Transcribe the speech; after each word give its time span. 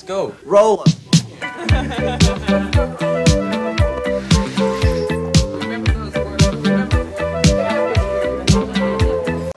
Let's 0.00 0.08
go. 0.08 0.32
Roll. 0.46 0.78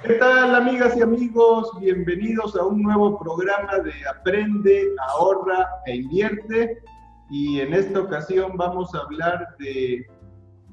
¿Qué 0.04 0.14
tal 0.16 0.56
amigas 0.56 0.98
y 0.98 1.02
amigos? 1.02 1.70
Bienvenidos 1.80 2.58
a 2.58 2.66
un 2.66 2.82
nuevo 2.82 3.18
programa 3.20 3.80
de 3.80 3.94
Aprende, 4.10 4.90
ahorra 5.08 5.70
e 5.86 5.96
invierte. 5.96 6.84
Y 7.30 7.62
en 7.62 7.74
esta 7.74 8.02
ocasión 8.02 8.58
vamos 8.58 8.94
a 8.96 9.00
hablar 9.00 9.56
de 9.60 10.06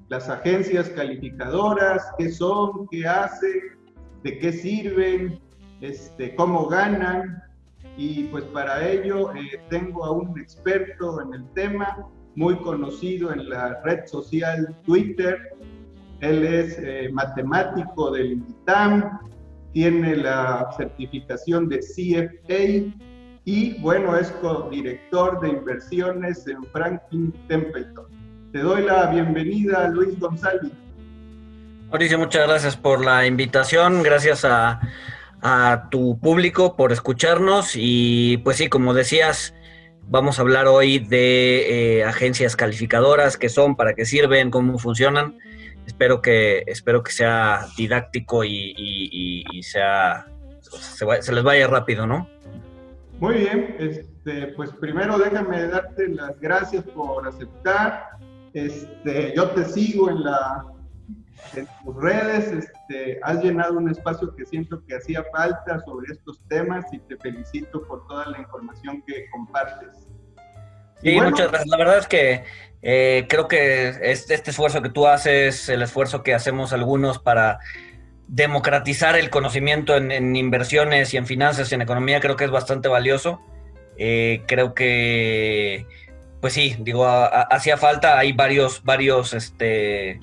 las 0.09 0.29
agencias 0.29 0.89
calificadoras, 0.89 2.03
qué 2.19 2.33
son, 2.33 2.89
qué 2.89 3.07
hacen, 3.07 3.79
de 4.25 4.39
qué 4.39 4.53
sirven, 4.53 5.41
este, 5.81 6.35
cómo 6.35 6.67
ganan. 6.67 7.50
Y 7.97 8.25
pues 8.25 8.45
para 8.45 8.89
ello 8.89 9.35
eh, 9.35 9.61
tengo 9.69 10.05
a 10.05 10.13
un 10.13 10.39
experto 10.39 11.21
en 11.21 11.35
el 11.35 11.53
tema, 11.55 12.07
muy 12.37 12.57
conocido 12.57 13.33
en 13.33 13.49
la 13.49 13.81
red 13.83 14.07
social 14.07 14.75
Twitter. 14.85 15.39
Él 16.21 16.45
es 16.45 16.79
eh, 16.79 17.11
matemático 17.13 18.11
del 18.11 18.33
ITAM, 18.33 19.21
tiene 19.73 20.17
la 20.17 20.69
certificación 20.77 21.69
de 21.69 21.79
CFA 21.81 23.01
y 23.45 23.81
bueno, 23.81 24.17
es 24.17 24.31
co-director 24.43 25.41
de 25.41 25.49
inversiones 25.49 26.47
en 26.47 26.63
Franklin 26.73 27.33
Templeton. 27.49 28.07
Te 28.53 28.61
doy 28.61 28.83
la 28.83 29.07
bienvenida, 29.11 29.89
Luis 29.89 30.19
González. 30.19 30.73
Mauricio, 31.89 32.19
muchas 32.19 32.47
gracias 32.47 32.77
por 32.77 33.05
la 33.05 33.27
invitación, 33.27 34.03
gracias 34.03 34.45
a, 34.45 34.81
a, 35.43 35.89
tu 35.91 36.19
público 36.19 36.77
por 36.77 36.93
escucharnos 36.93 37.73
y 37.75 38.39
pues 38.39 38.57
sí, 38.57 38.69
como 38.69 38.95
decías, 38.95 39.55
vamos 40.09 40.39
a 40.39 40.43
hablar 40.43 40.67
hoy 40.67 40.99
de 40.99 41.99
eh, 41.99 42.05
agencias 42.05 42.57
calificadoras, 42.57 43.37
qué 43.37 43.49
son, 43.49 43.77
para 43.77 43.95
qué 43.95 44.05
sirven, 44.05 44.51
cómo 44.51 44.79
funcionan. 44.79 45.39
Espero 45.87 46.23
que, 46.23 46.65
espero 46.67 47.03
que 47.03 47.13
sea 47.13 47.67
didáctico 47.77 48.45
y, 48.45 48.75
y, 48.77 49.45
y 49.53 49.63
sea, 49.63 50.27
se, 50.61 51.23
se 51.23 51.33
les 51.33 51.43
vaya 51.43 51.67
rápido, 51.67 52.07
¿no? 52.07 52.29
Muy 53.21 53.35
bien, 53.35 53.77
este, 53.79 54.47
pues 54.57 54.71
primero 54.71 55.19
déjame 55.19 55.67
darte 55.67 56.09
las 56.09 56.41
gracias 56.41 56.85
por 56.85 57.29
aceptar. 57.29 58.11
Este, 58.55 59.35
yo 59.37 59.51
te 59.51 59.65
sigo 59.67 60.09
en, 60.09 60.25
la, 60.25 60.65
en 61.55 61.69
tus 61.85 61.97
redes, 61.97 62.53
este, 62.53 63.19
has 63.23 63.43
llenado 63.43 63.75
un 63.75 63.91
espacio 63.91 64.35
que 64.35 64.47
siento 64.47 64.83
que 64.87 64.97
hacía 64.97 65.25
falta 65.33 65.81
sobre 65.81 66.13
estos 66.13 66.41
temas 66.49 66.85
y 66.93 66.99
te 66.99 67.17
felicito 67.17 67.87
por 67.87 68.07
toda 68.07 68.27
la 68.27 68.39
información 68.39 69.03
que 69.07 69.29
compartes. 69.31 70.07
Sí, 71.03 71.15
bueno, 71.15 71.31
muchas 71.31 71.49
gracias. 71.49 71.69
La 71.69 71.77
verdad 71.77 71.99
es 71.99 72.07
que 72.07 72.45
eh, 72.83 73.27
creo 73.29 73.49
que 73.49 73.89
este, 74.03 74.35
este 74.35 74.51
esfuerzo 74.51 74.83
que 74.83 74.91
tú 74.91 75.07
haces, 75.07 75.69
el 75.69 75.83
esfuerzo 75.83 76.23
que 76.23 76.35
hacemos 76.35 76.73
algunos 76.73 77.19
para 77.19 77.59
democratizar 78.29 79.17
el 79.17 79.29
conocimiento 79.29 79.97
en, 79.97 80.13
en, 80.13 80.37
inversiones 80.37 81.13
y 81.15 81.17
en 81.17 81.27
finanzas 81.27 81.71
y 81.71 81.75
en 81.75 81.83
economía 81.83 82.21
creo 82.21 82.37
que 82.37 82.45
es 82.45 82.51
bastante 82.51 82.89
valioso. 82.89 83.41
Eh, 84.03 84.45
creo 84.47 84.73
que, 84.73 85.87
pues 86.41 86.55
sí, 86.55 86.77
digo, 86.81 87.07
hacía 87.07 87.77
falta, 87.77 88.19
hay 88.19 88.33
varios, 88.33 88.83
varios, 88.83 89.35
este, 89.35 90.21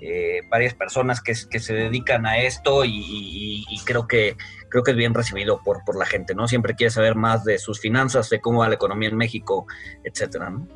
eh, 0.00 0.40
varias 0.50 0.74
personas 0.74 1.20
que, 1.20 1.34
se 1.34 1.74
dedican 1.74 2.26
a 2.26 2.38
esto 2.38 2.84
y, 2.84 2.98
y, 2.98 3.64
y, 3.68 3.78
creo 3.84 4.06
que 4.06 4.36
creo 4.68 4.82
que 4.82 4.92
es 4.92 4.96
bien 4.96 5.14
recibido 5.14 5.60
por, 5.62 5.84
por 5.84 5.96
la 5.96 6.06
gente, 6.06 6.34
¿no? 6.34 6.46
Siempre 6.46 6.74
quiere 6.74 6.90
saber 6.90 7.14
más 7.14 7.44
de 7.44 7.58
sus 7.58 7.80
finanzas, 7.80 8.30
de 8.30 8.40
cómo 8.40 8.60
va 8.60 8.68
la 8.68 8.74
economía 8.74 9.08
en 9.08 9.16
México, 9.16 9.66
etcétera, 10.04 10.50
¿no? 10.50 10.66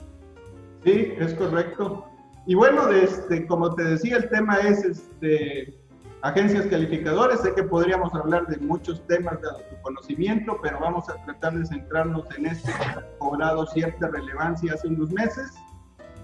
Sí, 0.85 1.15
es 1.19 1.35
correcto. 1.35 2.09
Y 2.47 2.55
bueno, 2.55 2.91
este, 2.91 3.47
como 3.47 3.75
te 3.75 3.85
decía, 3.85 4.17
el 4.17 4.29
tema 4.29 4.57
es 4.59 4.85
este, 4.85 5.79
agencias 6.23 6.67
calificadoras. 6.67 7.43
Sé 7.43 7.55
que 7.55 7.63
podríamos 7.63 8.13
hablar 8.15 8.47
de 8.47 8.57
muchos 8.59 9.07
temas 9.07 9.41
de 9.41 9.49
tu 9.71 9.83
conocimiento, 9.83 10.59
pero 10.63 10.81
vamos 10.81 11.09
a 11.09 11.23
tratar 11.25 11.57
de 11.57 11.67
centrarnos 11.67 12.27
en 12.37 12.47
este 12.47 12.73
que 12.73 12.85
ha 12.85 13.19
cobrado 13.19 13.67
cierta 13.67 14.09
relevancia 14.09 14.75
hace 14.75 14.89
unos 14.89 15.11
meses 15.11 15.53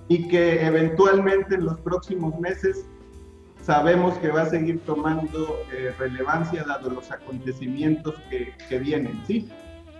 y 0.09 0.29
que 0.29 0.65
eventualmente 0.65 1.55
en 1.55 1.67
los 1.67 1.79
próximos 1.81 2.39
meses 2.39 2.87
sabemos 3.63 4.17
que 4.19 4.29
va 4.29 4.43
a 4.43 4.47
seguir 4.51 4.81
tomando 4.81 5.61
eh, 5.73 5.93
relevancia 5.99 6.65
dado 6.65 6.91
los 6.91 7.11
acontecimientos 7.11 8.15
que, 8.31 8.55
que 8.69 8.79
vienen, 8.79 9.21
¿sí? 9.27 9.49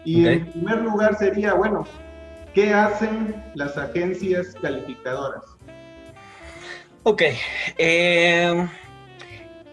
Y 0.05 0.23
okay. 0.23 0.37
en 0.39 0.53
primer 0.53 0.83
lugar 0.83 1.17
sería, 1.19 1.55
bueno, 1.55 1.87
¿qué 2.55 2.73
hacen 2.73 3.35
las 3.55 3.77
agencias 3.77 4.55
calificadoras? 4.61 5.45
Ok. 7.05 7.23
Eh 7.77 8.69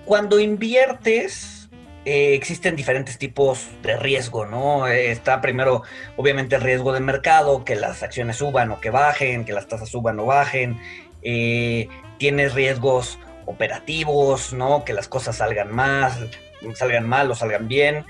cuando 0.06 0.40
inviertes, 0.40 1.54
eh, 2.05 2.35
existen 2.35 2.75
diferentes 2.75 3.17
tipos 3.17 3.67
de 3.81 3.97
riesgo, 3.97 4.45
¿no? 4.45 4.88
Eh, 4.88 5.09
está 5.09 5.41
primero, 5.41 5.81
obviamente, 6.17 6.55
el 6.55 6.61
riesgo 6.61 6.93
de 6.93 6.99
mercado, 6.99 7.66
que 7.66 7.75
las 7.75 8.03
acciones 8.03 8.38
suban 8.38 8.71
o 8.71 8.79
que 8.79 8.91
bajen, 8.91 9.43
que 9.43 9.53
las 9.53 9.67
tasas 9.67 9.89
suban 9.89 10.19
o 10.19 10.25
bajen. 10.25 10.79
Eh, 11.23 11.88
tienes 12.19 12.53
riesgos 12.53 13.17
operativos, 13.47 14.53
¿no? 14.53 14.85
Que 14.85 14.93
las 14.93 15.07
cosas 15.07 15.38
salgan 15.38 15.73
más, 15.73 16.19
salgan 16.75 17.09
mal 17.09 17.31
o 17.31 17.35
salgan 17.35 17.67
bien. 17.67 18.05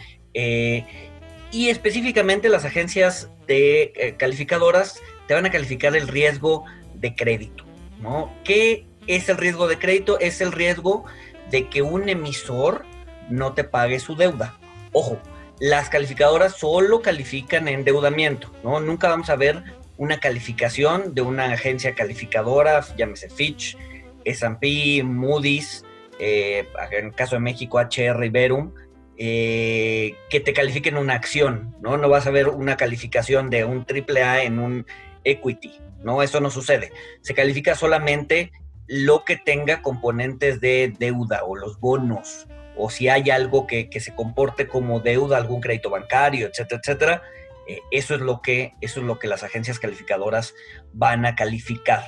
y 1.51 1.69
específicamente 1.69 2.50
las 2.50 2.66
agencias 2.66 3.29
de 3.47 4.16
calificadoras 4.17 5.01
te 5.27 5.33
van 5.33 5.45
a 5.45 5.51
calificar 5.51 5.95
el 5.95 6.09
riesgo 6.09 6.66
de 6.95 7.16
crédito, 7.16 7.63
¿no? 8.01 8.33
¿Qué 8.44 8.85
es 9.07 9.29
el 9.29 9.38
riesgo 9.38 9.67
de 9.67 9.79
crédito? 9.79 10.19
Es 10.19 10.41
el 10.41 10.51
riesgo 10.51 11.06
de 11.50 11.69
que 11.69 11.81
un 11.81 12.09
emisor 12.09 12.85
no 13.30 13.53
te 13.53 13.63
pague 13.63 14.00
su 14.00 14.16
deuda. 14.16 14.58
Ojo, 14.91 15.19
las 15.59 15.90
calificadoras 15.90 16.58
solo 16.58 17.02
califican 17.02 17.68
endeudamiento, 17.68 18.52
¿no? 18.63 18.80
Nunca 18.80 19.09
vamos 19.09 19.30
a 19.30 19.36
ver 19.36 19.63
una 19.97 20.19
calificación 20.19 21.13
de 21.13 21.22
una 21.22 21.46
agencia 21.46 21.96
calificadora, 21.96 22.84
llámese 22.97 23.30
Fitch, 23.30 23.78
S&P, 24.25 25.03
Moody's, 25.03 25.86
eh, 26.19 26.68
en 26.91 27.06
el 27.08 27.13
caso 27.13 27.36
de 27.36 27.41
México, 27.41 27.80
HR 27.80 28.25
y 28.25 28.30
Verum, 28.30 28.74
eh, 29.18 30.16
que 30.30 30.42
te 30.42 30.53
califiquen 30.53 30.97
una 30.97 31.13
acción, 31.13 31.75
¿no? 31.81 31.97
No 31.97 32.09
vas 32.09 32.28
a 32.28 32.31
ver 32.31 32.50
una 32.50 32.75
calificación 32.75 33.50
de 33.50 33.63
un 33.63 33.86
AAA 33.86 34.44
en 34.44 34.59
un 34.59 34.86
equity, 35.24 35.80
¿no? 36.03 36.22
Eso 36.22 36.42
no 36.42 36.50
sucede. 36.50 36.92
Se 37.22 37.34
califica 37.34 37.75
solamente 37.75 38.52
lo 38.88 39.24
que 39.24 39.38
tenga 39.38 39.81
componentes 39.81 40.59
de 40.59 40.94
deuda 41.00 41.44
o 41.46 41.56
los 41.56 41.80
bonos, 41.80 42.47
o 42.78 42.90
si 42.90 43.09
hay 43.09 43.30
algo 43.30 43.68
que, 43.68 43.90
que 43.90 44.00
se 44.00 44.16
comporte 44.16 44.68
como 44.68 45.00
deuda, 45.00 45.38
algún 45.38 45.62
crédito 45.62 45.90
bancario, 45.90 46.47
etcétera, 46.47 46.81
etcétera, 46.84 47.24
eh, 47.68 47.81
eso, 47.91 48.16
es 48.16 48.22
lo 48.22 48.41
que, 48.41 48.74
eso 48.81 49.00
es 49.00 49.06
lo 49.06 49.18
que 49.18 49.28
las 49.28 49.44
agencias 49.44 49.80
calificadoras 49.80 50.53
van 50.94 51.25
a 51.25 51.36
calificar. 51.36 52.03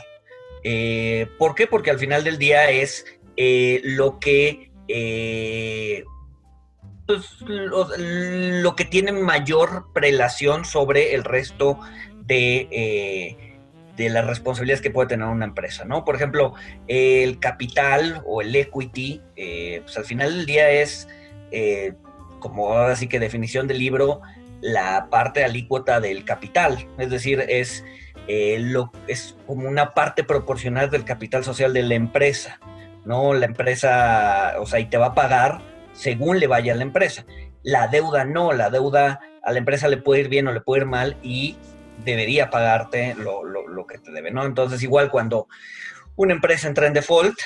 Eh, 0.64 1.28
¿Por 1.38 1.56
qué? 1.56 1.68
Porque 1.68 1.92
al 1.92 2.00
final 2.00 2.24
del 2.24 2.38
día 2.38 2.70
es 2.70 3.06
eh, 3.38 3.82
lo 3.84 4.20
que 4.20 4.72
pues, 7.06 7.42
lo, 7.42 7.88
lo, 7.98 8.76
que 8.76 8.86
tiene 8.86 9.12
mayor 9.12 9.92
prelación 9.94 10.66
sobre 10.66 11.16
el 11.16 11.24
resto 11.24 11.80
de 12.26 13.47
de 13.98 14.10
las 14.10 14.26
responsabilidades 14.26 14.82
que 14.82 14.92
puede 14.92 15.10
tener 15.10 15.28
una 15.28 15.46
empresa, 15.46 15.84
¿no? 15.84 16.06
Por 16.06 16.16
ejemplo, 16.16 16.54
el 16.88 17.40
capital 17.40 18.22
o 18.26 18.42
el 18.42 18.56
equity, 18.56 19.22
eh, 19.36 19.82
pues 19.84 19.98
al 19.98 20.06
final 20.06 20.38
del 20.38 20.46
día 20.46 20.70
es, 20.70 21.10
eh, 21.52 21.94
como 22.40 22.72
ahora 22.72 22.96
sí 22.96 23.08
que 23.08 23.20
definición 23.20 23.68
del 23.68 23.80
libro, 23.80 24.22
la 24.62 25.08
parte 25.10 25.44
alícuota 25.44 26.00
del 26.00 26.24
capital, 26.24 26.88
es 27.00 27.10
decir, 27.10 27.44
es, 27.50 27.84
eh, 28.28 28.58
lo, 28.60 28.92
es 29.08 29.36
como 29.48 29.68
una 29.68 29.96
parte 29.96 30.24
proporcional 30.24 30.92
del 30.92 31.04
capital 31.04 31.44
social 31.44 31.74
de 31.74 31.82
la 31.82 31.96
empresa, 31.96 32.60
¿no? 33.04 33.34
La 33.34 33.48
empresa, 33.48 34.56
o 34.60 34.68
sea, 34.68 34.80
y 34.80 34.86
te 34.86 34.98
va 34.98 35.08
a 35.08 35.16
pagar 35.16 35.62
según 35.94 36.40
le 36.40 36.46
vaya 36.46 36.74
a 36.74 36.76
la 36.76 36.84
empresa. 36.84 37.26
La 37.64 37.88
deuda 37.88 38.26
no, 38.26 38.54
la 38.54 38.70
deuda 38.70 39.20
a 39.44 39.52
la 39.52 39.58
empresa 39.58 39.88
le 39.88 39.98
puede 39.98 40.22
ir 40.22 40.30
bien 40.30 40.48
o 40.48 40.54
le 40.54 40.62
puede 40.62 40.82
ir 40.82 40.88
mal 40.88 41.18
y 41.24 41.58
debería 42.04 42.50
pagarte 42.50 43.16
lo, 43.16 43.44
lo, 43.44 43.88
que 43.88 43.98
te 43.98 44.12
debe, 44.12 44.32
¿no? 44.32 44.46
Entonces, 44.46 44.84
igual 44.84 45.10
cuando 45.10 45.48
una 46.16 46.34
empresa 46.34 46.68
entra 46.68 46.88
en 46.88 46.94
default, 46.94 47.38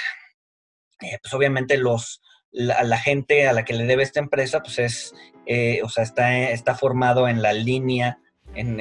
eh, 1.02 1.18
pues 1.22 1.34
obviamente 1.34 1.78
los, 1.78 2.22
la, 2.52 2.84
la, 2.84 2.98
gente 2.98 3.48
a 3.48 3.54
la 3.54 3.66
que 3.66 3.74
le 3.74 3.86
debe 3.86 4.04
esta 4.04 4.20
empresa, 4.20 4.62
pues 4.62 4.80
es, 4.80 5.14
eh, 5.46 5.82
o 5.84 5.90
sea, 5.90 6.04
está, 6.04 6.50
está 6.50 6.76
formado 6.76 7.28
en 7.28 7.42
la 7.42 7.54
línea, 7.54 8.20
en, 8.54 8.80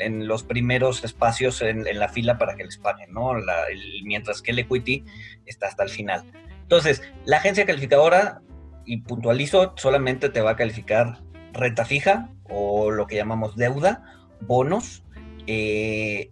en, 0.00 0.26
los 0.26 0.44
primeros 0.44 1.04
espacios 1.04 1.60
en, 1.60 1.86
en, 1.86 1.98
la 1.98 2.08
fila 2.08 2.38
para 2.38 2.56
que 2.56 2.64
les 2.64 2.78
paguen, 2.78 3.12
¿no? 3.12 3.34
La, 3.34 3.66
el, 3.66 4.02
mientras 4.04 4.40
que 4.40 4.52
el 4.52 4.60
equity 4.60 5.04
está 5.44 5.66
hasta 5.66 5.82
el 5.82 5.90
final. 5.90 6.24
Entonces, 6.62 7.02
la 7.26 7.36
agencia 7.36 7.66
calificadora, 7.66 8.40
y 8.84 8.98
puntualizo, 9.02 9.74
solamente 9.76 10.30
te 10.30 10.40
va 10.40 10.52
a 10.52 10.56
calificar 10.56 11.22
renta 11.52 11.84
fija 11.84 12.30
o 12.44 12.90
lo 12.90 13.06
que 13.06 13.16
llamamos 13.16 13.56
deuda, 13.56 14.02
bonos, 14.40 15.04
eh, 15.46 16.30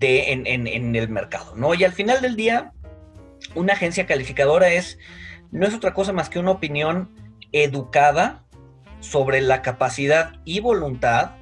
de, 0.00 0.32
en, 0.32 0.96
el 0.96 1.08
mercado, 1.08 1.54
¿no? 1.56 1.74
Y 1.74 1.84
al 1.84 1.92
final 1.92 2.20
del 2.20 2.36
día, 2.36 2.72
una 3.54 3.74
agencia 3.74 4.06
calificadora 4.06 4.68
es, 4.68 4.98
no 5.50 5.66
es 5.66 5.74
otra 5.74 5.94
cosa 5.94 6.12
más 6.12 6.28
que 6.28 6.38
una 6.38 6.50
opinión 6.50 7.10
educada 7.52 8.44
sobre 9.00 9.40
la 9.40 9.62
capacidad 9.62 10.32
y 10.44 10.60
voluntad, 10.60 11.32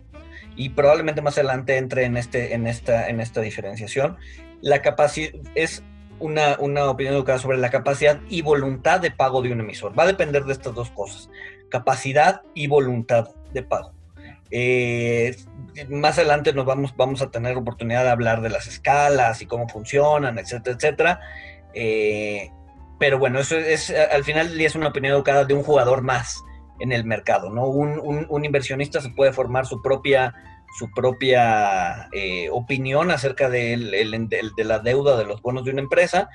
y 0.57 0.71
probablemente 0.71 1.23
más 1.23 1.39
adelante 1.39 1.79
entre 1.79 2.05
en, 2.05 2.17
este, 2.17 2.55
en, 2.55 2.67
esta, 2.67 3.09
en 3.09 3.21
esta 3.21 3.41
diferenciación, 3.41 4.19
la 4.61 4.83
capacidad 4.83 5.33
es 5.55 5.83
una, 6.19 6.57
una, 6.59 6.89
opinión 6.89 7.15
educada 7.15 7.39
sobre 7.39 7.59
la 7.59 7.71
capacidad 7.71 8.21
y 8.29 8.43
voluntad 8.43 9.01
de 9.01 9.11
pago 9.11 9.43
de 9.43 9.53
un 9.53 9.61
emisor. 9.61 9.99
Va 9.99 10.05
a 10.05 10.07
depender 10.07 10.45
de 10.45 10.53
estas 10.53 10.75
dos 10.75 10.91
cosas, 10.91 11.31
capacidad 11.69 12.43
y 12.55 12.67
voluntad 12.67 13.31
de 13.53 13.63
pago. 13.63 13.93
Eh, 14.55 15.35
más 15.89 16.19
adelante 16.19 16.53
nos 16.53 16.67
vamos, 16.67 16.95
vamos 16.95 17.23
a 17.23 17.31
tener 17.31 17.57
oportunidad 17.57 18.05
de 18.05 18.11
hablar 18.11 18.43
de 18.43 18.51
las 18.51 18.67
escalas 18.67 19.41
y 19.41 19.47
cómo 19.47 19.67
funcionan, 19.67 20.39
etcétera, 20.39 20.77
etcétera. 20.77 21.21
Eh, 21.73 22.51
pero 22.99 23.19
bueno, 23.19 23.41
eso 23.41 23.57
es, 23.57 23.91
al 23.91 24.23
final 24.23 24.61
es 24.61 24.75
una 24.75 24.89
opinión 24.89 25.15
educada 25.15 25.47
de 25.47 25.55
un 25.55 25.63
jugador 25.63 26.03
más 26.03 26.39
en 26.81 26.93
el 26.93 27.05
mercado, 27.05 27.49
¿no? 27.49 27.67
Un, 27.67 28.45
inversionista 28.45 29.01
se 29.01 29.09
puede 29.11 29.33
formar 29.33 29.67
su 29.67 29.81
propia, 29.81 30.35
su 30.79 30.91
propia 30.91 32.09
eh, 32.13 32.49
opinión 32.51 33.11
acerca 33.11 33.49
de, 33.49 33.77
de, 33.77 34.65
la 34.65 34.79
deuda 34.81 35.17
de 35.17 35.25
los 35.25 35.41
bonos 35.41 35.65
de 35.65 35.71
una 35.71 35.81
empresa. 35.81 36.29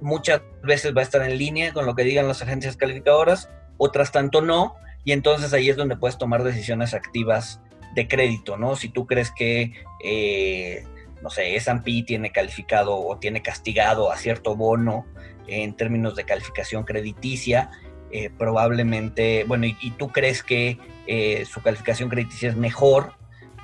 muchas 0.00 0.42
veces 0.64 0.94
va 0.94 1.00
a 1.00 1.04
estar 1.04 1.22
en 1.22 1.38
línea 1.38 1.72
con 1.72 1.86
lo 1.86 1.94
que 1.94 2.02
digan 2.02 2.26
las 2.26 2.42
agencias 2.42 2.76
calificadoras, 2.76 3.48
otras 3.78 4.10
tanto 4.10 4.40
no, 4.42 4.74
y 5.04 5.12
entonces 5.12 5.52
ahí 5.52 5.68
es 5.68 5.76
donde 5.76 5.96
puedes 5.96 6.18
tomar 6.18 6.42
decisiones 6.42 6.94
activas 6.94 7.60
de 7.94 8.08
crédito, 8.08 8.56
¿no? 8.56 8.76
Si 8.76 8.88
tú 8.88 9.06
crees 9.06 9.30
que, 9.30 9.72
eh, 10.02 10.84
no 11.22 11.30
sé, 11.30 11.56
S&P 11.56 12.02
tiene 12.06 12.32
calificado 12.32 12.96
o 12.96 13.18
tiene 13.18 13.42
castigado 13.42 14.10
a 14.10 14.16
cierto 14.16 14.56
bono 14.56 15.06
en 15.46 15.74
términos 15.74 16.16
de 16.16 16.24
calificación 16.24 16.84
crediticia, 16.84 17.70
eh, 18.10 18.30
probablemente, 18.36 19.44
bueno, 19.44 19.66
y, 19.66 19.90
tú 19.92 20.08
crees 20.08 20.42
que 20.42 20.78
eh, 21.06 21.44
su 21.44 21.62
calificación 21.62 22.08
crediticia 22.08 22.48
es 22.48 22.56
mejor, 22.56 23.12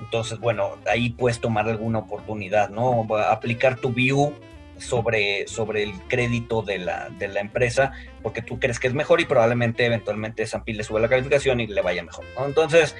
entonces, 0.00 0.38
bueno, 0.38 0.76
ahí 0.90 1.10
puedes 1.10 1.40
tomar 1.40 1.68
alguna 1.68 2.00
oportunidad, 2.00 2.70
¿no? 2.70 3.06
Aplicar 3.28 3.76
tu 3.76 3.92
view 3.92 4.34
sobre, 4.80 5.46
sobre 5.46 5.82
el 5.82 5.92
crédito 6.08 6.62
de 6.62 6.78
la, 6.78 7.08
de 7.10 7.28
la 7.28 7.40
empresa 7.40 7.92
porque 8.22 8.42
tú 8.42 8.58
crees 8.58 8.78
que 8.78 8.88
es 8.88 8.94
mejor 8.94 9.20
y 9.20 9.24
probablemente 9.24 9.84
eventualmente 9.86 10.46
Sampi 10.46 10.72
le 10.72 10.84
sube 10.84 11.00
la 11.00 11.08
calificación 11.08 11.60
y 11.60 11.66
le 11.66 11.80
vaya 11.80 12.02
mejor. 12.02 12.24
Entonces, 12.44 12.94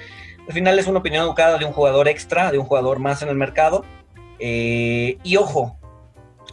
al 0.47 0.53
final 0.53 0.79
es 0.79 0.87
una 0.87 0.99
opinión 0.99 1.23
educada 1.23 1.57
de 1.57 1.65
un 1.65 1.73
jugador 1.73 2.07
extra, 2.07 2.51
de 2.51 2.57
un 2.57 2.65
jugador 2.65 2.99
más 2.99 3.21
en 3.21 3.29
el 3.29 3.35
mercado. 3.35 3.85
Eh, 4.39 5.17
y 5.23 5.37
ojo, 5.37 5.77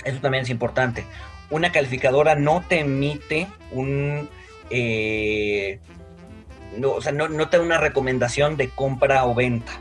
eso 0.04 0.20
también 0.20 0.44
es 0.44 0.50
importante. 0.50 1.04
Una 1.50 1.72
calificadora 1.72 2.34
no 2.34 2.62
te 2.68 2.80
emite 2.80 3.46
un... 3.72 4.28
Eh, 4.70 5.80
no, 6.76 6.92
o 6.92 7.00
sea, 7.00 7.12
no, 7.12 7.28
no, 7.28 7.48
te 7.48 7.56
da 7.56 7.62
una 7.62 7.78
recomendación 7.78 8.56
de 8.56 8.68
compra 8.68 9.24
o 9.24 9.34
venta. 9.34 9.72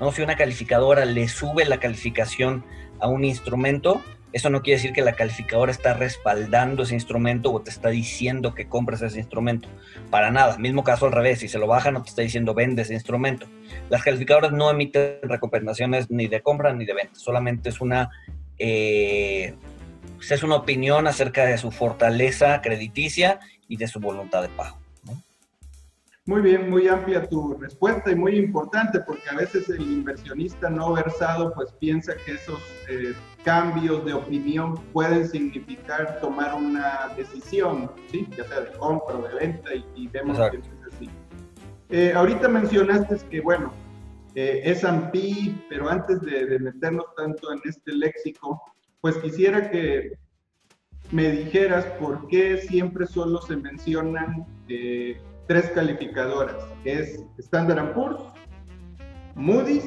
¿no? 0.00 0.12
Si 0.12 0.20
una 0.20 0.36
calificadora 0.36 1.06
le 1.06 1.28
sube 1.28 1.64
la 1.64 1.80
calificación 1.80 2.64
a 3.00 3.08
un 3.08 3.24
instrumento, 3.24 4.02
eso 4.34 4.50
no 4.50 4.62
quiere 4.62 4.78
decir 4.78 4.92
que 4.92 5.00
la 5.00 5.12
calificadora 5.12 5.70
está 5.70 5.94
respaldando 5.94 6.82
ese 6.82 6.94
instrumento 6.94 7.52
o 7.52 7.60
te 7.60 7.70
está 7.70 7.90
diciendo 7.90 8.52
que 8.52 8.66
compres 8.66 9.00
ese 9.00 9.20
instrumento. 9.20 9.68
Para 10.10 10.32
nada. 10.32 10.58
Mismo 10.58 10.82
caso 10.82 11.06
al 11.06 11.12
revés. 11.12 11.38
Si 11.38 11.46
se 11.46 11.60
lo 11.60 11.68
baja, 11.68 11.92
no 11.92 12.02
te 12.02 12.08
está 12.08 12.22
diciendo 12.22 12.52
vende 12.52 12.82
ese 12.82 12.94
instrumento. 12.94 13.46
Las 13.90 14.02
calificadoras 14.02 14.50
no 14.50 14.68
emiten 14.68 15.18
recomendaciones 15.22 16.10
ni 16.10 16.26
de 16.26 16.42
compra 16.42 16.72
ni 16.72 16.84
de 16.84 16.94
venta. 16.94 17.14
Solamente 17.14 17.68
es 17.68 17.80
una, 17.80 18.10
eh, 18.58 19.54
pues 20.16 20.32
es 20.32 20.42
una 20.42 20.56
opinión 20.56 21.06
acerca 21.06 21.46
de 21.46 21.56
su 21.56 21.70
fortaleza 21.70 22.60
crediticia 22.60 23.38
y 23.68 23.76
de 23.76 23.86
su 23.86 24.00
voluntad 24.00 24.42
de 24.42 24.48
pago. 24.48 24.83
Muy 26.26 26.40
bien, 26.40 26.70
muy 26.70 26.88
amplia 26.88 27.28
tu 27.28 27.54
respuesta 27.54 28.10
y 28.10 28.14
muy 28.14 28.36
importante 28.36 28.98
porque 29.00 29.28
a 29.28 29.34
veces 29.34 29.68
el 29.68 29.82
inversionista 29.82 30.70
no 30.70 30.94
versado 30.94 31.52
pues 31.52 31.70
piensa 31.72 32.14
que 32.24 32.32
esos 32.32 32.58
eh, 32.88 33.12
cambios 33.44 34.06
de 34.06 34.14
opinión 34.14 34.74
pueden 34.94 35.28
significar 35.28 36.18
tomar 36.20 36.54
una 36.54 37.12
decisión, 37.14 37.90
¿sí? 38.10 38.26
ya 38.38 38.44
sea 38.44 38.60
de 38.60 38.72
compra 38.78 39.16
o 39.16 39.28
de 39.28 39.34
venta 39.34 39.70
y, 39.74 40.08
vemos 40.08 40.38
que 40.50 40.56
es 40.56 40.94
así. 40.94 41.10
Eh, 41.90 42.14
ahorita 42.14 42.48
mencionaste 42.48 43.18
que 43.28 43.42
bueno, 43.42 43.70
eh, 44.34 44.62
S&P, 44.64 45.54
pero 45.68 45.90
antes 45.90 46.22
de, 46.22 46.46
de 46.46 46.58
meternos 46.58 47.04
tanto 47.16 47.52
en 47.52 47.60
este 47.66 47.92
léxico, 47.92 48.62
pues 49.02 49.18
quisiera 49.18 49.70
que 49.70 50.16
me 51.12 51.30
dijeras 51.30 51.84
por 52.00 52.26
qué 52.28 52.58
siempre 52.58 53.06
solo 53.06 53.40
se 53.42 53.56
mencionan 53.56 54.46
eh, 54.68 55.20
tres 55.46 55.70
calificadoras, 55.74 56.56
es 56.84 57.22
Standard 57.38 57.92
Poor's, 57.94 58.20
Moody's 59.34 59.84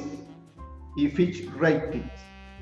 y 0.98 1.07
Fitch 1.07 1.48
Ratings. 1.59 2.12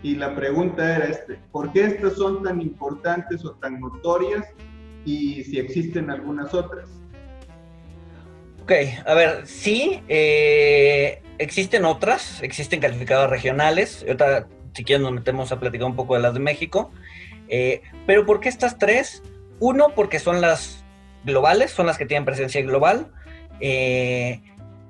Y 0.04 0.16
la 0.16 0.36
pregunta 0.36 0.96
era 0.96 1.06
este, 1.06 1.40
¿por 1.52 1.72
qué 1.72 1.86
estas 1.86 2.14
son 2.14 2.44
tan 2.44 2.62
importantes 2.62 3.44
o 3.44 3.54
tan 3.56 3.80
notorias 3.80 4.46
y 5.04 5.44
si 5.44 5.60
existen 5.60 6.10
algunas 6.10 6.54
otras? 6.54 6.90
Ok, 8.64 8.72
a 9.06 9.14
ver, 9.14 9.48
sí, 9.48 10.02
eh, 10.08 11.22
existen 11.38 11.86
otras, 11.86 12.42
existen 12.42 12.80
calificadoras 12.80 13.30
regionales, 13.30 14.04
ahorita 14.04 14.48
si 14.74 14.84
quieren 14.84 15.04
nos 15.04 15.14
metemos 15.14 15.52
a 15.52 15.60
platicar 15.60 15.88
un 15.88 15.96
poco 15.96 16.16
de 16.16 16.22
las 16.22 16.34
de 16.34 16.40
México, 16.40 16.92
eh, 17.48 17.82
pero 18.06 18.26
¿por 18.26 18.40
qué 18.40 18.50
estas 18.50 18.78
tres? 18.78 19.24
Uno, 19.60 19.90
porque 19.96 20.20
son 20.20 20.42
las 20.42 20.85
globales, 21.26 21.72
son 21.72 21.88
las 21.88 21.98
que 21.98 22.06
tienen 22.06 22.26
presencia 22.26 22.62
global, 22.62 23.12
eh, 23.60 24.42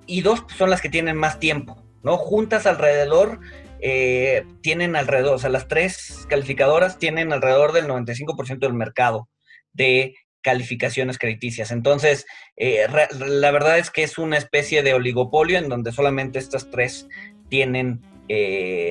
y 0.06 0.22
dos, 0.22 0.44
son 0.56 0.70
las 0.70 0.82
que 0.82 0.90
tienen 0.90 1.18
más 1.18 1.40
tiempo, 1.40 1.84
¿no? 2.04 2.18
Juntas 2.18 2.66
alrededor, 2.66 3.40
eh, 3.80 4.46
tienen 4.62 4.96
alrededor, 4.96 5.36
o 5.36 5.40
sea, 5.40 5.50
las 5.50 5.68
tres 5.68 6.26
calificadoras 6.30 7.00
tienen 7.00 7.34
alrededor 7.34 7.72
del 7.72 7.88
95% 7.88 8.60
del 8.60 8.74
mercado 8.74 9.30
de 9.74 10.16
calificaciones 10.42 11.18
crediticias. 11.18 11.72
Entonces, 11.72 12.28
eh, 12.56 12.86
la 13.20 13.52
verdad 13.52 13.80
es 13.80 13.90
que 13.90 14.04
es 14.04 14.20
una 14.20 14.38
especie 14.38 14.84
de 14.84 14.94
oligopolio 14.94 15.58
en 15.58 15.70
donde 15.70 15.92
solamente 15.92 16.38
estas 16.38 16.70
tres 16.70 17.08
tienen 17.50 18.02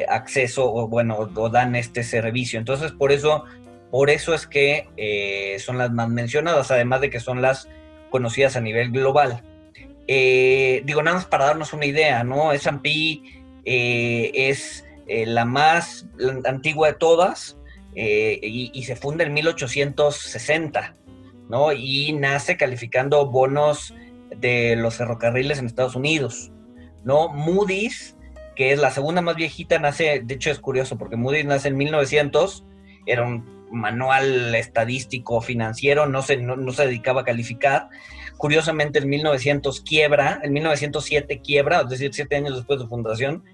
acceso 0.08 0.72
o, 0.72 0.86
bueno, 0.88 1.30
o 1.34 1.48
dan 1.48 1.74
este 1.74 2.04
servicio. 2.04 2.58
Entonces, 2.58 2.92
por 2.92 3.10
eso 3.10 3.44
por 3.90 4.10
eso 4.10 4.34
es 4.34 4.46
que 4.46 4.88
eh, 4.96 5.56
son 5.60 5.78
las 5.78 5.90
más 5.92 6.08
mencionadas, 6.08 6.70
además 6.70 7.00
de 7.00 7.10
que 7.10 7.20
son 7.20 7.42
las 7.42 7.68
conocidas 8.10 8.56
a 8.56 8.60
nivel 8.60 8.90
global. 8.90 9.42
Eh, 10.06 10.82
digo, 10.84 11.02
nada 11.02 11.16
más 11.16 11.26
para 11.26 11.46
darnos 11.46 11.72
una 11.72 11.86
idea, 11.86 12.24
¿no? 12.24 12.52
S&P 12.52 13.20
eh, 13.64 14.30
es 14.34 14.84
la 15.06 15.44
más 15.44 16.06
antigua 16.44 16.88
de 16.88 16.94
todas 16.94 17.58
y, 17.94 18.82
se 18.84 18.96
funda 18.96 19.24
en 19.24 19.34
1860, 19.34 20.96
¿no? 21.48 21.72
Y 21.72 22.12
nace 22.14 22.56
calificando 22.56 23.26
bonos 23.26 23.94
de 24.36 24.76
los 24.76 24.96
ferrocarriles 24.96 25.58
en 25.58 25.66
Estados 25.66 25.94
Unidos, 25.94 26.50
¿no? 27.04 27.28
Moody's, 27.28 28.16
que 28.56 28.72
es 28.72 28.78
la 28.78 28.90
segunda 28.90 29.20
más 29.20 29.36
viejita, 29.36 29.78
nace, 29.78 30.22
de 30.24 30.34
hecho 30.34 30.50
es 30.50 30.58
curioso 30.58 30.96
porque 30.98 31.16
Moody's 31.16 31.44
nace 31.44 31.68
en 31.68 31.76
1900, 31.76 32.64
era 33.06 33.22
un 33.22 33.53
manual 33.70 34.54
estadístico 34.54 35.40
financiero, 35.40 36.06
no 36.06 36.22
se, 36.22 36.36
no, 36.36 36.72
se 36.72 36.86
dedicaba 36.86 37.22
a 37.22 37.24
calificar. 37.24 37.88
Curiosamente, 38.36 38.98
en 38.98 39.08
1900 39.08 39.80
quiebra, 39.80 40.40
en 40.42 40.52
1907 40.52 41.40
quiebra, 41.40 41.82
es 41.82 41.88
decir, 41.88 42.14
siete 42.14 42.36
años 42.36 42.56
después 42.56 42.80
de 42.80 42.86
fundación, 42.86 43.44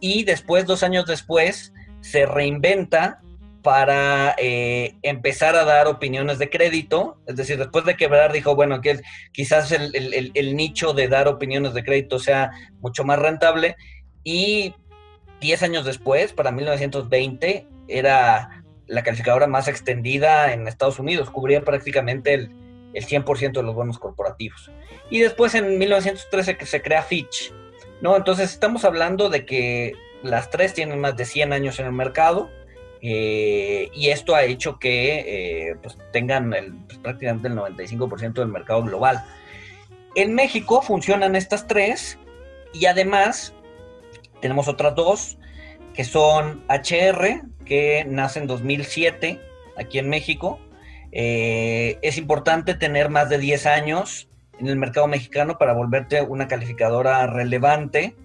y 0.00 0.24
después, 0.24 0.66
dos 0.66 0.82
años 0.82 1.06
después, 1.06 1.72
se 2.00 2.26
reinventa 2.26 3.20
para 3.62 4.34
eh, 4.38 4.94
empezar 5.02 5.54
a 5.54 5.64
dar 5.64 5.86
opiniones 5.86 6.38
de 6.38 6.48
crédito, 6.48 7.18
es 7.26 7.36
decir, 7.36 7.58
después 7.58 7.84
de 7.84 7.96
quebrar 7.96 8.32
dijo, 8.32 8.54
bueno, 8.54 8.80
que 8.80 9.00
quizás 9.32 9.70
el, 9.72 10.30
el 10.32 10.56
nicho 10.56 10.94
de 10.94 11.08
dar 11.08 11.28
opiniones 11.28 11.74
de 11.74 11.84
crédito 11.84 12.18
sea 12.18 12.50
mucho 12.80 13.04
más 13.04 13.18
rentable, 13.18 13.76
y 14.24 14.74
diez 15.40 15.62
años 15.62 15.84
después, 15.84 16.32
para 16.32 16.52
1920, 16.52 17.66
era 17.88 18.59
la 18.90 19.02
calificadora 19.04 19.46
más 19.46 19.68
extendida 19.68 20.52
en 20.52 20.66
Estados 20.66 20.98
Unidos, 20.98 21.30
cubría 21.30 21.62
prácticamente 21.62 22.34
el, 22.34 22.50
el 22.92 23.06
100% 23.06 23.52
de 23.52 23.62
los 23.62 23.74
bonos 23.74 23.98
corporativos. 23.98 24.70
Y 25.10 25.20
después 25.20 25.54
en 25.54 25.78
1913 25.78 26.56
que 26.56 26.66
se 26.66 26.82
crea 26.82 27.02
Fitch, 27.02 27.52
¿no? 28.00 28.16
Entonces 28.16 28.50
estamos 28.50 28.84
hablando 28.84 29.28
de 29.28 29.46
que 29.46 29.94
las 30.22 30.50
tres 30.50 30.74
tienen 30.74 30.98
más 30.98 31.16
de 31.16 31.24
100 31.24 31.52
años 31.52 31.78
en 31.78 31.86
el 31.86 31.92
mercado 31.92 32.50
eh, 33.00 33.90
y 33.94 34.08
esto 34.08 34.34
ha 34.34 34.42
hecho 34.42 34.78
que 34.78 35.70
eh, 35.70 35.76
pues 35.80 35.96
tengan 36.12 36.50
pues, 36.86 36.98
prácticamente 36.98 37.48
el 37.48 37.54
95% 37.54 38.34
del 38.34 38.48
mercado 38.48 38.82
global. 38.82 39.24
En 40.16 40.34
México 40.34 40.82
funcionan 40.82 41.36
estas 41.36 41.68
tres 41.68 42.18
y 42.74 42.86
además 42.86 43.54
tenemos 44.40 44.66
otras 44.66 44.96
dos 44.96 45.38
que 45.94 46.04
son 46.04 46.62
HR, 46.68 47.42
que 47.70 48.04
nace 48.04 48.40
en 48.40 48.48
2007 48.48 49.40
aquí 49.78 50.00
en 50.00 50.08
México. 50.08 50.58
Eh, 51.12 52.00
es 52.02 52.18
importante 52.18 52.74
tener 52.74 53.10
más 53.10 53.28
de 53.28 53.38
10 53.38 53.66
años 53.66 54.28
en 54.58 54.66
el 54.66 54.74
mercado 54.74 55.06
mexicano 55.06 55.56
para 55.56 55.72
volverte 55.72 56.20
una 56.20 56.48
calificadora 56.48 57.24
relevante. 57.28 58.16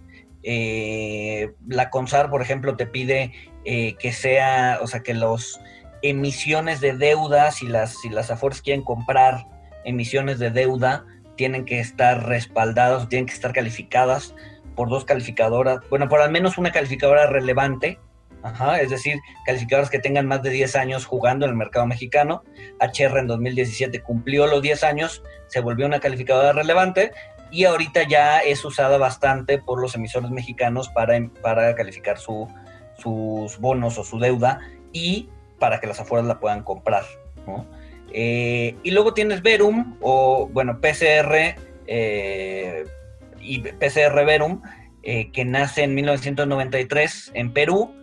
Eh, 0.42 1.54
la 1.68 1.92
CONSAR, 1.92 2.32
por 2.32 2.42
ejemplo, 2.42 2.76
te 2.76 2.88
pide 2.88 3.34
eh, 3.66 3.94
que 4.00 4.14
sea, 4.14 4.80
o 4.82 4.88
sea, 4.88 5.02
que 5.02 5.14
los 5.14 5.62
emisiones 6.02 6.82
de 6.82 6.94
deuda, 6.94 7.52
si 7.52 7.68
las, 7.68 8.02
si 8.02 8.10
las 8.10 8.32
AFORES 8.32 8.64
quieren 8.64 8.84
comprar 8.84 9.46
emisiones 9.84 10.40
de 10.40 10.50
deuda, 10.50 11.06
tienen 11.38 11.66
que 11.66 11.80
estar 11.80 12.28
respaldadas, 12.28 13.10
tienen 13.10 13.28
que 13.28 13.34
estar 13.34 13.54
calificadas 13.54 14.34
por 14.76 14.90
dos 14.90 15.06
calificadoras, 15.06 15.82
bueno, 15.92 16.10
por 16.10 16.20
al 16.22 16.32
menos 16.32 16.58
una 16.58 16.72
calificadora 16.72 17.28
relevante, 17.28 18.00
es 18.80 18.90
decir, 18.90 19.20
calificadoras 19.46 19.90
que 19.90 20.00
tengan 20.00 20.28
más 20.28 20.42
de 20.44 20.50
10 20.50 20.76
años 20.76 21.06
jugando 21.06 21.46
en 21.46 21.52
el 21.52 21.58
mercado 21.58 21.86
mexicano. 21.86 22.44
HR 22.80 23.20
en 23.20 23.28
2017 23.28 24.02
cumplió 24.02 24.48
los 24.48 24.62
10 24.62 24.84
años, 24.84 25.24
se 25.48 25.62
volvió 25.62 25.86
una 25.86 26.00
calificadora 26.00 26.54
relevante 26.54 27.12
y 27.52 27.66
ahorita 27.66 28.08
ya 28.08 28.40
es 28.40 28.64
usada 28.66 28.98
bastante 28.98 29.58
por 29.58 29.82
los 29.82 29.96
emisores 29.96 30.30
mexicanos 30.32 30.90
para, 30.90 31.18
para 31.42 31.74
calificar 31.76 32.18
su, 32.18 32.48
sus 32.98 33.60
bonos 33.60 33.98
o 33.98 34.04
su 34.04 34.20
deuda 34.20 34.60
y 34.92 35.30
para 35.60 35.80
que 35.80 35.88
las 35.88 36.00
afueras 36.00 36.28
la 36.28 36.40
puedan 36.40 36.64
comprar. 36.64 37.04
Eh, 38.12 38.76
y 38.84 38.92
luego 38.92 39.14
tienes 39.14 39.42
Verum 39.42 39.98
o, 40.02 40.48
bueno, 40.52 40.80
PCR 40.80 41.56
eh, 41.88 42.86
y 43.42 43.60
PCR 43.60 44.26
Verum, 44.26 44.62
eh, 45.04 45.32
que 45.32 45.46
nace 45.46 45.84
en 45.84 45.94
1993 45.96 47.32
en 47.36 47.54
Perú, 47.54 47.94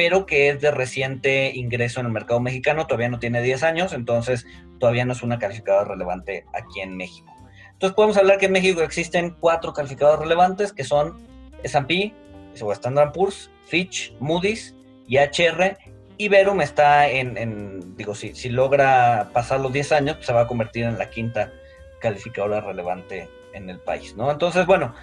pero 0.00 0.24
que 0.24 0.48
es 0.48 0.62
de 0.62 0.70
reciente 0.70 1.52
ingreso 1.54 2.00
en 2.00 2.06
el 2.06 2.12
mercado 2.12 2.40
mexicano, 2.40 2.86
todavía 2.86 3.10
no 3.10 3.18
tiene 3.18 3.42
10 3.42 3.62
años, 3.64 3.92
entonces 3.92 4.46
todavía 4.78 5.04
no 5.04 5.12
es 5.12 5.22
una 5.22 5.38
calificadora 5.38 5.84
relevante 5.84 6.46
aquí 6.54 6.80
en 6.80 6.96
México. 6.96 7.30
Entonces 7.72 7.94
podemos 7.94 8.16
hablar 8.16 8.38
que 8.38 8.46
en 8.46 8.52
México 8.52 8.80
existen 8.80 9.36
cuatro 9.38 9.74
calificadores 9.74 10.20
relevantes, 10.20 10.72
que 10.72 10.84
son 10.84 11.20
S&P, 11.64 12.14
Standard 12.54 13.12
Poor's, 13.12 13.50
Fitch, 13.66 14.14
Moody's 14.20 14.74
y 15.06 15.18
HR, 15.18 15.76
y 16.16 16.28
Verum 16.30 16.62
está 16.62 17.06
en, 17.06 17.94
digo, 17.94 18.14
si, 18.14 18.34
si 18.34 18.48
logra 18.48 19.28
pasar 19.34 19.60
los 19.60 19.70
10 19.70 19.92
años, 19.92 20.16
pues 20.16 20.28
se 20.28 20.32
va 20.32 20.40
a 20.40 20.46
convertir 20.46 20.84
en 20.84 20.96
la 20.96 21.10
quinta 21.10 21.52
calificadora 22.00 22.62
relevante 22.62 23.28
en 23.52 23.68
el 23.68 23.78
país, 23.80 24.16
¿no? 24.16 24.30
Entonces, 24.30 24.64
bueno, 24.64 24.94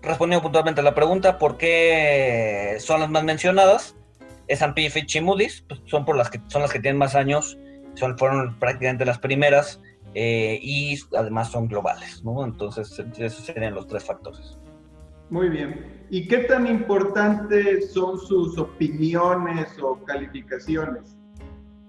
respondiendo 0.00 0.42
puntualmente 0.42 0.80
a 0.80 0.84
la 0.84 0.94
pregunta, 0.94 1.36
¿por 1.36 1.58
qué 1.58 2.78
son 2.80 3.00
las 3.00 3.10
más 3.10 3.24
mencionadas? 3.24 3.94
S&P, 4.48 4.90
Fitch 4.90 5.16
y 5.16 5.20
Moody's 5.20 5.64
pues, 5.68 5.80
son, 5.86 6.04
por 6.04 6.16
las 6.16 6.30
que, 6.30 6.40
son 6.48 6.62
las 6.62 6.72
que 6.72 6.80
tienen 6.80 6.98
más 6.98 7.14
años, 7.14 7.58
son, 7.94 8.18
fueron 8.18 8.58
prácticamente 8.58 9.04
las 9.04 9.18
primeras 9.18 9.80
eh, 10.14 10.58
y 10.62 10.98
además 11.16 11.50
son 11.50 11.68
globales, 11.68 12.24
¿no? 12.24 12.44
Entonces, 12.44 12.98
esos 13.18 13.44
serían 13.44 13.74
los 13.74 13.86
tres 13.86 14.04
factores. 14.04 14.58
Muy 15.30 15.50
bien. 15.50 16.06
¿Y 16.10 16.26
qué 16.26 16.38
tan 16.38 16.66
importantes 16.66 17.92
son 17.92 18.18
sus 18.18 18.56
opiniones 18.56 19.68
o 19.82 20.02
calificaciones? 20.04 21.18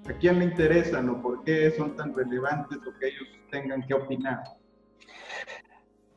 ¿A 0.07 0.13
quién 0.13 0.39
le 0.39 0.45
interesan 0.45 1.09
o 1.09 1.21
por 1.21 1.43
qué 1.43 1.71
son 1.71 1.95
tan 1.95 2.13
relevantes 2.13 2.79
o 2.79 2.99
que 2.99 3.07
ellos 3.07 3.27
tengan 3.49 3.85
que 3.87 3.93
opinar? 3.93 4.43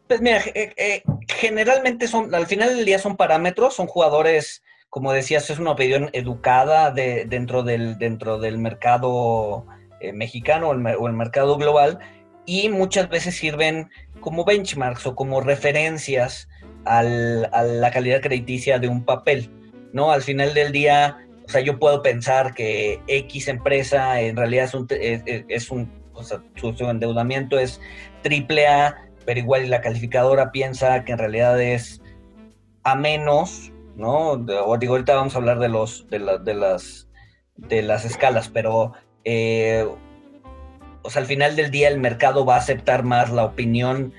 Pues 0.08 0.20
mira, 0.20 0.40
eh, 0.54 0.75
eh, 0.76 1.02
generalmente 1.28 2.08
son, 2.08 2.34
al 2.34 2.46
final 2.46 2.76
del 2.76 2.84
día 2.84 2.99
son 2.99 3.16
parámetros, 3.16 3.75
son 3.75 3.87
jugadores, 3.87 4.62
como 4.92 5.11
decías, 5.14 5.49
es 5.49 5.58
una 5.58 5.70
opinión 5.70 6.11
educada 6.12 6.90
de, 6.90 7.25
dentro, 7.25 7.62
del, 7.62 7.96
dentro 7.96 8.38
del 8.38 8.58
mercado 8.58 9.64
eh, 10.00 10.12
mexicano 10.12 10.68
o 10.68 10.72
el, 10.75 11.14
mercado 11.14 11.56
global 11.56 11.99
y 12.44 12.68
muchas 12.68 13.08
veces 13.08 13.34
sirven 13.34 13.88
como 14.20 14.44
benchmarks 14.44 15.06
o 15.06 15.14
como 15.14 15.40
referencias 15.40 16.46
a 16.84 17.02
la 17.02 17.90
calidad 17.90 18.20
crediticia 18.20 18.78
de 18.78 18.88
un 18.88 19.02
papel, 19.02 19.49
¿no? 19.94 20.12
Al 20.12 20.20
final 20.20 20.52
del 20.52 20.72
día, 20.72 21.26
o 21.46 21.49
sea, 21.49 21.62
yo 21.62 21.78
puedo 21.78 22.02
pensar 22.02 22.52
que 22.52 23.00
X 23.06 23.49
empresa 23.49 24.20
en 24.20 24.37
realidad 24.37 24.66
es 24.66 24.75
un, 24.75 24.87
es, 24.90 25.70
un 25.70 25.90
o 26.12 26.22
sea, 26.22 26.42
su 26.56 26.68
endeudamiento 26.90 27.58
es 27.58 27.80
triple 28.20 28.66
A, 28.66 29.08
pero 29.25 29.40
igual 29.40 29.70
la 29.70 29.80
calificadora 29.80 30.52
piensa 30.52 31.02
que 31.06 31.12
en 31.12 31.18
realidad 31.18 31.58
es 31.62 32.02
a 32.82 32.94
menos, 32.94 33.72
¿no? 33.96 34.32
O 34.32 34.78
digo, 34.78 34.94
ahorita 34.94 35.14
vamos 35.14 35.34
a 35.34 35.38
hablar 35.38 35.58
de 35.58 35.68
los 35.68 36.08
de, 36.08 36.18
de 36.18 36.54
las 36.54 37.08
de 37.56 37.82
las 37.82 38.04
escalas, 38.04 38.49
pero 38.49 38.92
eh, 39.25 39.87
o 41.02 41.11
sea, 41.11 41.22
al 41.22 41.28
final 41.28 41.56
del 41.56 41.70
día 41.70 41.88
el 41.88 41.99
mercado 42.00 42.44
va 42.44 42.56
a 42.56 42.58
aceptar 42.58 43.02
más 43.02 43.30
la 43.30 43.44
opinión, 43.44 44.12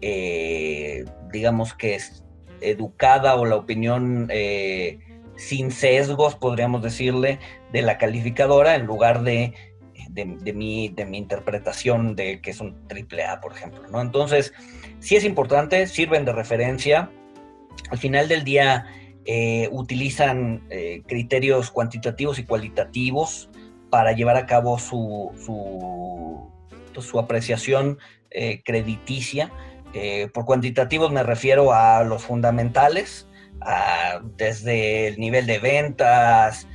eh, 0.00 1.04
digamos 1.32 1.74
que 1.74 1.94
es 1.94 2.24
educada 2.60 3.36
o 3.36 3.44
la 3.44 3.56
opinión 3.56 4.28
eh, 4.30 4.98
sin 5.36 5.70
sesgos, 5.70 6.34
podríamos 6.34 6.82
decirle, 6.82 7.38
de 7.72 7.82
la 7.82 7.98
calificadora 7.98 8.74
en 8.74 8.86
lugar 8.86 9.22
de 9.22 9.54
de, 10.24 10.52
mi, 10.52 10.88
de 10.88 11.04
mi 11.04 11.18
interpretación 11.18 12.16
de 12.16 12.40
que 12.40 12.50
es 12.50 12.60
un 12.60 12.88
triple 12.88 13.24
A, 13.24 13.40
por 13.40 13.52
ejemplo, 13.52 13.82
¿no? 13.88 14.00
Entonces, 14.00 14.52
sí 15.00 15.16
es 15.16 15.24
importante, 15.24 15.86
sirven 15.86 16.24
de 16.24 16.32
referencia. 16.32 17.10
Al 17.90 17.98
final 17.98 18.26
del 18.26 18.42
día 18.42 18.86
eh, 19.30 19.68
utilizan 19.72 20.62
eh, 20.70 21.02
criterios 21.06 21.70
cuantitativos 21.70 22.38
y 22.38 22.44
cualitativos 22.44 23.50
para 23.90 24.12
llevar 24.12 24.38
a 24.38 24.46
cabo 24.46 24.78
su, 24.78 25.32
su, 25.44 26.50
pues, 26.94 27.14
apreciación 27.14 27.98
eh, 28.30 28.62
crediticia. 28.64 29.52
por 30.32 30.46
cuantitativos 30.46 31.12
me 31.12 31.22
refiero 31.22 31.74
a 31.74 32.04
los 32.04 32.22
fundamentales, 32.22 33.28
desde 34.38 35.08
el 35.08 35.20
nivel 35.20 35.44
de 35.44 35.58
ventas, 35.58 36.66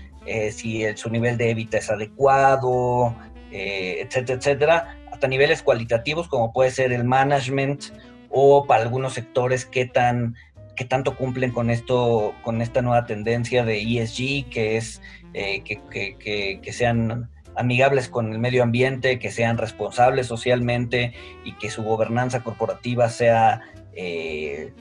si 0.52 0.86
su 0.96 1.10
nivel 1.10 1.38
de 1.38 1.50
EBITDA 1.50 1.80
es 1.80 1.90
adecuado, 1.90 3.16
etcétera, 3.52 4.38
etcétera, 4.38 4.98
hasta 5.12 5.28
niveles 5.28 5.64
cualitativos 5.64 6.28
como 6.28 6.54
puede 6.54 6.70
ser 6.70 6.94
el 6.94 7.04
management 7.04 7.86
o 8.30 8.68
para 8.68 8.84
algunos 8.84 9.14
sectores 9.14 9.66
qué 9.66 9.86
tan 9.88 10.36
qué 10.76 10.86
tanto 10.86 11.16
cumplen 11.16 11.52
con 11.52 11.70
esto, 11.70 12.34
con 12.44 12.62
esta 12.62 12.82
nueva 12.82 13.06
tendencia 13.06 13.64
de 13.64 13.82
ESG, 13.82 14.50
que 14.50 14.78
es 14.78 15.02
eh, 15.34 15.64
que, 15.64 16.72
sean 16.72 17.30
amigables 17.56 18.10
con 18.10 18.32
el 18.32 18.40
medio 18.40 18.64
ambiente, 18.64 19.20
que 19.20 19.32
sean 19.32 19.58
responsables 19.58 20.28
socialmente 20.28 21.14
y 21.44 21.54
que 21.54 21.70
su 21.70 21.84
gobernanza 21.84 22.44
corporativa 22.44 23.10
sea 23.10 23.62
eh, 23.96 24.74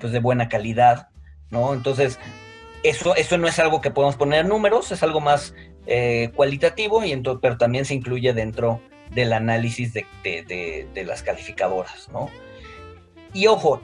pues 0.00 0.12
de 0.12 0.20
buena 0.20 0.48
calidad, 0.48 1.08
¿no? 1.50 1.72
Entonces, 1.72 2.18
eso, 2.82 3.16
eso 3.16 3.38
no 3.38 3.48
es 3.48 3.58
algo 3.58 3.80
que 3.80 3.90
podemos 3.90 4.16
poner 4.16 4.46
números, 4.46 4.92
es 4.92 5.02
algo 5.02 5.20
más 5.20 5.54
eh, 5.86 6.30
cualitativo, 6.34 7.04
y 7.04 7.12
entonces, 7.12 7.40
pero 7.42 7.56
también 7.56 7.84
se 7.84 7.94
incluye 7.94 8.32
dentro 8.34 8.80
del 9.10 9.32
análisis 9.32 9.94
de, 9.94 11.04
las 11.06 11.22
calificadoras, 11.22 12.08
¿no? 12.12 12.28
Y 13.32 13.46
ojo, 13.46 13.80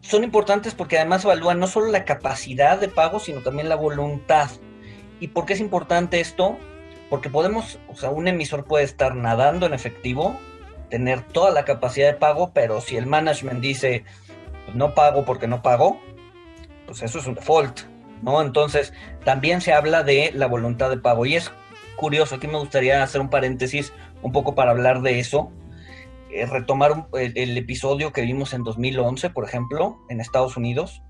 son 0.00 0.24
importantes 0.24 0.74
porque 0.74 0.98
además 0.98 1.24
evalúan 1.24 1.58
no 1.58 1.66
solo 1.66 1.86
la 1.86 2.04
capacidad 2.04 2.78
de 2.78 2.88
pago, 2.88 3.20
sino 3.20 3.40
también 3.40 3.68
la 3.68 3.76
voluntad. 3.76 4.50
¿Y 5.20 5.28
por 5.28 5.46
qué 5.46 5.52
es 5.52 5.60
importante 5.60 6.20
esto? 6.20 6.58
Porque 7.10 7.28
podemos, 7.28 7.78
o 7.88 7.96
sea, 7.96 8.10
un 8.10 8.28
emisor 8.28 8.64
puede 8.64 8.84
estar 8.84 9.14
nadando 9.14 9.66
en 9.66 9.74
efectivo, 9.74 10.38
tener 10.88 11.22
toda 11.22 11.50
la 11.50 11.64
capacidad 11.64 12.06
de 12.08 12.18
pago, 12.18 12.52
pero 12.54 12.80
si 12.80 12.96
el 12.96 13.06
management 13.06 13.60
dice, 13.60 14.04
pues 14.64 14.76
no 14.76 14.94
pago 14.94 15.24
porque 15.24 15.46
no 15.46 15.62
pago, 15.62 16.00
pues 16.86 17.02
eso 17.02 17.18
es 17.18 17.26
un 17.26 17.34
default. 17.34 17.80
¿no? 18.22 18.40
Entonces, 18.42 18.92
también 19.24 19.60
se 19.60 19.72
habla 19.72 20.02
de 20.02 20.30
la 20.34 20.46
voluntad 20.46 20.90
de 20.90 20.98
pago. 20.98 21.26
Y 21.26 21.36
es 21.36 21.50
curioso, 21.96 22.36
aquí 22.36 22.46
me 22.46 22.58
gustaría 22.58 23.02
hacer 23.02 23.20
un 23.20 23.30
paréntesis 23.30 23.92
un 24.22 24.32
poco 24.32 24.54
para 24.54 24.70
hablar 24.70 25.02
de 25.02 25.18
eso. 25.18 25.50
Eh, 26.32 26.46
retomar 26.46 27.08
el, 27.14 27.58
episodio 27.58 28.12
que 28.12 28.22
vimos 28.22 28.52
en 28.54 28.62
2011, 28.62 29.30
por 29.30 29.44
ejemplo, 29.44 29.98
en 30.08 30.20
Estados 30.20 30.56
Unidos. 30.56 31.02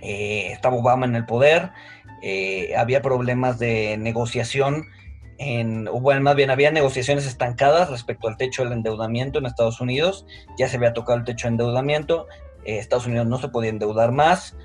Eh, 0.00 0.48
estaba 0.50 0.76
Obama 0.76 1.06
en 1.06 1.14
el 1.14 1.26
poder, 1.26 1.70
eh, 2.22 2.74
había 2.76 3.02
problemas 3.02 3.60
de 3.60 3.96
negociación, 3.98 4.86
en, 5.38 5.84
bueno, 5.84 6.22
más 6.22 6.34
bien 6.34 6.50
había 6.50 6.72
negociaciones 6.72 7.24
estancadas 7.24 7.88
respecto 7.88 8.26
al 8.26 8.36
techo 8.36 8.64
del 8.64 8.72
endeudamiento 8.72 9.38
en 9.38 9.46
Estados 9.46 9.80
Unidos, 9.80 10.26
ya 10.58 10.68
se 10.68 10.76
había 10.76 10.92
tocado 10.92 11.18
el 11.18 11.24
techo 11.24 11.46
de 11.46 11.52
endeudamiento, 11.52 12.26
Estados 12.64 13.06
Unidos 13.06 13.26
no 13.26 13.38
se 13.38 13.48
podía 13.48 13.70
endeudar 13.70 14.10
más, 14.10 14.56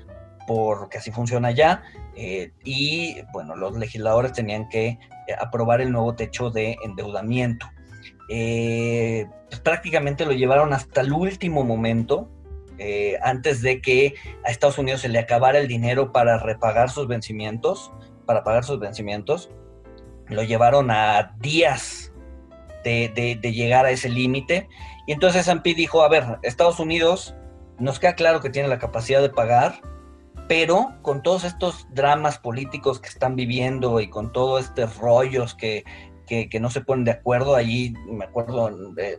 porque 0.48 0.98
así 0.98 1.10
funciona 1.10 1.50
ya. 1.50 1.82
Y 2.64 3.16
bueno, 3.32 3.56
los 3.56 3.76
legisladores 3.76 4.32
tenían 4.32 4.68
que 4.68 4.98
aprobar 5.40 5.80
el 5.80 5.90
nuevo 5.90 6.14
techo 6.14 6.50
de 6.50 6.76
endeudamiento. 6.84 7.66
Eh, 8.28 9.26
pues, 9.48 9.60
prácticamente 9.60 10.26
lo 10.26 10.32
llevaron 10.32 10.72
hasta 10.72 11.00
el 11.00 11.12
último 11.12 11.64
momento, 11.64 12.28
eh, 12.78 13.18
antes 13.22 13.62
de 13.62 13.80
que 13.80 14.14
a 14.44 14.50
Estados 14.50 14.78
Unidos 14.78 15.00
se 15.00 15.08
le 15.08 15.18
acabara 15.18 15.58
el 15.58 15.66
dinero 15.66 16.12
para 16.12 16.38
repagar 16.38 16.90
sus 16.90 17.08
vencimientos, 17.08 17.90
para 18.26 18.44
pagar 18.44 18.64
sus 18.64 18.78
vencimientos, 18.78 19.50
lo 20.28 20.42
llevaron 20.42 20.90
a 20.90 21.34
días 21.40 22.12
de, 22.84 23.38
llegar 23.42 23.86
a 23.86 23.90
ese 23.90 24.08
límite. 24.08 24.68
Y 25.06 25.12
entonces 25.12 25.48
S&P 25.48 25.74
dijo, 25.74 26.02
a 26.02 26.08
ver, 26.08 26.38
Estados 26.42 26.78
Unidos 26.80 27.34
nos 27.78 27.98
queda 27.98 28.14
claro 28.14 28.40
que 28.40 28.50
tiene 28.50 28.68
la 28.68 28.78
capacidad 28.78 29.20
de 29.20 29.30
pagar, 29.30 29.80
pero 30.48 30.94
con 31.02 31.22
todos 31.22 31.44
estos 31.44 31.86
dramas 31.90 32.38
políticos 32.38 33.00
que 33.00 33.08
están 33.08 33.36
viviendo 33.36 34.00
y 34.00 34.08
con 34.08 34.32
todos 34.32 34.66
estos 34.66 34.96
rollos 34.96 35.54
que, 35.54 35.84
no 36.60 36.70
se 36.70 36.80
ponen 36.80 37.04
de 37.04 37.12
acuerdo, 37.12 37.54
allí 37.54 37.94
me 38.06 38.24
acuerdo, 38.24 38.70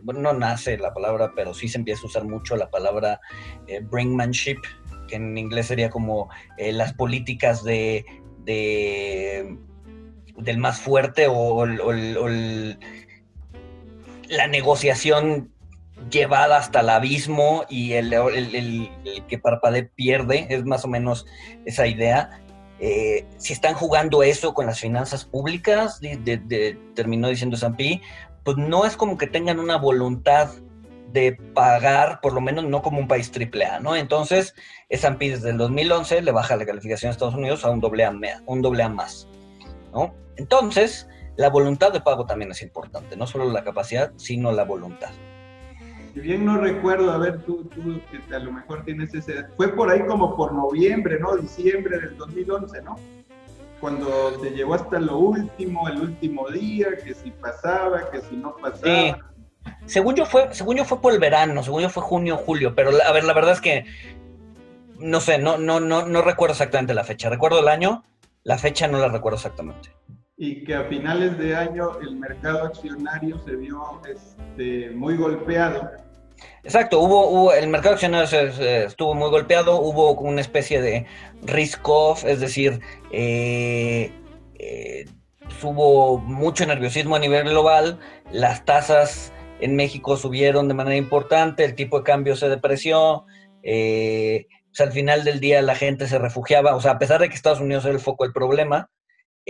bueno, 0.02 0.20
no 0.20 0.32
nace 0.32 0.78
la 0.78 0.94
palabra, 0.94 1.32
pero 1.34 1.54
sí 1.54 1.68
se 1.68 1.78
empieza 1.78 2.02
a 2.02 2.06
usar 2.06 2.24
mucho 2.24 2.56
la 2.56 2.70
palabra 2.70 3.20
eh, 3.66 3.80
brinkmanship, 3.80 4.58
que 5.08 5.16
en 5.16 5.36
inglés 5.36 5.66
sería 5.66 5.90
como 5.90 6.28
eh, 6.56 6.72
las 6.72 6.92
políticas 6.92 7.64
de, 7.64 8.04
del 8.44 9.58
más 10.58 10.80
fuerte 10.80 11.26
o, 11.28 11.66
la 14.28 14.46
negociación 14.46 15.50
llevada 16.10 16.58
hasta 16.58 16.80
el 16.80 16.88
abismo 16.88 17.64
y 17.68 17.92
el, 17.92 18.10
que 19.28 19.38
parpadee 19.38 19.84
pierde, 19.84 20.46
es 20.48 20.64
más 20.64 20.84
o 20.84 20.88
menos 20.88 21.26
esa 21.64 21.86
idea. 21.86 22.40
Eh, 22.80 23.26
si 23.36 23.52
están 23.52 23.74
jugando 23.74 24.22
eso 24.22 24.54
con 24.54 24.66
las 24.66 24.80
finanzas 24.80 25.24
públicas, 25.26 26.00
terminó 26.94 27.28
diciendo 27.28 27.56
Sampi, 27.56 28.00
pues 28.42 28.56
no 28.56 28.86
es 28.86 28.96
como 28.96 29.18
que 29.18 29.26
tengan 29.26 29.58
una 29.60 29.76
voluntad 29.76 30.50
de 31.12 31.32
pagar, 31.54 32.20
por 32.20 32.32
lo 32.32 32.40
menos 32.40 32.64
no 32.64 32.82
como 32.82 32.98
un 32.98 33.08
país 33.08 33.30
triple 33.30 33.66
A, 33.66 33.80
¿no? 33.80 33.96
Entonces, 33.96 34.54
S&P 34.88 35.30
desde 35.30 35.50
el 35.50 35.58
2011 35.58 36.22
le 36.22 36.32
baja 36.32 36.56
la 36.56 36.64
calificación 36.64 37.10
a 37.10 37.12
Estados 37.12 37.34
Unidos 37.34 37.64
a 37.64 37.70
un 37.70 37.80
doble 37.80 38.04
A, 38.04 38.12
un 38.46 38.62
doble 38.62 38.82
A 38.82 38.88
más, 38.88 39.28
¿no? 39.92 40.14
Entonces, 40.36 41.08
la 41.36 41.50
voluntad 41.50 41.92
de 41.92 42.00
pago 42.00 42.24
también 42.24 42.50
es 42.50 42.62
importante, 42.62 43.16
no 43.16 43.26
solo 43.26 43.50
la 43.50 43.64
capacidad, 43.64 44.12
sino 44.16 44.52
la 44.52 44.64
voluntad. 44.64 45.10
Si 46.14 46.20
bien 46.20 46.44
no 46.44 46.58
recuerdo, 46.58 47.12
a 47.12 47.18
ver, 47.18 47.42
tú, 47.42 47.64
tú 47.64 48.00
que 48.10 48.34
a 48.34 48.38
lo 48.38 48.52
mejor 48.52 48.84
tienes 48.84 49.14
ese... 49.14 49.44
Fue 49.56 49.68
por 49.68 49.90
ahí 49.90 50.04
como 50.06 50.36
por 50.36 50.52
noviembre, 50.52 51.18
¿no? 51.20 51.36
Diciembre 51.36 51.98
del 52.00 52.16
2011, 52.16 52.82
¿no? 52.82 52.96
Cuando 53.80 54.32
te 54.42 54.50
llegó 54.50 54.74
hasta 54.74 54.98
lo 54.98 55.18
último, 55.18 55.88
el 55.88 56.00
último 56.00 56.48
día, 56.50 56.88
que 57.02 57.14
si 57.14 57.30
pasaba, 57.30 58.10
que 58.10 58.20
si 58.22 58.36
no 58.36 58.56
pasaba. 58.56 58.82
Sí. 58.84 59.14
Según 59.86 60.16
yo 60.16 60.26
fue, 60.26 60.52
según 60.52 60.76
yo 60.76 60.84
fue 60.84 61.00
por 61.00 61.12
el 61.12 61.18
verano, 61.18 61.62
según 61.62 61.82
yo 61.82 61.88
fue 61.88 62.02
junio, 62.02 62.36
julio, 62.36 62.74
pero 62.74 62.90
a 63.06 63.12
ver, 63.12 63.24
la 63.24 63.32
verdad 63.32 63.52
es 63.52 63.60
que 63.60 63.84
no 64.98 65.20
sé, 65.20 65.38
no, 65.38 65.58
no, 65.58 65.80
no, 65.80 66.06
no 66.06 66.22
recuerdo 66.22 66.52
exactamente 66.52 66.92
la 66.92 67.04
fecha. 67.04 67.30
Recuerdo 67.30 67.60
el 67.60 67.68
año, 67.68 68.04
la 68.42 68.58
fecha 68.58 68.86
no 68.88 68.98
la 68.98 69.08
recuerdo 69.08 69.36
exactamente 69.36 69.90
y 70.42 70.64
que 70.64 70.74
a 70.74 70.84
finales 70.84 71.36
de 71.36 71.54
año 71.54 72.00
el 72.00 72.16
mercado 72.16 72.64
accionario 72.64 73.38
se 73.44 73.56
vio 73.56 74.00
este, 74.10 74.88
muy 74.88 75.18
golpeado. 75.18 75.90
Exacto, 76.64 76.98
hubo, 77.00 77.52
el 77.52 77.68
mercado 77.68 77.96
accionario 77.96 78.26
estuvo 78.86 79.14
muy 79.14 79.28
golpeado, 79.28 79.78
hubo 79.82 80.12
una 80.14 80.40
especie 80.40 80.80
de 80.80 81.04
risk-off, 81.42 82.24
es 82.24 82.40
decir, 82.40 82.80
eh, 83.12 84.10
eh, 84.58 85.04
hubo 85.62 86.16
mucho 86.16 86.64
nerviosismo 86.64 87.16
a 87.16 87.18
nivel 87.18 87.46
global, 87.46 87.98
las 88.32 88.64
tasas 88.64 89.34
en 89.60 89.76
México 89.76 90.16
subieron 90.16 90.68
de 90.68 90.74
manera 90.74 90.96
importante, 90.96 91.66
el 91.66 91.74
tipo 91.74 91.98
de 91.98 92.04
cambio 92.04 92.34
se 92.34 92.48
depreció, 92.48 93.26
eh, 93.62 94.46
al 94.78 94.92
final 94.92 95.22
del 95.24 95.38
día 95.38 95.60
la 95.60 95.74
gente 95.74 96.06
se 96.06 96.18
refugiaba, 96.18 96.74
o 96.76 96.80
sea, 96.80 96.92
a 96.92 96.98
pesar 96.98 97.20
de 97.20 97.28
que 97.28 97.34
Estados 97.34 97.60
Unidos 97.60 97.84
era 97.84 97.92
el 97.92 98.00
foco 98.00 98.24
del 98.24 98.32
problema, 98.32 98.88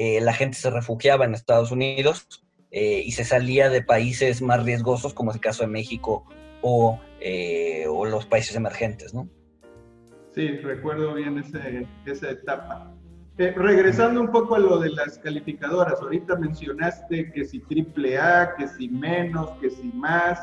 eh, 0.03 0.19
la 0.23 0.33
gente 0.33 0.57
se 0.57 0.71
refugiaba 0.71 1.27
en 1.27 1.35
Estados 1.35 1.71
Unidos 1.71 2.27
eh, 2.71 3.03
y 3.05 3.13
se 3.13 3.23
salía 3.23 3.69
de 3.69 3.83
países 3.83 4.41
más 4.41 4.65
riesgosos, 4.65 5.13
como 5.13 5.31
es 5.31 5.35
el 5.35 5.43
caso 5.43 5.63
de 5.63 5.69
México 5.69 6.25
o, 6.63 6.99
eh, 7.21 7.85
los 7.87 8.25
países 8.25 8.57
emergentes, 8.57 9.13
¿no? 9.13 9.29
Sí, 10.35 10.57
recuerdo 10.57 11.13
bien 11.13 11.37
esa 12.07 12.31
etapa. 12.31 12.95
regresando 13.37 14.23
un 14.23 14.31
poco 14.31 14.55
a 14.55 14.59
lo 14.59 14.79
de 14.79 14.89
las 14.89 15.19
calificadoras, 15.19 16.01
ahorita 16.01 16.35
mencionaste 16.37 17.31
que 17.33 17.45
si 17.45 17.59
triple 17.59 18.17
A, 18.17 18.55
que 18.57 18.69
si 18.69 18.89
menos, 18.89 19.51
que 19.61 19.69
si 19.69 19.89
más. 19.93 20.41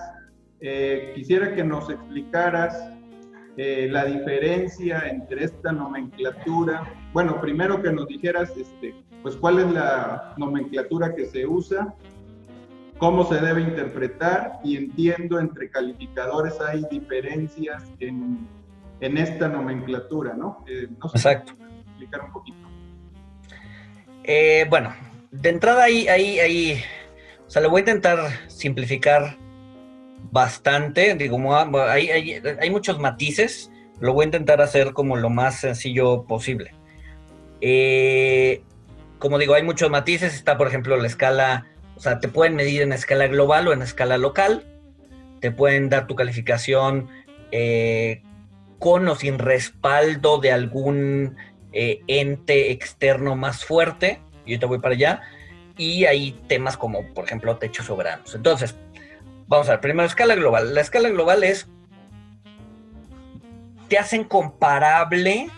quisiera 1.16 1.56
que 1.56 1.64
nos 1.64 1.90
explicaras 1.90 2.92
la 3.58 4.06
diferencia 4.06 5.00
entre 5.10 5.46
esta 5.46 5.72
nomenclatura. 5.72 6.94
Bueno, 7.12 7.42
primero 7.42 7.82
que 7.82 7.92
nos 7.92 8.08
dijeras 8.08 8.56
este, 8.56 8.94
pues 9.28 9.36
cuál 9.42 9.60
es 9.60 9.70
la 9.74 10.34
nomenclatura 10.38 11.14
que 11.14 11.26
se 11.26 11.46
usa, 11.46 11.94
cómo 12.98 13.26
se 13.26 13.36
debe 13.42 13.60
interpretar 13.60 14.62
y 14.64 14.78
entiendo 14.78 15.38
entre 15.38 15.70
calificadores 15.70 16.62
hay 16.62 16.86
diferencias 16.90 17.84
en, 18.00 18.48
esta 19.02 19.50
nomenclatura, 19.50 20.34
¿no? 20.34 20.64
Exacto. 21.14 21.52
Explicar 21.88 22.22
un 22.22 22.32
poquito. 22.32 22.58
Eh, 24.24 24.66
bueno, 24.70 24.96
de 25.32 25.50
entrada 25.50 25.84
ahí, 25.84 26.08
ahí, 26.08 26.40
ahí, 26.40 26.82
o 27.46 27.50
sea, 27.50 27.62
le 27.62 27.68
voy 27.68 27.80
a 27.80 27.82
intentar 27.82 28.20
simplificar 28.48 29.36
bastante, 30.32 31.16
digo, 31.16 31.38
hay, 31.54 32.12
hay, 32.12 32.42
hay 32.62 32.70
muchos 32.70 32.98
matices, 32.98 33.70
lo 34.00 34.14
voy 34.14 34.24
a 34.24 34.28
intentar 34.28 34.62
hacer 34.62 34.94
como 34.94 35.18
lo 35.18 35.30
más 35.30 35.60
sencillo 35.60 36.24
posible. 36.24 36.72
Eh, 37.60 38.64
como 39.20 39.38
digo, 39.38 39.54
hay 39.54 39.64
muchos 39.64 39.90
matices. 39.90 40.34
Está, 40.34 40.58
por 40.58 40.68
ejemplo, 40.68 40.98
la 40.98 41.08
escala, 41.08 41.68
o 41.96 42.00
sea, 42.00 42.20
te 42.20 42.28
pueden 42.28 42.56
medir 42.56 42.82
en 42.82 42.94
escala 42.94 43.28
global 43.28 43.68
o 43.68 43.74
en 43.74 43.82
escala 43.82 44.18
local. 44.18 44.66
Te 45.40 45.52
pueden 45.52 45.90
dar 45.90 46.08
tu 46.08 46.16
calificación 46.16 47.10
eh, 47.52 48.24
con 48.80 49.08
o 49.08 49.16
sin 49.16 49.40
respaldo 49.40 50.40
de 50.40 50.52
algún 50.52 51.36
eh, 51.74 52.02
ente 52.08 52.72
externo 52.72 53.36
más 53.36 53.66
fuerte. 53.66 54.20
Yo 54.46 54.60
te 54.60 54.66
voy 54.66 54.80
para 54.80 54.96
allá. 54.96 55.22
Y 55.78 56.06
hay 56.06 56.32
temas 56.48 56.78
como, 56.78 57.06
por 57.14 57.26
ejemplo, 57.26 57.58
techos 57.58 57.86
soberanos. 57.86 58.34
Entonces, 58.34 58.76
vamos 59.48 59.68
a 59.68 59.74
ver, 59.74 59.82
primero, 59.82 60.08
escala 60.08 60.36
global. 60.36 60.74
La 60.74 60.82
escala 60.82 61.10
global 61.10 61.44
es, 61.44 61.68
te 63.88 63.98
hacen 63.98 64.24
comparable 64.24 65.50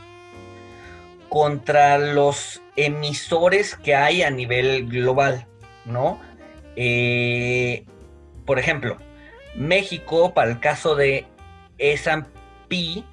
contra 1.30 1.98
los 1.98 2.62
emisores 2.86 3.76
que 3.76 3.96
hay 3.96 4.24
a 4.24 4.32
nivel 4.32 4.88
global, 4.88 5.46
¿no? 5.86 6.20
Eh, 6.76 7.86
por 8.46 8.60
ejemplo, 8.60 8.98
México, 9.56 10.34
para 10.34 10.52
el 10.52 10.60
caso 10.60 10.96
de 10.96 11.26
S&P, 11.78 13.04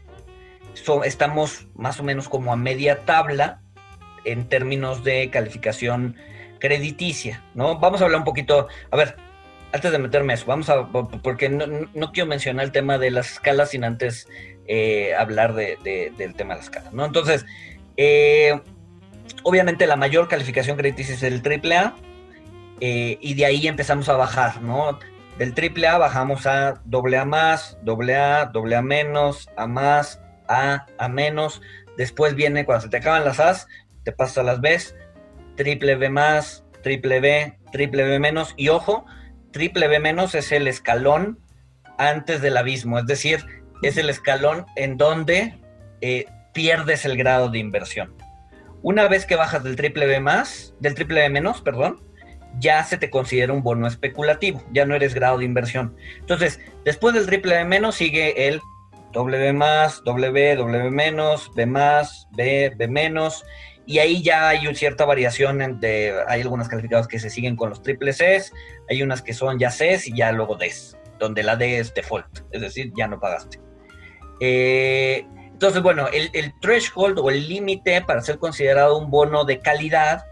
estamos 1.05 1.66
más 1.74 1.98
o 1.98 2.05
menos 2.05 2.29
como 2.29 2.52
a 2.52 2.57
media 2.57 3.05
tabla 3.05 3.61
en 4.24 4.48
términos 4.48 5.02
de 5.02 5.31
calificación 5.31 6.16
crediticia, 6.59 7.42
¿no? 7.55 7.79
Vamos 7.79 8.00
a 8.00 8.05
hablar 8.05 8.20
un 8.20 8.24
poquito, 8.24 8.68
a 8.90 8.96
ver, 8.96 9.16
antes 9.72 9.90
de 9.90 9.98
meterme 9.98 10.35
eso, 10.35 10.46
vamos 10.46 10.68
a, 10.70 10.87
porque 10.88 11.48
no, 11.48 12.12
quiero 12.12 12.29
mencionar 12.29 12.66
el 12.66 12.72
tema 12.72 12.98
de 12.98 13.11
las 13.11 13.33
escalas 13.33 13.70
sin 13.70 13.85
antes 13.85 14.29
eh, 14.68 15.14
hablar 15.14 15.55
del 15.55 16.35
tema 16.37 16.55
de 16.55 16.59
las 16.59 16.64
escalas, 16.64 16.92
¿no? 16.92 17.05
Entonces, 17.05 17.44
eh, 17.96 18.61
obviamente 19.42 19.86
la 19.86 19.96
mayor 19.96 20.28
calificación 20.28 20.76
crediticia 20.76 21.14
es 21.14 21.22
el 21.22 21.42
AAA 21.42 21.94
eh, 22.80 23.18
y 23.20 23.34
de 23.34 23.46
ahí 23.46 23.66
empezamos 23.66 24.08
a 24.08 24.16
bajar, 24.16 24.60
¿no? 24.62 24.98
Del 25.38 25.54
AAA 25.54 25.98
bajamos 25.98 26.46
a 26.46 26.80
AA 26.90 27.24
más, 27.24 27.78
AA, 27.86 28.50
AA 28.52 28.82
menos, 28.82 29.48
A 29.56 29.66
más, 29.66 30.20
A, 30.48 30.86
A 30.98 31.08
menos. 31.08 31.60
Después 31.96 32.34
viene 32.34 32.64
cuando 32.64 32.84
se 32.84 32.88
te 32.88 32.98
acaban 32.98 33.24
las 33.24 33.40
A's, 33.40 33.66
te 34.04 34.12
pasas 34.12 34.38
a 34.38 34.42
las 34.42 34.60
B's, 34.60 34.94
triple 35.56 35.96
B 35.96 36.08
más, 36.08 36.64
triple 36.82 37.20
B, 37.20 37.58
triple 37.72 38.04
B 38.04 38.18
menos. 38.18 38.54
Y 38.56 38.68
ojo, 38.68 39.04
triple 39.52 39.88
B 39.88 39.98
menos 39.98 40.34
es 40.34 40.52
el 40.52 40.68
escalón 40.68 41.38
antes 41.98 42.40
del 42.40 42.56
abismo, 42.56 42.98
es 42.98 43.06
decir, 43.06 43.44
es 43.82 43.96
el 43.96 44.10
escalón 44.10 44.66
en 44.76 44.96
donde 44.96 45.58
eh, 46.00 46.26
pierdes 46.52 47.04
el 47.04 47.16
grado 47.16 47.48
de 47.50 47.58
inversión. 47.58 48.14
Una 48.87 49.09
vez 49.09 49.27
que 49.27 49.35
bajas 49.35 49.64
del 49.64 49.75
triple 49.75 50.07
B 50.07 50.20
más, 50.20 50.72
del 50.79 50.94
triple 50.94 51.22
B 51.22 51.29
menos, 51.29 51.61
perdón, 51.61 52.01
ya 52.61 52.85
se 52.85 52.96
te 52.96 53.11
considera 53.11 53.53
un 53.53 53.64
bono 53.64 53.88
especulativo, 53.88 54.64
ya 54.70 54.87
no 54.87 54.94
eres 54.94 55.12
grado 55.12 55.38
de 55.38 55.44
inversión. 55.44 55.96
Entonces, 56.20 56.61
después 56.85 57.12
del 57.12 57.27
triple 57.27 57.57
B 57.57 57.64
menos 57.64 57.96
sigue 57.96 58.46
el 58.46 58.61
W 59.12 59.53
más, 59.55 60.05
W, 60.05 60.55
W 60.55 60.90
menos, 60.92 61.51
B 61.57 61.66
más, 61.66 62.29
B, 62.37 62.75
B 62.77 62.87
menos, 62.87 63.44
y 63.87 63.99
ahí 63.99 64.22
ya 64.22 64.51
hay 64.51 64.68
una 64.68 64.77
cierta 64.77 65.05
variación, 65.05 65.81
de, 65.81 66.14
hay 66.29 66.42
algunas 66.42 66.68
calificadas 66.68 67.09
que 67.09 67.18
se 67.18 67.29
siguen 67.29 67.57
con 67.57 67.70
los 67.70 67.83
triple 67.83 68.12
Cs, 68.12 68.53
hay 68.88 69.03
unas 69.03 69.20
que 69.20 69.35
son 69.35 69.59
ya 69.59 69.70
Cs 69.70 70.07
y 70.07 70.16
ya 70.16 70.31
luego 70.31 70.55
Ds, 70.55 70.96
donde 71.18 71.42
la 71.42 71.57
D 71.57 71.81
es 71.81 71.92
default, 71.92 72.38
es 72.53 72.61
decir, 72.61 72.92
ya 72.96 73.09
no 73.09 73.18
pagaste. 73.18 73.59
Eh, 74.38 75.27
entonces, 75.56 75.80
bueno, 75.80 76.06
el, 76.12 76.52
threshold 76.60 77.18
o 77.18 77.30
el 77.30 77.48
límite 77.48 78.02
para 78.02 78.20
ser 78.20 78.38
considerado 78.38 78.98
un 78.98 79.10
bono 79.10 79.46
de 79.46 79.60
calidad 79.60 80.26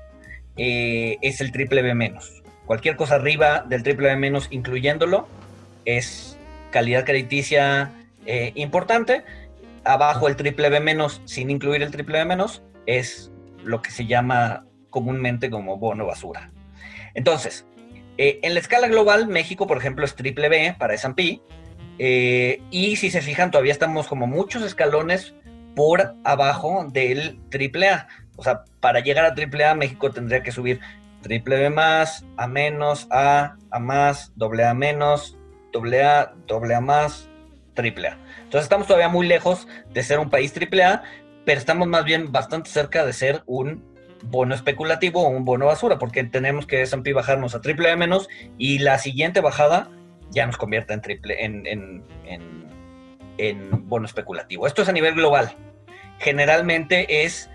eh, 0.58 1.16
es 1.22 1.40
el 1.40 1.50
triple 1.50 1.80
B 1.80 1.94
menos. 1.94 2.42
Cualquier 2.66 2.94
cosa 2.96 3.14
arriba 3.14 3.64
del 3.66 3.82
triple 3.82 4.08
B 4.08 4.16
menos, 4.16 4.48
incluyéndolo, 4.50 5.26
es 5.86 6.36
calidad 6.72 7.06
crediticia 7.06 7.90
eh, 8.26 8.52
importante. 8.54 9.24
Abajo 9.84 10.28
el 10.28 10.36
triple 10.36 10.68
B 10.68 10.80
menos, 10.80 11.22
sin 11.24 11.48
incluir 11.48 11.82
el 11.82 11.90
triple 11.90 12.18
B 12.18 12.26
menos, 12.26 12.62
es 12.84 13.32
lo 13.62 13.80
que 13.80 13.92
se 13.92 14.04
llama 14.04 14.66
comúnmente 14.90 15.48
como 15.48 15.78
bono 15.78 16.04
basura. 16.04 16.50
Entonces, 17.14 17.64
eh, 18.18 18.40
en 18.42 18.52
la 18.52 18.60
escala 18.60 18.88
global, 18.88 19.26
México, 19.26 19.66
por 19.66 19.78
ejemplo, 19.78 20.04
es 20.04 20.16
triple 20.16 20.50
B 20.50 20.76
para 20.78 20.92
S&P. 20.92 21.40
Eh, 21.98 22.60
y 22.70 22.96
si 22.96 23.10
se 23.10 23.22
fijan, 23.22 23.50
todavía 23.50 23.72
estamos 23.72 24.06
como 24.08 24.26
muchos 24.26 24.62
escalones 24.62 25.34
por 25.74 26.14
abajo 26.24 26.86
del 26.90 27.40
triple 27.50 27.88
A. 27.88 28.08
O 28.36 28.42
sea, 28.42 28.64
para 28.80 29.00
llegar 29.00 29.24
a 29.24 29.34
triple 29.34 29.64
A, 29.64 29.74
México 29.74 30.10
tendría 30.10 30.42
que 30.42 30.52
subir 30.52 30.80
triple 31.22 31.56
B 31.56 31.70
más, 31.70 32.24
A 32.36 32.46
menos, 32.46 33.06
A, 33.10 33.56
A 33.70 33.78
más, 33.78 34.32
doble 34.36 34.64
A 34.64 34.74
menos, 34.74 35.38
doble 35.72 36.02
A, 36.04 36.34
doble 36.46 36.74
A 36.74 36.80
más, 36.80 37.28
triple 37.74 38.08
A. 38.08 38.18
Entonces 38.38 38.64
estamos 38.64 38.86
todavía 38.86 39.08
muy 39.08 39.26
lejos 39.26 39.66
de 39.92 40.02
ser 40.02 40.18
un 40.18 40.30
país 40.30 40.52
triple 40.52 40.84
A, 40.84 41.02
pero 41.44 41.58
estamos 41.58 41.88
más 41.88 42.04
bien 42.04 42.32
bastante 42.32 42.70
cerca 42.70 43.04
de 43.04 43.12
ser 43.12 43.42
un 43.46 43.84
bono 44.22 44.54
especulativo 44.54 45.22
o 45.22 45.28
un 45.28 45.44
bono 45.44 45.66
basura, 45.66 45.98
porque 45.98 46.24
tenemos 46.24 46.66
que 46.66 46.82
S&P 46.82 47.12
bajarnos 47.12 47.54
a 47.54 47.60
triple 47.60 47.90
A 47.90 47.96
menos 47.96 48.28
y 48.58 48.78
la 48.78 48.98
siguiente 48.98 49.40
bajada 49.40 49.90
ya 50.34 50.46
nos 50.46 50.56
convierte 50.56 50.92
en 50.92 51.00
triple 51.00 51.44
en, 51.44 51.66
en, 51.66 52.04
en, 53.38 53.88
bono 53.88 54.06
especulativo. 54.06 54.66
Esto 54.66 54.82
es 54.82 54.88
a 54.88 54.92
nivel 54.92 55.14
global. 55.14 55.56
Generalmente 56.18 57.24
es 57.24 57.50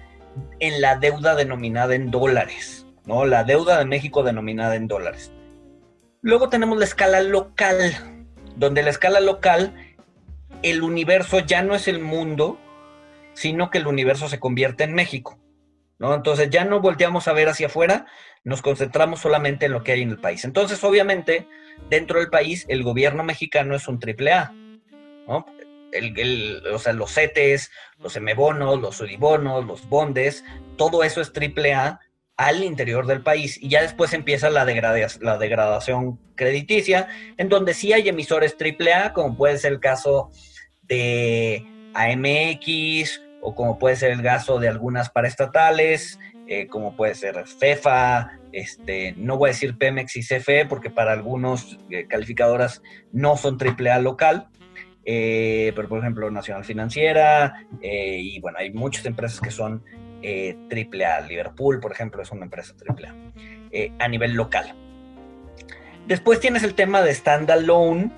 en 0.59 0.81
la 0.81 0.97
deuda 0.97 1.35
denominada 1.35 1.95
en 1.95 2.11
dólares, 2.11 2.85
¿no? 3.05 3.25
La 3.25 3.43
deuda 3.43 3.79
de 3.79 3.85
México 3.85 4.23
denominada 4.23 4.75
en 4.75 4.87
dólares. 4.87 5.31
Luego 6.21 6.49
tenemos 6.49 6.77
la 6.77 6.85
escala 6.85 7.21
local, 7.21 7.93
donde 8.55 8.83
la 8.83 8.89
escala 8.89 9.19
local, 9.19 9.73
el 10.63 10.81
universo 10.81 11.39
ya 11.39 11.61
no 11.61 11.75
es 11.75 11.87
el 11.87 11.99
mundo, 11.99 12.59
sino 13.33 13.69
que 13.69 13.77
el 13.77 13.87
universo 13.87 14.27
se 14.27 14.39
convierte 14.39 14.83
en 14.83 14.93
México. 14.93 15.39
¿no? 15.99 16.15
Entonces 16.15 16.49
ya 16.49 16.65
no 16.65 16.79
volteamos 16.79 17.27
a 17.27 17.33
ver 17.33 17.49
hacia 17.49 17.67
afuera, 17.67 18.05
nos 18.43 18.61
concentramos 18.61 19.19
solamente 19.19 19.67
en 19.67 19.73
lo 19.73 19.83
que 19.83 19.91
hay 19.91 20.01
en 20.01 20.09
el 20.09 20.19
país. 20.19 20.43
Entonces, 20.45 20.83
obviamente, 20.83 21.47
dentro 21.89 22.19
del 22.19 22.29
país, 22.29 22.65
el 22.69 22.83
gobierno 22.83 23.23
mexicano 23.23 23.75
es 23.75 23.87
un 23.87 23.99
triple 23.99 24.33
A, 24.33 24.51
¿no? 25.27 25.45
o 26.73 26.79
sea, 26.79 26.93
los 26.93 27.13
CETES, 27.13 27.71
los 27.99 28.15
M-bonos, 28.15 28.79
los 28.79 28.99
UDIBonos, 29.01 29.65
los 29.65 29.87
bondes, 29.89 30.43
todo 30.77 31.03
eso 31.03 31.21
es 31.21 31.33
triple 31.33 31.73
A 31.73 31.99
al 32.37 32.63
interior 32.63 33.05
del 33.05 33.21
país 33.21 33.57
y 33.61 33.69
ya 33.69 33.81
después 33.81 34.13
empieza 34.13 34.49
la, 34.49 34.65
degradación 34.65 36.19
crediticia, 36.35 37.09
en 37.37 37.49
donde 37.49 37.73
sí 37.73 37.91
hay 37.91 38.07
emisores 38.07 38.55
triple 38.55 38.93
A, 38.93 39.13
como 39.13 39.35
puede 39.35 39.57
ser 39.57 39.73
el 39.73 39.79
caso 39.79 40.31
de 40.83 41.65
AMX 41.93 43.21
o 43.41 43.55
como 43.55 43.77
puede 43.77 43.97
ser 43.97 44.11
el 44.11 44.21
gasto 44.21 44.57
de 44.57 44.69
algunas 44.69 45.09
paraestatales, 45.09 46.17
eh, 46.47 46.67
como 46.67 46.95
puede 46.95 47.15
ser 47.15 47.45
FEFA, 47.45 48.38
este, 48.51 49.13
no 49.17 49.37
voy 49.37 49.49
a 49.49 49.53
decir 49.53 49.77
Pemex 49.77 50.15
y 50.15 50.21
CFE 50.21 50.65
porque 50.65 50.89
para 50.89 51.13
algunos 51.13 51.79
eh, 51.89 52.05
calificadoras 52.07 52.81
no 53.11 53.37
son 53.37 53.57
AAA 53.59 53.99
local, 53.99 54.47
eh, 55.05 55.71
pero 55.75 55.87
por 55.87 55.99
ejemplo 55.99 56.29
Nacional 56.29 56.63
Financiera 56.63 57.65
y 57.81 58.39
bueno, 58.41 58.57
hay 58.59 58.71
muchas 58.71 59.05
empresas 59.05 59.39
que 59.39 59.51
son 59.51 59.83
AAA. 60.21 61.21
Liverpool, 61.27 61.79
por 61.79 61.91
ejemplo, 61.91 62.21
es 62.21 62.31
una 62.31 62.45
empresa 62.45 62.73
AAA 62.87 63.15
a 63.99 64.07
nivel 64.07 64.33
local. 64.33 64.73
Después 66.07 66.39
tienes 66.39 66.63
el 66.63 66.73
tema 66.73 67.01
de 67.01 67.13
standalone 67.13 68.11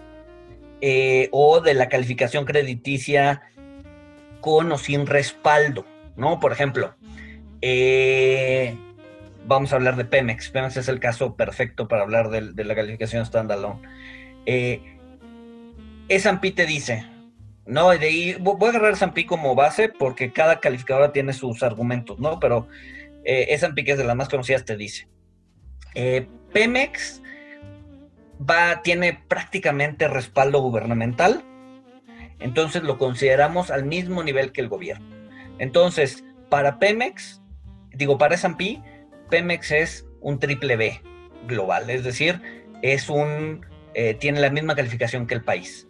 o 1.32 1.62
de 1.62 1.74
la 1.74 1.90
calificación 1.90 2.46
crediticia 2.46 3.44
con 4.42 4.72
o 4.72 4.78
sin 4.78 5.06
respaldo, 5.06 5.86
¿no? 6.18 6.40
Por 6.40 6.52
ejemplo, 6.52 6.96
eh, 7.62 8.76
vamos 9.46 9.74
a 9.74 9.76
hablar 9.76 9.96
de 9.96 10.06
Pemex. 10.06 10.50
Pemex 10.50 10.78
es 10.78 10.88
el 10.88 11.00
caso 11.00 11.36
perfecto 11.36 11.88
para 11.88 12.04
hablar 12.04 12.30
de, 12.30 12.64
la 12.64 12.76
calificación 12.76 13.26
standalone. 13.26 13.82
Eh, 14.46 14.98
S&P 16.10 16.52
te 16.52 16.66
dice, 16.66 17.06
no, 17.66 17.90
de 17.90 18.06
ahí, 18.06 18.36
voy 18.40 18.58
a 18.66 18.70
agarrar 18.70 18.94
S&P 18.94 19.26
como 19.26 19.56
base 19.56 19.90
porque 19.90 20.34
cada 20.34 20.60
calificadora 20.60 21.12
tiene 21.12 21.34
sus 21.34 21.64
argumentos, 21.64 22.20
¿no? 22.20 22.40
Pero 22.40 22.68
eh, 23.24 23.48
S&P, 23.50 23.84
que 23.84 23.92
es 23.92 23.98
de 23.98 24.04
las 24.04 24.16
más 24.16 24.30
conocidas, 24.30 24.66
te 24.66 24.76
dice, 24.76 25.08
eh, 25.96 26.28
Pemex 26.54 27.22
va, 28.50 28.82
tiene 28.82 29.24
prácticamente 29.28 30.08
respaldo 30.08 30.62
gubernamental, 30.62 31.44
entonces 32.40 32.84
lo 32.84 32.98
consideramos 32.98 33.70
al 33.72 33.86
mismo 33.86 34.24
nivel 34.24 34.52
que 34.52 34.62
el 34.62 34.68
gobierno. 34.68 35.06
Entonces, 35.60 36.24
para 36.50 36.80
Pemex, 36.80 37.42
digo, 37.94 38.18
para 38.18 38.36
S&P, 38.36 38.82
Pemex 39.32 39.72
es 39.72 40.06
un 40.20 40.40
triple 40.40 40.76
B 40.76 41.02
global, 41.48 41.90
es 41.90 42.04
decir, 42.04 42.40
es 42.84 43.10
un, 43.10 43.66
eh, 43.96 44.14
tiene 44.14 44.40
la 44.40 44.52
misma 44.52 44.76
calificación 44.76 45.26
que 45.26 45.34
el 45.34 45.44
país. 45.44 45.88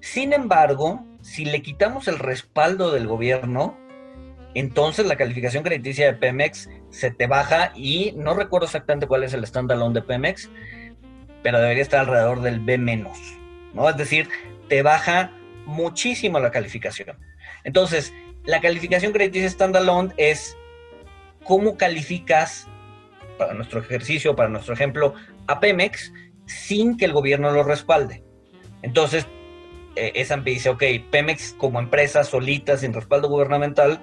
Sin 0.00 0.34
embargo, 0.34 1.02
si 1.22 1.46
le 1.46 1.62
quitamos 1.62 2.08
el 2.08 2.18
respaldo 2.18 2.92
del 2.92 3.06
gobierno, 3.06 3.78
entonces 4.54 5.06
la 5.06 5.16
calificación 5.16 5.62
crediticia 5.62 6.06
de 6.06 6.12
Pemex 6.12 6.68
se 6.90 7.10
te 7.10 7.26
baja 7.26 7.72
y 7.74 8.12
no 8.16 8.34
recuerdo 8.34 8.66
exactamente 8.66 9.06
cuál 9.06 9.24
es 9.24 9.32
el 9.32 9.46
standalone 9.46 9.94
de 9.94 10.02
Pemex, 10.02 10.50
pero 11.42 11.60
debería 11.60 11.82
estar 11.82 12.00
alrededor 12.00 12.42
del 12.42 12.60
B 12.60 12.76
menos, 12.76 13.18
¿no? 13.72 13.88
Es 13.88 13.96
decir, 13.96 14.28
te 14.68 14.82
baja 14.82 15.32
muchísimo 15.64 16.38
la 16.38 16.50
calificación. 16.50 17.18
Entonces, 17.64 18.12
la 18.44 18.60
calificación 18.60 19.12
crediticia 19.12 19.48
standalone 19.48 20.12
es 20.16 20.56
cómo 21.44 21.76
calificas 21.76 22.68
para 23.38 23.54
nuestro 23.54 23.80
ejercicio, 23.80 24.34
para 24.36 24.48
nuestro 24.48 24.74
ejemplo, 24.74 25.14
a 25.46 25.60
Pemex 25.60 26.12
sin 26.46 26.96
que 26.96 27.04
el 27.04 27.12
gobierno 27.12 27.50
lo 27.50 27.62
respalde. 27.62 28.22
Entonces, 28.82 29.26
eh, 29.96 30.26
dice, 30.44 30.68
ok, 30.70 30.82
Pemex 31.10 31.54
como 31.54 31.78
empresa 31.78 32.24
solita, 32.24 32.76
sin 32.76 32.92
respaldo 32.92 33.28
gubernamental, 33.28 34.00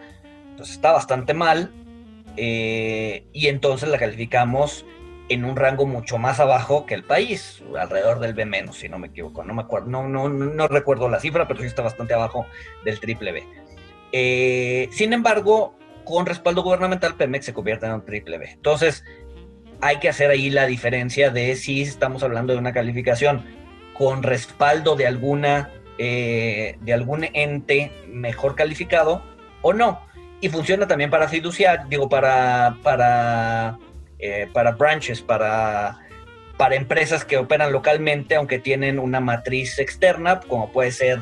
pues 0.57 0.71
está 0.71 0.91
bastante 0.91 1.33
mal, 1.33 1.71
eh, 2.37 3.25
y 3.33 3.47
entonces 3.47 3.89
la 3.89 3.97
calificamos 3.97 4.85
en 5.29 5.45
un 5.45 5.55
rango 5.55 5.85
mucho 5.85 6.17
más 6.17 6.39
abajo 6.39 6.85
que 6.85 6.93
el 6.93 7.03
país, 7.03 7.63
alrededor 7.79 8.19
del 8.19 8.33
B 8.33 8.45
menos, 8.45 8.77
si 8.77 8.89
no 8.89 8.99
me 8.99 9.07
equivoco. 9.07 9.43
No 9.43 9.53
me 9.53 9.61
acuerdo, 9.61 9.87
no, 9.87 10.07
no, 10.07 10.27
no 10.27 10.67
recuerdo 10.67 11.07
la 11.07 11.19
cifra, 11.19 11.47
pero 11.47 11.61
sí 11.61 11.67
está 11.67 11.81
bastante 11.81 12.13
abajo 12.13 12.45
del 12.83 12.99
triple 12.99 13.31
B. 13.31 13.43
Eh, 14.11 14.89
sin 14.91 15.13
embargo, 15.13 15.75
con 16.11 16.25
respaldo 16.25 16.63
gubernamental, 16.63 17.15
Pemex 17.15 17.45
se 17.45 17.53
convierte 17.53 17.85
en 17.85 17.93
un 17.93 18.05
triple 18.05 18.37
B. 18.37 18.49
Entonces, 18.51 19.03
hay 19.81 19.97
que 19.97 20.09
hacer 20.09 20.29
ahí 20.29 20.49
la 20.49 20.67
diferencia 20.67 21.31
de 21.31 21.55
si 21.55 21.81
estamos 21.81 22.23
hablando 22.23 22.53
de 22.53 22.59
una 22.59 22.73
calificación 22.73 23.45
con 23.97 24.23
respaldo 24.23 24.95
de 24.95 25.07
alguna 25.07 25.69
eh, 25.97 26.77
de 26.81 26.93
algún 26.93 27.27
ente 27.33 27.91
mejor 28.07 28.55
calificado 28.55 29.23
o 29.61 29.73
no. 29.73 30.01
Y 30.39 30.49
funciona 30.49 30.87
también 30.87 31.09
para 31.09 31.27
fiduciar, 31.27 31.87
digo, 31.87 32.09
para, 32.09 32.77
para 32.81 33.77
eh, 34.23 34.47
para 34.53 34.71
branches, 34.73 35.19
para, 35.19 35.97
para 36.55 36.75
empresas 36.75 37.25
que 37.25 37.37
operan 37.37 37.71
localmente, 37.71 38.35
aunque 38.35 38.59
tienen 38.59 38.99
una 38.99 39.19
matriz 39.19 39.79
externa, 39.79 40.41
como 40.41 40.71
puede 40.71 40.91
ser, 40.91 41.19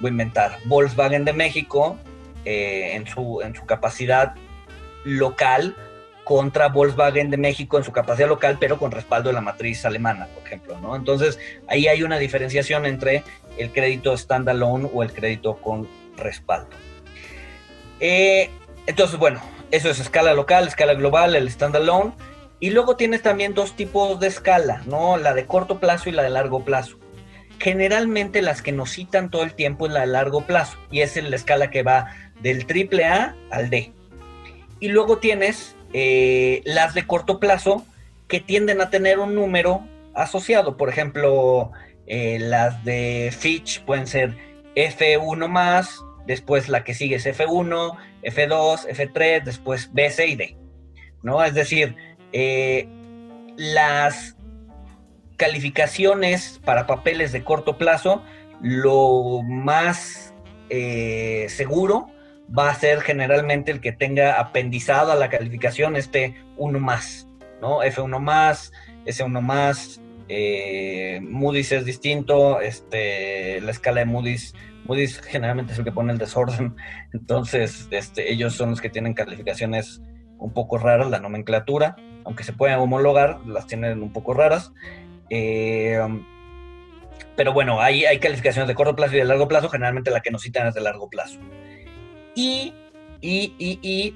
voy 0.00 0.08
a 0.08 0.12
inventar, 0.12 0.58
Volkswagen 0.66 1.24
de 1.24 1.32
México, 1.32 1.98
eh, 2.44 2.94
en, 2.94 3.06
su, 3.06 3.40
en 3.42 3.54
su 3.54 3.66
capacidad 3.66 4.34
local, 5.04 5.74
contra 6.24 6.68
Volkswagen 6.68 7.30
de 7.30 7.36
México 7.36 7.78
en 7.78 7.84
su 7.84 7.92
capacidad 7.92 8.28
local, 8.28 8.56
pero 8.58 8.78
con 8.78 8.90
respaldo 8.90 9.28
de 9.28 9.34
la 9.34 9.40
matriz 9.42 9.84
alemana, 9.84 10.26
por 10.34 10.42
ejemplo, 10.44 10.80
¿no? 10.80 10.96
Entonces, 10.96 11.38
ahí 11.68 11.86
hay 11.86 12.02
una 12.02 12.18
diferenciación 12.18 12.86
entre 12.86 13.22
el 13.58 13.70
crédito 13.70 14.16
standalone 14.16 14.88
o 14.92 15.02
el 15.02 15.12
crédito 15.12 15.56
con 15.56 15.86
respaldo. 16.16 16.70
Eh, 18.00 18.50
entonces, 18.86 19.18
bueno, 19.18 19.40
eso 19.70 19.90
es 19.90 20.00
escala 20.00 20.32
local, 20.34 20.66
escala 20.66 20.94
global, 20.94 21.36
el 21.36 21.50
standalone. 21.50 22.12
Y 22.58 22.70
luego 22.70 22.96
tienes 22.96 23.20
también 23.20 23.52
dos 23.52 23.76
tipos 23.76 24.18
de 24.20 24.28
escala, 24.28 24.82
¿no? 24.86 25.18
La 25.18 25.34
de 25.34 25.46
corto 25.46 25.78
plazo 25.80 26.08
y 26.08 26.12
la 26.12 26.22
de 26.22 26.30
largo 26.30 26.64
plazo. 26.64 26.98
Generalmente 27.58 28.42
las 28.42 28.62
que 28.62 28.72
nos 28.72 28.90
citan 28.90 29.30
todo 29.30 29.42
el 29.42 29.54
tiempo 29.54 29.86
es 29.86 29.92
la 29.92 30.00
de 30.00 30.06
largo 30.06 30.46
plazo 30.46 30.78
y 30.90 31.00
es 31.00 31.22
la 31.22 31.36
escala 31.36 31.70
que 31.70 31.82
va 31.82 32.06
del 32.40 32.66
triple 32.66 33.04
A 33.04 33.36
al 33.50 33.70
D. 33.70 33.92
Y 34.80 34.88
luego 34.88 35.18
tienes 35.18 35.76
eh, 35.92 36.60
las 36.64 36.92
de 36.92 37.06
corto 37.06 37.38
plazo 37.38 37.86
que 38.28 38.40
tienden 38.40 38.80
a 38.80 38.90
tener 38.90 39.20
un 39.20 39.34
número 39.34 39.86
asociado. 40.12 40.76
Por 40.76 40.88
ejemplo, 40.88 41.70
eh, 42.06 42.38
las 42.40 42.84
de 42.84 43.32
Fitch 43.36 43.84
pueden 43.84 44.06
ser 44.06 44.36
F1 44.74 45.48
más, 45.48 46.00
después 46.26 46.68
la 46.68 46.82
que 46.82 46.94
sigue 46.94 47.16
es 47.16 47.26
F1, 47.26 47.96
F2, 48.24 48.88
F3, 48.88 49.44
después 49.44 49.90
B, 49.92 50.10
C 50.10 50.26
y 50.26 50.36
D. 50.36 50.56
¿no? 51.22 51.42
Es 51.44 51.54
decir, 51.54 51.94
eh, 52.32 52.88
las 53.56 54.36
calificaciones 55.36 56.60
para 56.64 56.86
papeles 56.88 57.30
de 57.30 57.44
corto 57.44 57.78
plazo, 57.78 58.22
lo 58.60 59.42
más 59.42 60.34
seguro 61.48 62.08
va 62.56 62.70
a 62.70 62.74
ser 62.74 63.00
generalmente 63.00 63.70
el 63.70 63.80
que 63.80 63.92
tenga 63.92 64.38
apendizada 64.38 65.14
la 65.14 65.28
calificación 65.28 65.96
este 65.96 66.34
1 66.56 66.78
más, 66.78 67.28
¿no? 67.60 67.82
F1 67.82 68.18
más, 68.20 68.72
S1 69.06 69.40
más, 69.40 70.02
eh, 70.28 71.20
Moody's 71.22 71.72
es 71.72 71.84
distinto, 71.84 72.60
este, 72.60 73.60
la 73.60 73.70
escala 73.70 74.00
de 74.00 74.06
Moody's, 74.06 74.54
Moody's 74.84 75.20
generalmente 75.20 75.72
es 75.72 75.78
el 75.78 75.84
que 75.84 75.92
pone 75.92 76.12
el 76.12 76.18
desorden, 76.18 76.76
entonces 77.12 77.88
este, 77.90 78.30
ellos 78.32 78.54
son 78.54 78.70
los 78.70 78.80
que 78.80 78.90
tienen 78.90 79.14
calificaciones 79.14 80.02
un 80.38 80.52
poco 80.52 80.78
raras, 80.78 81.08
la 81.10 81.20
nomenclatura, 81.20 81.96
aunque 82.24 82.44
se 82.44 82.52
pueden 82.52 82.78
homologar, 82.78 83.40
las 83.46 83.66
tienen 83.66 84.02
un 84.02 84.12
poco 84.12 84.34
raras. 84.34 84.72
Eh, 85.30 85.98
pero 87.36 87.52
bueno, 87.52 87.80
hay, 87.80 88.04
hay 88.04 88.18
calificaciones 88.18 88.68
de 88.68 88.74
corto 88.74 88.94
plazo 88.94 89.14
y 89.14 89.18
de 89.18 89.24
largo 89.24 89.48
plazo, 89.48 89.68
generalmente 89.68 90.10
la 90.10 90.20
que 90.20 90.30
nos 90.30 90.42
citan 90.42 90.66
es 90.66 90.74
de 90.74 90.80
largo 90.80 91.08
plazo. 91.08 91.40
Y, 92.34 92.72
y, 93.20 93.54
y, 93.58 93.78
y 93.82 94.14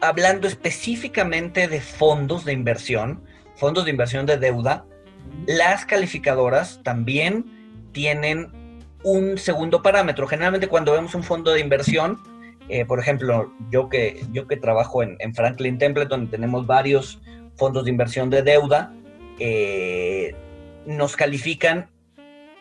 hablando 0.00 0.46
específicamente 0.46 1.68
de 1.68 1.80
fondos 1.80 2.44
de 2.44 2.52
inversión, 2.52 3.24
fondos 3.56 3.84
de 3.84 3.90
inversión 3.90 4.26
de 4.26 4.36
deuda, 4.36 4.84
las 5.46 5.86
calificadoras 5.86 6.80
también 6.82 7.88
tienen 7.92 8.50
un 9.02 9.38
segundo 9.38 9.82
parámetro. 9.82 10.26
Generalmente 10.26 10.68
cuando 10.68 10.92
vemos 10.92 11.14
un 11.14 11.22
fondo 11.22 11.52
de 11.52 11.60
inversión, 11.60 12.18
eh, 12.68 12.84
por 12.84 12.98
ejemplo, 12.98 13.52
yo 13.70 13.88
que, 13.88 14.24
yo 14.32 14.46
que 14.46 14.56
trabajo 14.56 15.02
en, 15.02 15.34
Franklin 15.34 15.78
Templeton, 15.78 16.28
tenemos 16.30 16.66
varios 16.66 17.20
fondos 17.56 17.84
de 17.84 17.90
inversión 17.90 18.30
de 18.30 18.42
deuda, 18.42 18.92
eh, 19.38 20.34
nos 20.86 21.16
califican 21.16 21.90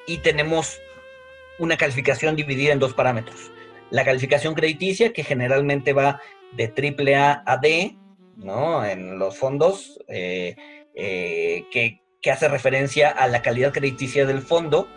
y 0.05 0.17
tenemos 0.17 0.79
una 1.59 1.77
calificación 1.77 2.35
dividida 2.35 2.73
en 2.73 2.79
dos 2.79 2.93
parámetros. 2.93 3.51
La 3.93 4.03
calificación 4.03 4.55
crediticia, 4.55 5.13
que 5.13 5.23
generalmente 5.23 5.93
va 5.93 6.19
de 6.57 6.65
AAA 6.65 7.43
a 7.45 7.57
D, 7.57 7.95
¿no? 8.35 8.83
En 8.85 9.19
los 9.19 9.37
fondos, 9.37 9.99
eh, 10.07 10.55
que, 10.95 12.01
que, 12.21 12.31
hace 12.31 12.47
referencia 12.47 13.09
a 13.09 13.27
la 13.27 13.41
calidad 13.41 13.71
crediticia 13.71 14.25
del 14.25 14.41
fondo. 14.41 14.87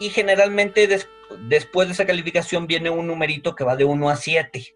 Y 0.00 0.08
generalmente 0.10 0.86
después 0.86 1.16
después 1.48 1.88
de 1.88 1.94
esa 1.94 2.06
calificación 2.06 2.66
viene 2.66 2.90
un 2.90 3.06
numerito 3.06 3.54
que 3.54 3.64
va 3.64 3.76
de 3.76 3.84
1 3.84 4.10
a 4.10 4.16
7, 4.16 4.74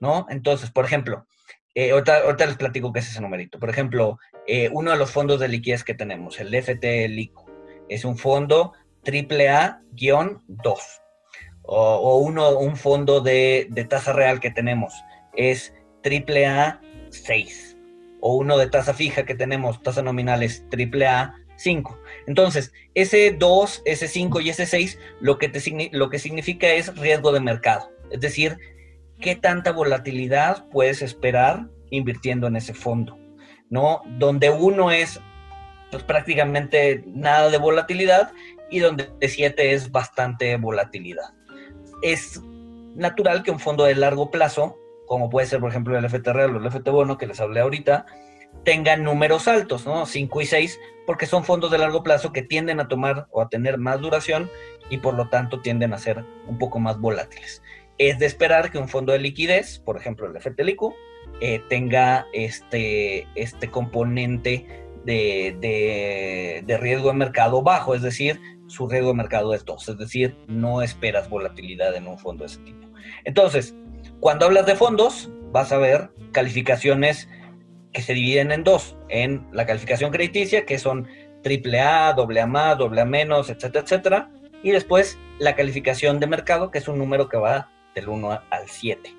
¿no? 0.00 0.26
Entonces, 0.28 0.70
por 0.70 0.84
ejemplo, 0.84 1.26
eh, 1.74 1.90
ahorita, 1.90 2.46
les 2.46 2.56
platico 2.56 2.92
qué 2.92 3.00
es 3.00 3.08
ese 3.08 3.20
numerito. 3.20 3.58
Por 3.58 3.70
ejemplo, 3.70 4.18
eh, 4.46 4.70
uno 4.72 4.92
de 4.92 4.96
los 4.96 5.10
fondos 5.10 5.40
de 5.40 5.48
liquidez 5.48 5.84
que 5.84 5.94
tenemos, 5.94 6.38
el 6.40 6.54
FT 6.54 7.08
LICO, 7.08 7.46
es 7.88 8.04
un 8.04 8.16
fondo 8.16 8.72
AAA-2. 9.04 10.78
O, 11.66 12.18
uno, 12.18 12.58
un 12.58 12.76
fondo 12.76 13.20
de, 13.20 13.66
de, 13.70 13.84
tasa 13.84 14.12
real 14.12 14.38
que 14.38 14.50
tenemos 14.50 14.92
es 15.34 15.72
AAA 16.04 16.80
6. 17.10 17.76
O 18.20 18.36
uno 18.36 18.58
de 18.58 18.68
tasa 18.68 18.92
fija 18.92 19.24
que 19.24 19.34
tenemos, 19.34 19.82
tasa 19.82 20.02
nominal 20.02 20.42
es 20.42 20.64
AAA 20.70 21.34
5. 21.56 21.98
Entonces, 22.26 22.72
ese 22.94 23.32
2, 23.32 23.82
ese 23.84 24.08
5 24.08 24.40
y 24.40 24.50
ese 24.50 24.66
6 24.66 24.98
lo 25.20 25.38
que, 25.38 25.48
te, 25.48 25.60
lo 25.92 26.10
que 26.10 26.18
significa 26.18 26.68
es 26.68 26.94
riesgo 26.96 27.32
de 27.32 27.40
mercado. 27.40 27.90
Es 28.10 28.20
decir, 28.20 28.58
qué 29.20 29.36
tanta 29.36 29.72
volatilidad 29.72 30.68
puedes 30.70 31.02
esperar 31.02 31.68
invirtiendo 31.90 32.46
en 32.46 32.56
ese 32.56 32.74
fondo, 32.74 33.18
¿no? 33.70 34.02
Donde 34.18 34.50
uno 34.50 34.90
es 34.90 35.20
pues, 35.90 36.02
prácticamente 36.02 37.04
nada 37.06 37.50
de 37.50 37.58
volatilidad 37.58 38.32
y 38.70 38.80
donde 38.80 39.08
7 39.20 39.72
es 39.72 39.90
bastante 39.90 40.56
volatilidad. 40.56 41.32
Es 42.04 42.42
natural 42.94 43.42
que 43.42 43.50
un 43.50 43.58
fondo 43.58 43.84
de 43.84 43.94
largo 43.94 44.30
plazo, 44.30 44.78
como 45.06 45.30
puede 45.30 45.46
ser 45.46 45.60
por 45.60 45.70
ejemplo 45.70 45.96
el 45.96 46.04
FT 46.04 46.34
Real 46.34 46.54
o 46.54 46.58
el 46.58 46.66
FT 46.66 46.90
Bono 46.90 47.16
que 47.16 47.26
les 47.26 47.40
hablé 47.40 47.60
ahorita, 47.60 48.04
tengan 48.62 49.02
números 49.04 49.48
altos, 49.48 49.86
¿no? 49.86 50.04
5 50.04 50.40
y 50.42 50.46
6, 50.46 50.80
porque 51.06 51.24
son 51.24 51.44
fondos 51.44 51.70
de 51.70 51.78
largo 51.78 52.02
plazo 52.02 52.30
que 52.30 52.42
tienden 52.42 52.78
a 52.78 52.88
tomar 52.88 53.26
o 53.30 53.40
a 53.40 53.48
tener 53.48 53.78
más 53.78 54.00
duración 54.00 54.50
y 54.90 54.98
por 54.98 55.14
lo 55.14 55.30
tanto 55.30 55.60
tienden 55.60 55.94
a 55.94 55.98
ser 55.98 56.24
un 56.46 56.58
poco 56.58 56.78
más 56.78 57.00
volátiles. 57.00 57.62
Es 57.96 58.18
de 58.18 58.26
esperar 58.26 58.70
que 58.70 58.76
un 58.76 58.88
fondo 58.88 59.12
de 59.12 59.18
liquidez, 59.18 59.78
por 59.78 59.96
ejemplo 59.96 60.26
el 60.26 60.38
FTLICO, 60.38 60.94
eh, 61.40 61.62
tenga 61.70 62.26
este, 62.34 63.26
este 63.34 63.70
componente 63.70 64.84
de, 65.04 66.62
de, 66.66 66.78
riesgo 66.78 67.08
de 67.08 67.14
mercado 67.14 67.62
bajo, 67.62 67.94
es 67.94 68.02
decir, 68.02 68.40
su 68.74 68.88
riesgo 68.88 69.08
de 69.08 69.14
mercado 69.14 69.54
es 69.54 69.64
2, 69.64 69.88
es 69.88 69.98
decir, 69.98 70.36
no 70.48 70.82
esperas 70.82 71.30
volatilidad 71.30 71.94
en 71.94 72.08
un 72.08 72.18
fondo 72.18 72.44
de 72.44 72.50
ese 72.50 72.60
tipo. 72.60 72.88
Entonces, 73.24 73.74
cuando 74.20 74.46
hablas 74.46 74.66
de 74.66 74.74
fondos, 74.74 75.30
vas 75.52 75.70
a 75.70 75.78
ver 75.78 76.10
calificaciones 76.32 77.28
que 77.92 78.02
se 78.02 78.14
dividen 78.14 78.50
en 78.50 78.64
dos, 78.64 78.96
en 79.08 79.46
la 79.52 79.66
calificación 79.66 80.10
crediticia, 80.10 80.66
que 80.66 80.78
son 80.78 81.06
AAA, 81.44 82.10
AA 82.10 82.46
más, 82.46 82.76
AA 82.80 83.04
menos, 83.04 83.48
etcétera, 83.48 83.84
etcétera, 83.84 84.30
y 84.64 84.72
después 84.72 85.18
la 85.38 85.54
calificación 85.54 86.18
de 86.18 86.26
mercado, 86.26 86.70
que 86.70 86.78
es 86.78 86.88
un 86.88 86.98
número 86.98 87.28
que 87.28 87.36
va 87.36 87.70
del 87.94 88.08
1 88.08 88.30
al 88.30 88.68
7. 88.68 89.16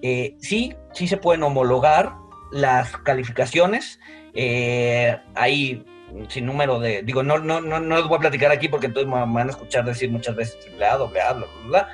Eh, 0.00 0.34
sí, 0.38 0.74
sí 0.92 1.06
se 1.06 1.18
pueden 1.18 1.42
homologar 1.42 2.14
las 2.52 2.96
calificaciones. 2.98 4.00
Eh, 4.34 5.18
hay 5.34 5.84
sin 6.28 6.46
número 6.46 6.78
de, 6.80 7.02
digo, 7.02 7.22
no, 7.22 7.38
no, 7.38 7.60
no, 7.60 7.80
no 7.80 7.96
les 7.96 8.06
voy 8.06 8.16
a 8.16 8.20
platicar 8.20 8.50
aquí 8.50 8.68
porque 8.68 8.86
entonces 8.86 9.10
me 9.10 9.20
van 9.20 9.48
a 9.48 9.50
escuchar 9.50 9.84
decir 9.84 10.10
muchas 10.10 10.34
veces 10.36 10.58
AAA, 10.78 10.92
AA, 10.92 10.96
bla, 10.96 11.32
bla, 11.32 11.46
bla 11.66 11.88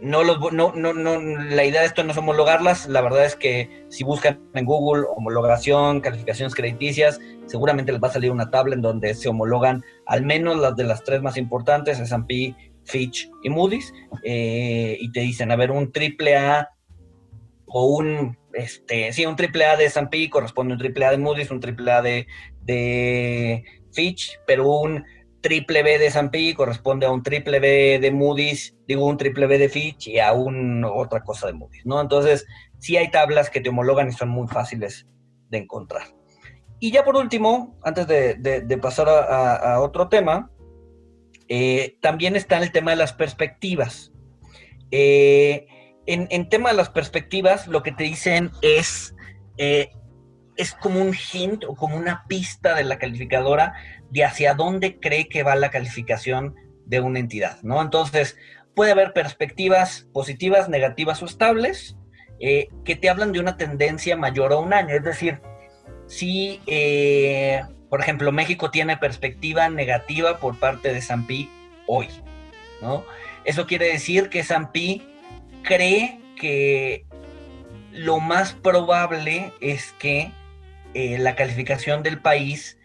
no, 0.00 0.22
los, 0.22 0.52
no, 0.52 0.72
no, 0.74 0.92
no, 0.92 1.20
la 1.20 1.64
idea 1.64 1.80
de 1.80 1.86
esto 1.86 2.04
no 2.04 2.12
es 2.12 2.18
homologarlas, 2.18 2.86
la 2.86 3.00
verdad 3.00 3.24
es 3.24 3.34
que 3.34 3.86
si 3.88 4.04
buscan 4.04 4.40
en 4.54 4.64
Google 4.64 5.04
homologación, 5.16 6.00
calificaciones 6.00 6.54
crediticias, 6.54 7.18
seguramente 7.46 7.92
les 7.92 8.02
va 8.02 8.08
a 8.08 8.12
salir 8.12 8.30
una 8.30 8.50
tabla 8.50 8.74
en 8.74 8.82
donde 8.82 9.14
se 9.14 9.28
homologan 9.28 9.82
al 10.06 10.22
menos 10.22 10.58
las 10.58 10.76
de 10.76 10.84
las 10.84 11.02
tres 11.02 11.22
más 11.22 11.36
importantes, 11.36 11.98
S&P, 11.98 12.54
Fitch 12.84 13.30
y 13.42 13.50
Moody's, 13.50 13.92
eh, 14.22 14.96
y 15.00 15.10
te 15.12 15.20
dicen, 15.20 15.50
a 15.50 15.56
ver, 15.56 15.70
un 15.70 15.90
triple 15.92 16.36
A 16.36 16.70
o 17.66 17.86
un, 17.86 18.38
este, 18.52 19.12
sí, 19.12 19.26
un 19.26 19.36
triple 19.36 19.64
A 19.64 19.76
de 19.76 19.86
S&P 19.86 20.30
corresponde 20.30 20.72
a 20.72 20.76
un 20.76 20.80
triple 20.80 21.04
A 21.04 21.10
de 21.10 21.18
Moody's, 21.18 21.50
un 21.50 21.60
triple 21.60 21.90
A 21.92 22.02
de, 22.02 22.26
de 22.62 23.64
Fitch, 23.92 24.40
pero 24.46 24.68
un 24.68 25.04
triple 25.40 25.82
B 25.82 25.98
de 25.98 26.06
S&P 26.06 26.54
corresponde 26.54 27.06
a 27.06 27.10
un 27.10 27.22
triple 27.22 27.60
B 27.60 27.98
de 28.00 28.10
Moody's, 28.10 28.74
digo 28.86 29.06
un 29.06 29.16
triple 29.16 29.46
B 29.46 29.58
de 29.58 29.68
Fitch 29.68 30.08
y 30.08 30.18
a 30.18 30.32
un, 30.32 30.84
otra 30.84 31.22
cosa 31.22 31.46
de 31.46 31.52
Moody's, 31.52 31.86
¿no? 31.86 32.00
Entonces, 32.00 32.46
sí 32.78 32.96
hay 32.96 33.10
tablas 33.10 33.50
que 33.50 33.60
te 33.60 33.68
homologan 33.68 34.08
y 34.08 34.12
son 34.12 34.28
muy 34.28 34.48
fáciles 34.48 35.06
de 35.50 35.58
encontrar. 35.58 36.08
Y 36.78 36.90
ya 36.90 37.04
por 37.04 37.16
último, 37.16 37.78
antes 37.82 38.06
de, 38.06 38.78
pasar 38.82 39.08
a, 39.08 39.80
otro 39.80 40.08
tema, 40.08 40.50
eh, 41.48 41.96
también 42.02 42.36
está 42.36 42.58
el 42.58 42.72
tema 42.72 42.90
de 42.90 42.98
las 42.98 43.12
perspectivas. 43.12 44.12
Eh, 44.90 45.66
en, 46.06 46.48
tema 46.48 46.70
de 46.70 46.76
las 46.76 46.90
perspectivas, 46.90 47.66
lo 47.66 47.82
que 47.82 47.92
te 47.92 48.04
dicen 48.04 48.50
es, 48.62 49.14
eh, 49.58 49.90
es 50.56 50.72
como 50.72 51.00
un 51.00 51.14
hint 51.14 51.64
o 51.64 51.74
como 51.74 51.96
una 51.96 52.24
pista 52.28 52.74
de 52.74 52.84
la 52.84 52.98
calificadora 52.98 53.74
de 54.10 54.24
hacia 54.24 54.54
dónde 54.54 54.98
cree 55.00 55.28
que 55.28 55.42
va 55.42 55.56
la 55.56 55.70
calificación 55.70 56.54
de 56.84 57.00
una 57.00 57.18
entidad, 57.18 57.60
¿no? 57.62 57.82
Entonces, 57.82 58.36
puede 58.74 58.92
haber 58.92 59.12
perspectivas 59.12 60.06
positivas, 60.12 60.68
negativas 60.68 61.22
o 61.22 61.26
estables 61.26 61.96
eh, 62.38 62.68
que 62.84 62.94
te 62.94 63.08
hablan 63.08 63.32
de 63.32 63.40
una 63.40 63.56
tendencia 63.56 64.16
mayor 64.16 64.52
a 64.52 64.58
un 64.58 64.72
año. 64.72 64.94
Es 64.94 65.02
decir, 65.02 65.40
si, 66.06 66.60
eh, 66.66 67.62
por 67.88 68.00
ejemplo, 68.00 68.30
México 68.30 68.70
tiene 68.70 68.96
perspectiva 68.96 69.68
negativa 69.68 70.38
por 70.38 70.58
parte 70.60 70.92
de 70.92 71.00
Sampi 71.00 71.50
hoy, 71.86 72.08
¿no? 72.82 73.04
Eso 73.44 73.66
quiere 73.66 73.86
decir 73.86 74.28
que 74.28 74.44
Sampi 74.44 75.06
cree 75.66 76.20
que 76.40 77.04
lo 77.92 78.20
más 78.20 78.54
probable 78.54 79.52
es 79.60 79.92
que 79.98 80.30
eh, 80.94 81.18
la 81.18 81.34
calificación 81.34 82.02
del 82.02 82.20
país 82.20 82.78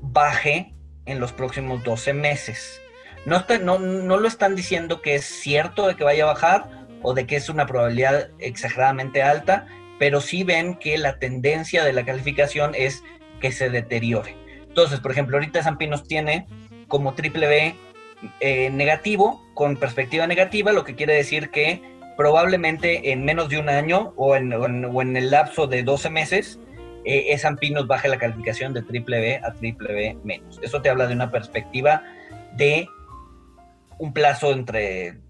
baje 0.00 0.74
en 1.04 1.20
los 1.20 1.32
próximos 1.32 1.82
12 1.84 2.14
meses. 2.14 2.80
No, 3.26 3.44
no, 3.60 3.78
no, 3.78 4.16
lo 4.16 4.28
están 4.28 4.54
diciendo 4.54 5.02
que 5.02 5.16
es 5.16 5.24
cierto 5.24 5.86
de 5.86 5.96
que 5.96 6.04
vaya 6.04 6.24
a 6.24 6.28
bajar 6.28 6.70
o 7.02 7.12
de 7.12 7.26
que 7.26 7.36
es 7.36 7.48
una 7.48 7.66
probabilidad 7.66 8.30
exageradamente 8.38 9.22
alta, 9.22 9.66
pero 9.98 10.20
sí 10.20 10.44
ven 10.44 10.76
que 10.76 10.96
la 10.96 11.18
tendencia 11.18 11.84
de 11.84 11.92
la 11.92 12.04
calificación 12.04 12.74
es 12.74 13.02
que 13.40 13.52
se 13.52 13.68
deteriore. 13.68 14.36
Entonces, 14.68 15.00
por 15.00 15.10
ejemplo, 15.10 15.36
ahorita 15.36 15.62
San 15.62 15.76
nos 15.88 16.06
tiene 16.06 16.46
como 16.86 17.14
triple 17.14 17.46
B 17.48 17.74
eh, 18.40 18.70
negativo, 18.70 19.44
con 19.54 19.76
perspectiva 19.76 20.26
negativa, 20.26 20.72
lo 20.72 20.84
que 20.84 20.94
quiere 20.94 21.14
decir 21.14 21.50
que 21.50 21.97
probablemente 22.18 23.12
en 23.12 23.24
menos 23.24 23.48
de 23.48 23.60
un 23.60 23.68
año 23.68 24.12
o 24.16 24.34
en, 24.34 24.52
o 24.52 25.02
en, 25.02 25.16
el 25.16 25.30
lapso 25.30 25.68
de 25.68 25.84
12 25.84 26.10
meses, 26.10 26.58
eh, 27.04 27.26
S&P 27.28 27.70
nos 27.70 27.86
baje 27.86 28.08
la 28.08 28.18
calificación 28.18 28.74
de 28.74 28.82
triple 28.82 29.20
B 29.20 29.40
a 29.40 29.54
triple 29.54 29.94
B 29.94 30.18
menos. 30.24 30.58
Eso 30.60 30.82
te 30.82 30.90
habla 30.90 31.06
de 31.06 31.14
una 31.14 31.30
perspectiva 31.30 32.02
de 32.56 32.88
un 34.00 34.12
plazo 34.12 34.50
entre 34.50 35.20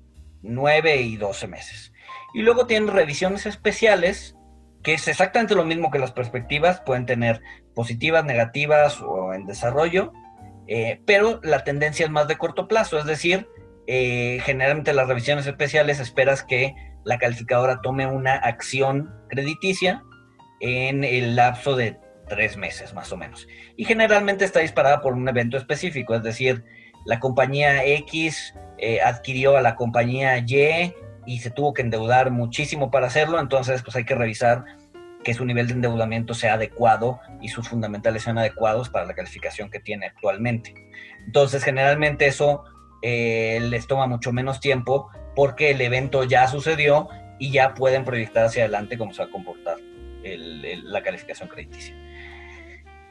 9 0.41 1.03
y 1.03 1.19
12 1.19 1.47
meses. 1.47 1.93
Y 2.33 2.41
luego 2.41 2.67
tienen 2.67 2.89
revisiones 2.89 3.45
especiales, 3.45 4.35
que 4.83 4.95
es 4.95 5.07
exactamente 5.09 5.55
lo 5.55 5.67
mismo 5.67 5.91
que 5.91 5.99
las 5.99 6.13
perspectivas, 6.13 6.81
pueden 6.81 7.05
tener 7.05 7.43
positivas, 7.75 8.25
negativas 8.25 9.03
o 9.03 9.35
en 9.35 9.45
desarrollo, 9.45 10.15
eh, 10.67 11.03
pero 11.05 11.39
la 11.43 11.65
tendencia 11.65 12.07
es 12.07 12.11
más 12.11 12.29
de 12.29 12.39
corto 12.39 12.67
plazo, 12.67 12.99
es 12.99 13.05
decir, 13.05 13.47
eh, 13.91 14.41
generalmente 14.45 14.93
las 14.93 15.09
revisiones 15.09 15.47
especiales 15.47 15.99
esperas 15.99 16.43
que 16.43 16.75
la 17.05 17.17
calificadora 17.17 17.81
tome 17.81 18.07
una 18.07 18.35
acción 18.35 19.15
crediticia 19.31 20.03
en 20.61 21.05
el 21.05 21.37
lapso 21.37 21.75
de 21.75 21.99
tres 22.29 22.59
meses 22.59 22.93
más 22.93 23.11
o 23.13 23.17
menos. 23.17 23.49
Y 23.79 23.87
generalmente 23.87 24.45
está 24.45 24.61
disparada 24.61 25.01
por 25.01 25.15
un 25.15 25.27
evento 25.27 25.57
específico, 25.57 26.15
es 26.15 26.23
decir, 26.23 26.67
la 27.07 27.19
compañía 27.19 27.83
X 27.87 28.55
eh, 28.77 29.01
adquirió 29.01 29.57
a 29.57 29.63
la 29.63 29.75
compañía 29.75 30.37
Y 30.37 30.93
y 31.25 31.39
se 31.39 31.51
tuvo 31.51 31.73
que 31.73 31.81
endeudar 31.81 32.31
muchísimo 32.31 32.91
para 32.91 33.07
hacerlo, 33.07 33.41
entonces 33.41 33.83
pues 33.83 33.97
hay 33.97 34.05
que 34.05 34.15
revisar 34.15 34.67
que 35.25 35.33
su 35.33 35.47
nivel 35.47 35.67
de 35.67 35.73
endeudamiento 35.73 36.35
sea 36.35 36.55
adecuado 36.55 37.21
y 37.41 37.49
sus 37.49 37.71
fundamentales 37.71 38.25
sean 38.25 38.37
adecuados 38.37 38.91
para 38.91 39.07
la 39.07 39.15
calificación 39.15 39.71
que 39.71 39.81
tiene 39.81 40.09
actualmente. 40.09 40.75
Entonces, 41.25 41.65
generalmente 41.65 42.27
eso 42.27 42.65
eh, 43.03 43.59
les 43.63 43.87
toma 43.87 44.07
mucho 44.07 44.33
menos 44.33 44.61
tiempo 44.61 45.11
porque 45.35 45.71
el 45.71 45.81
evento 45.81 46.25
ya 46.25 46.49
sucedió 46.49 47.09
y 47.39 47.53
ya 47.53 47.75
pueden 47.75 48.05
proyectar 48.05 48.47
hacia 48.47 48.65
adelante 48.65 48.99
cómo 48.99 49.13
se 49.13 49.23
va 49.23 49.29
a 49.29 49.33
comportar 49.33 49.77
la 50.25 51.03
calificación 51.03 51.49
crediticia. 51.49 51.95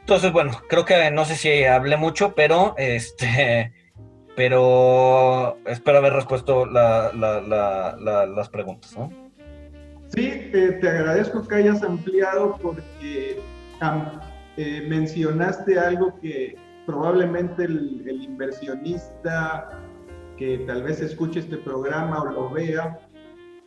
Entonces, 0.00 0.32
bueno, 0.32 0.52
creo 0.68 0.84
que 0.84 1.10
no 1.10 1.24
sé 1.24 1.34
si 1.34 1.64
hablé 1.64 1.96
mucho, 1.96 2.34
pero 2.34 2.74
este, 2.78 3.72
pero 4.36 5.58
espero 5.66 5.98
haber 5.98 6.12
respuesto 6.12 6.64
las 6.66 8.48
preguntas. 8.50 8.96
Sí, 10.14 10.50
te 10.52 10.88
agradezco 10.88 11.46
que 11.46 11.54
hayas 11.56 11.82
ampliado 11.82 12.58
porque 12.62 13.40
eh, 14.56 14.84
mencionaste 14.88 15.78
algo 15.78 16.18
que 16.20 16.56
probablemente 16.88 17.64
el, 17.64 18.22
inversionista 18.22 19.78
que 20.38 20.64
tal 20.66 20.84
vez 20.84 21.02
escuche 21.02 21.40
este 21.40 21.58
programa 21.58 22.22
o 22.22 22.26
lo 22.30 22.50
vea, 22.50 22.98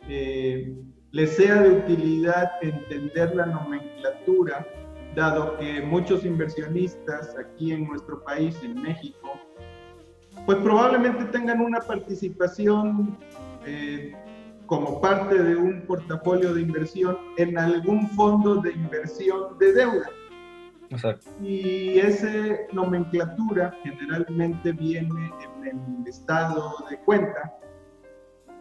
eh, 0.08 0.74
le 1.12 1.26
sea 1.28 1.62
de 1.62 1.70
utilidad 1.70 2.50
entender 2.62 3.36
la 3.36 3.46
nomenclatura, 3.46 4.66
dado 5.14 5.56
que 5.56 5.82
muchos 5.82 6.24
inversionistas 6.24 7.36
aquí 7.38 7.70
en 7.70 7.86
nuestro 7.86 8.24
país, 8.24 8.58
en 8.64 8.82
México, 8.82 9.38
pues 10.44 10.58
probablemente 10.58 11.24
tengan 11.26 11.60
una 11.60 11.78
participación 11.78 13.16
eh, 13.64 14.16
como 14.66 15.00
parte 15.00 15.40
de 15.40 15.54
un 15.54 15.82
portafolio 15.82 16.52
de 16.54 16.62
inversión 16.62 17.16
en 17.36 17.56
algún 17.56 18.08
fondo 18.10 18.56
de 18.56 18.72
inversión 18.72 19.56
de 19.60 19.74
deuda. 19.74 20.10
Exacto. 20.92 21.26
Y 21.40 21.98
esa 21.98 22.30
nomenclatura 22.72 23.74
generalmente 23.82 24.72
viene 24.72 25.32
en 25.64 26.02
el 26.02 26.06
estado 26.06 26.74
de 26.90 26.98
cuenta 27.00 27.58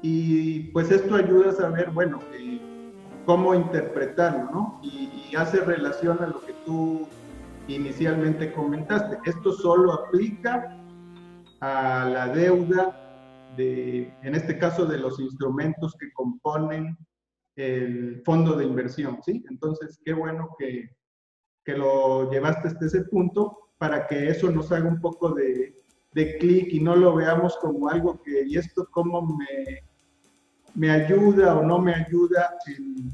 y 0.02 0.72
pues 0.72 0.90
esto 0.92 1.16
ayuda 1.16 1.52
a 1.52 1.54
saber, 1.54 1.92
bueno, 1.92 2.20
eh, 2.34 2.60
cómo 3.26 3.54
interpretarlo, 3.54 4.50
¿no? 4.52 4.80
Y, 4.82 5.28
y, 5.30 5.36
hace 5.36 5.60
relación 5.60 6.24
a 6.24 6.28
lo 6.28 6.42
que 6.42 6.54
tú 6.66 7.08
inicialmente 7.68 8.52
comentaste. 8.54 9.20
Esto 9.30 9.54
solo 9.54 9.94
aplica 9.94 10.76
a 11.60 12.06
la 12.06 12.28
deuda 12.30 12.98
de, 13.56 14.12
en 14.24 14.36
este 14.36 14.58
caso, 14.58 14.86
de 14.86 14.98
los 14.98 15.20
instrumentos 15.20 15.96
que 16.00 16.12
componen 16.14 16.98
el 17.56 18.22
fondo 18.26 18.56
de 18.56 18.66
inversión, 18.66 19.20
¿sí? 19.24 19.44
Entonces, 19.50 20.00
qué 20.04 20.14
bueno 20.14 20.56
que, 20.58 20.90
que 21.64 21.78
lo 21.78 22.32
llevaste 22.32 22.70
hasta 22.70 22.86
ese 22.86 23.02
punto 23.02 23.70
para 23.78 24.08
que 24.08 24.30
eso 24.30 24.50
nos 24.52 24.72
haga 24.72 24.88
un 24.88 25.02
poco 25.02 25.32
de, 25.32 25.76
de 26.14 26.38
clic 26.38 26.74
y 26.74 26.80
no 26.80 26.96
lo 26.96 27.16
veamos 27.16 27.58
como 27.58 27.90
algo 27.90 28.22
que, 28.22 28.44
¿y 28.46 28.58
esto 28.58 28.88
cómo 28.92 29.22
me, 29.22 29.84
me 30.76 30.92
ayuda 30.92 31.56
o 31.56 31.64
no 31.64 31.80
me 31.80 31.94
ayuda 31.94 32.58
en, 32.68 33.12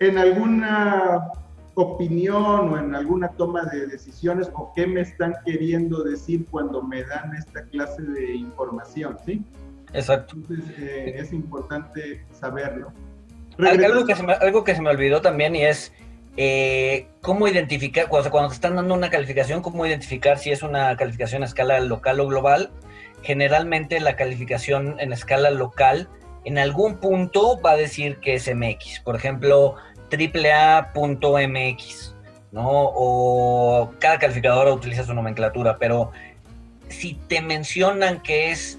en 0.00 0.18
alguna 0.18 1.30
opinión 1.74 2.72
o 2.72 2.78
en 2.78 2.94
alguna 2.94 3.28
toma 3.28 3.64
de 3.64 3.86
decisiones 3.86 4.50
o 4.54 4.72
qué 4.74 4.86
me 4.86 5.00
están 5.00 5.34
queriendo 5.44 6.04
decir 6.04 6.46
cuando 6.50 6.82
me 6.82 7.02
dan 7.04 7.34
esta 7.34 7.64
clase 7.66 8.02
de 8.02 8.34
información, 8.36 9.18
¿sí? 9.24 9.44
Exacto. 9.92 10.34
Entonces 10.36 10.64
eh, 10.78 11.14
es 11.18 11.32
importante 11.32 12.24
saberlo. 12.32 12.92
Algo 13.58 14.04
que, 14.04 14.16
se 14.16 14.22
me, 14.22 14.32
algo 14.34 14.64
que 14.64 14.74
se 14.74 14.82
me 14.82 14.90
olvidó 14.90 15.20
también 15.20 15.54
y 15.54 15.62
es 15.64 15.92
eh, 16.36 17.08
cómo 17.20 17.46
identificar, 17.48 18.08
cuando, 18.08 18.30
cuando 18.30 18.48
te 18.48 18.56
están 18.56 18.76
dando 18.76 18.94
una 18.94 19.10
calificación, 19.10 19.62
cómo 19.62 19.86
identificar 19.86 20.38
si 20.38 20.50
es 20.50 20.62
una 20.62 20.96
calificación 20.96 21.42
a 21.42 21.46
escala 21.46 21.80
local 21.80 22.20
o 22.20 22.26
global. 22.26 22.70
Generalmente 23.22 24.00
la 24.00 24.16
calificación 24.16 24.96
en 24.98 25.12
escala 25.12 25.50
local 25.50 26.08
en 26.44 26.58
algún 26.58 26.98
punto 26.98 27.60
va 27.60 27.72
a 27.72 27.76
decir 27.76 28.18
que 28.18 28.34
es 28.34 28.52
MX. 28.52 29.00
Por 29.00 29.16
ejemplo, 29.16 29.76
AAA.mx, 30.12 32.14
¿no? 32.52 32.68
O 32.68 33.92
cada 33.98 34.18
calificadora 34.18 34.72
utiliza 34.72 35.04
su 35.04 35.14
nomenclatura, 35.14 35.78
pero 35.78 36.12
si 36.88 37.14
te 37.14 37.40
mencionan 37.40 38.20
que 38.20 38.50
es 38.50 38.78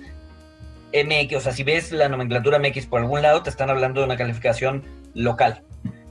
MX, 0.94 1.36
o 1.36 1.42
sea, 1.42 1.52
si 1.52 1.64
ves 1.64 1.92
la 1.92 2.08
nomenclatura 2.08 2.60
MX 2.60 2.86
por 2.86 3.02
algún 3.02 3.22
lado, 3.22 3.44
te 3.44 3.50
están 3.50 3.70
hablando 3.70 4.02
de 4.02 4.06
una 4.06 4.18
calificación 4.18 4.84
local. 5.14 5.65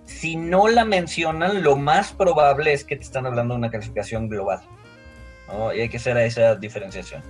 Si 0.05 0.37
no 0.37 0.69
la 0.69 0.85
mencionan, 0.85 1.63
lo 1.63 1.77
más 1.77 2.13
probable 2.13 2.73
es 2.73 2.85
que 2.85 2.97
te 2.97 3.03
están 3.03 3.27
hablando 3.27 3.55
de 3.55 3.59
una 3.59 3.71
calificación 3.71 4.29
global. 4.29 4.61
¿no? 5.49 5.73
Y 5.75 5.81
hay 5.81 5.89
que 5.89 5.97
hacer 5.97 6.17
esa 6.19 6.55
diferenciación. 6.57 7.23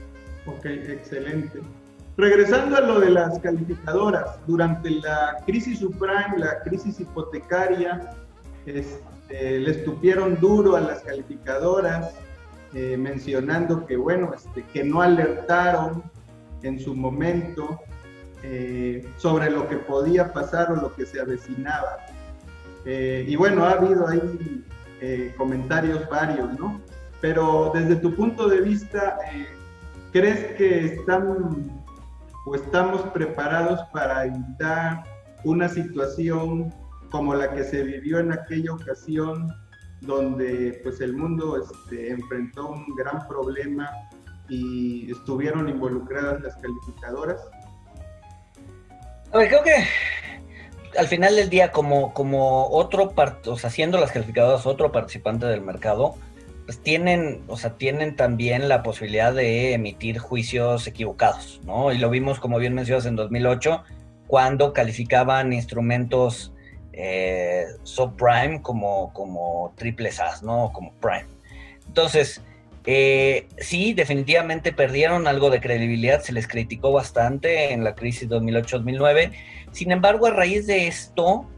Ok, 0.46 0.66
excelente. 0.66 1.60
Regresando 2.16 2.76
a 2.76 2.80
lo 2.80 3.00
de 3.00 3.10
las 3.10 3.38
calificadoras, 3.40 4.38
durante 4.46 4.90
la 4.90 5.42
crisis 5.46 5.80
subprime, 5.80 6.38
la 6.38 6.60
crisis 6.62 7.00
hipotecaria, 7.00 8.10
este, 8.66 9.58
les 9.58 9.84
tupieron 9.84 10.38
duro 10.38 10.76
a 10.76 10.80
las 10.80 11.00
calificadoras, 11.00 12.14
eh, 12.72 12.96
mencionando 12.96 13.84
que, 13.86 13.96
bueno, 13.96 14.32
este, 14.34 14.64
que 14.72 14.84
no 14.84 15.02
alertaron 15.02 16.04
en 16.62 16.78
su 16.78 16.94
momento 16.94 17.80
eh, 18.42 19.04
sobre 19.16 19.50
lo 19.50 19.68
que 19.68 19.76
podía 19.76 20.32
pasar 20.32 20.70
o 20.70 20.76
lo 20.76 20.94
que 20.94 21.06
se 21.06 21.20
avecinaba. 21.20 21.98
Eh, 22.84 23.24
y 23.26 23.36
bueno, 23.36 23.64
ha 23.64 23.72
habido 23.72 24.06
ahí 24.08 24.64
comentarios 25.36 26.08
varios, 26.08 26.58
¿no? 26.58 26.80
Pero 27.20 27.72
desde 27.74 27.96
tu 27.96 28.14
punto 28.14 28.48
de 28.48 28.62
vista, 28.62 29.18
¿crees 30.12 30.56
que 30.56 30.86
están 30.86 31.84
o 32.46 32.54
estamos 32.54 33.02
preparados 33.12 33.80
para 33.92 34.26
evitar 34.26 35.04
una 35.44 35.68
situación 35.68 36.72
como 37.10 37.34
la 37.34 37.50
que 37.52 37.64
se 37.64 37.82
vivió 37.82 38.18
en 38.18 38.32
aquella 38.32 38.72
ocasión 38.72 39.52
donde 40.00 40.80
pues 40.82 41.00
el 41.00 41.16
mundo 41.16 41.62
este, 41.62 42.10
enfrentó 42.10 42.70
un 42.70 42.84
gran 42.96 43.26
problema 43.26 43.88
y 44.48 45.10
estuvieron 45.10 45.68
involucradas 45.68 46.42
las 46.42 46.56
calificadoras? 46.56 47.40
A 49.32 49.38
ver, 49.38 49.48
creo 49.48 49.62
que 49.62 49.84
al 50.98 51.06
final 51.06 51.36
del 51.36 51.50
día, 51.50 51.72
como, 51.72 52.12
como 52.14 52.68
otro, 52.68 53.12
o 53.46 53.56
sea, 53.56 53.68
haciendo 53.68 53.98
las 53.98 54.12
calificadoras 54.12 54.66
otro 54.66 54.92
participante 54.92 55.46
del 55.46 55.60
mercado, 55.60 56.14
pues 56.66 56.78
tienen, 56.78 57.42
o 57.48 57.56
sea, 57.56 57.74
tienen 57.76 58.16
también 58.16 58.68
la 58.68 58.82
posibilidad 58.82 59.34
de 59.34 59.74
emitir 59.74 60.18
juicios 60.18 60.86
equivocados, 60.86 61.60
¿no? 61.64 61.92
Y 61.92 61.98
lo 61.98 62.10
vimos, 62.10 62.40
como 62.40 62.58
bien 62.58 62.74
mencionas, 62.74 63.06
en 63.06 63.16
2008, 63.16 63.82
cuando 64.26 64.72
calificaban 64.72 65.52
instrumentos 65.52 66.52
eh, 66.92 67.66
subprime 67.82 68.62
como, 68.62 69.12
como 69.12 69.72
triple 69.76 70.10
SAS, 70.10 70.42
¿no? 70.42 70.72
Como 70.72 70.92
prime. 70.94 71.26
Entonces, 71.86 72.40
eh, 72.86 73.48
sí, 73.58 73.94
definitivamente 73.94 74.72
perdieron 74.72 75.26
algo 75.26 75.48
de 75.50 75.60
credibilidad, 75.60 76.20
se 76.20 76.32
les 76.32 76.46
criticó 76.46 76.92
bastante 76.92 77.72
en 77.72 77.82
la 77.82 77.94
crisis 77.94 78.28
2008-2009. 78.28 79.32
Sin 79.72 79.90
embargo, 79.90 80.26
a 80.26 80.30
raíz 80.30 80.66
de 80.66 80.86
esto, 80.86 81.48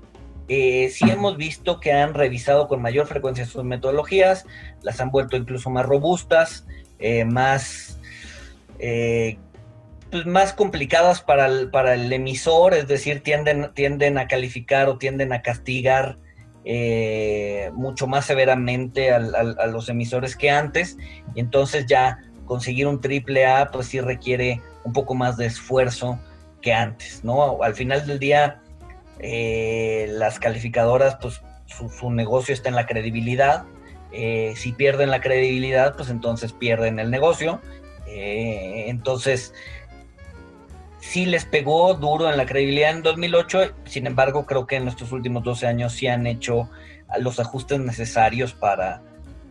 eh, 0.48 0.88
sí 0.92 1.10
hemos 1.10 1.36
visto 1.36 1.80
que 1.80 1.92
han 1.92 2.14
revisado 2.14 2.68
con 2.68 2.80
mayor 2.80 3.08
frecuencia 3.08 3.44
sus 3.44 3.64
metodologías, 3.64 4.46
las 4.82 5.00
han 5.00 5.10
vuelto 5.10 5.36
incluso 5.36 5.68
más 5.68 5.84
robustas, 5.84 6.64
eh, 7.00 7.24
más, 7.24 7.98
pues, 8.78 10.26
más 10.26 10.52
complicadas 10.52 11.22
para 11.22 11.46
el, 11.46 11.70
para 11.70 11.94
el 11.94 12.12
emisor, 12.12 12.72
es 12.72 12.86
decir, 12.86 13.22
tienden, 13.24 13.72
tienden 13.74 14.16
a 14.18 14.28
calificar 14.28 14.88
o 14.88 14.96
tienden 14.98 15.32
a 15.32 15.42
castigar 15.42 16.18
eh, 16.68 17.70
mucho 17.74 18.08
más 18.08 18.24
severamente 18.24 19.12
a 19.12 19.20
los 19.20 19.88
emisores 19.88 20.34
que 20.34 20.50
antes, 20.50 20.96
y 21.32 21.38
entonces 21.38 21.86
ya 21.86 22.18
conseguir 22.44 22.88
un 22.88 23.00
triple 23.00 23.46
A 23.46 23.70
pues 23.70 23.86
sí 23.86 24.00
requiere 24.00 24.60
un 24.82 24.92
poco 24.92 25.14
más 25.14 25.36
de 25.36 25.46
esfuerzo 25.46 26.18
que 26.60 26.72
antes, 26.72 27.22
¿no? 27.22 27.62
Al 27.62 27.76
final 27.76 28.04
del 28.04 28.18
día, 28.18 28.60
eh, 29.20 30.08
las 30.10 30.40
calificadoras, 30.40 31.16
pues 31.20 31.40
su, 31.66 32.10
negocio 32.10 32.52
está 32.52 32.68
en 32.68 32.74
la 32.74 32.86
credibilidad. 32.86 33.64
Eh, 34.10 34.54
si 34.56 34.72
pierden 34.72 35.12
la 35.12 35.20
credibilidad, 35.20 35.94
pues 35.94 36.10
entonces 36.10 36.52
pierden 36.52 36.98
el 36.98 37.12
negocio. 37.12 37.60
entonces, 38.08 39.54
sí 41.06 41.24
les 41.24 41.44
pegó 41.44 41.94
duro 41.94 42.28
en 42.28 42.36
la 42.36 42.46
credibilidad 42.46 42.90
en 42.90 43.02
2008, 43.02 43.74
sin 43.84 44.06
embargo 44.06 44.44
creo 44.44 44.66
que 44.66 44.76
en 44.76 44.88
estos 44.88 45.12
últimos 45.12 45.44
12 45.44 45.66
años 45.66 45.92
sí 45.92 46.08
han 46.08 46.26
hecho 46.26 46.68
los 47.20 47.38
ajustes 47.38 47.78
necesarios 47.78 48.52
para, 48.52 49.00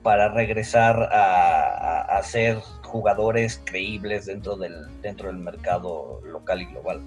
para 0.03 0.29
regresar 0.29 1.09
a, 1.11 2.21
ser 2.23 2.57
jugadores 2.83 3.61
creíbles 3.65 4.25
dentro 4.25 4.57
del, 4.57 4.73
dentro 5.01 5.27
del 5.27 5.37
mercado 5.37 6.21
local 6.25 6.61
y 6.61 6.65
global. 6.65 7.01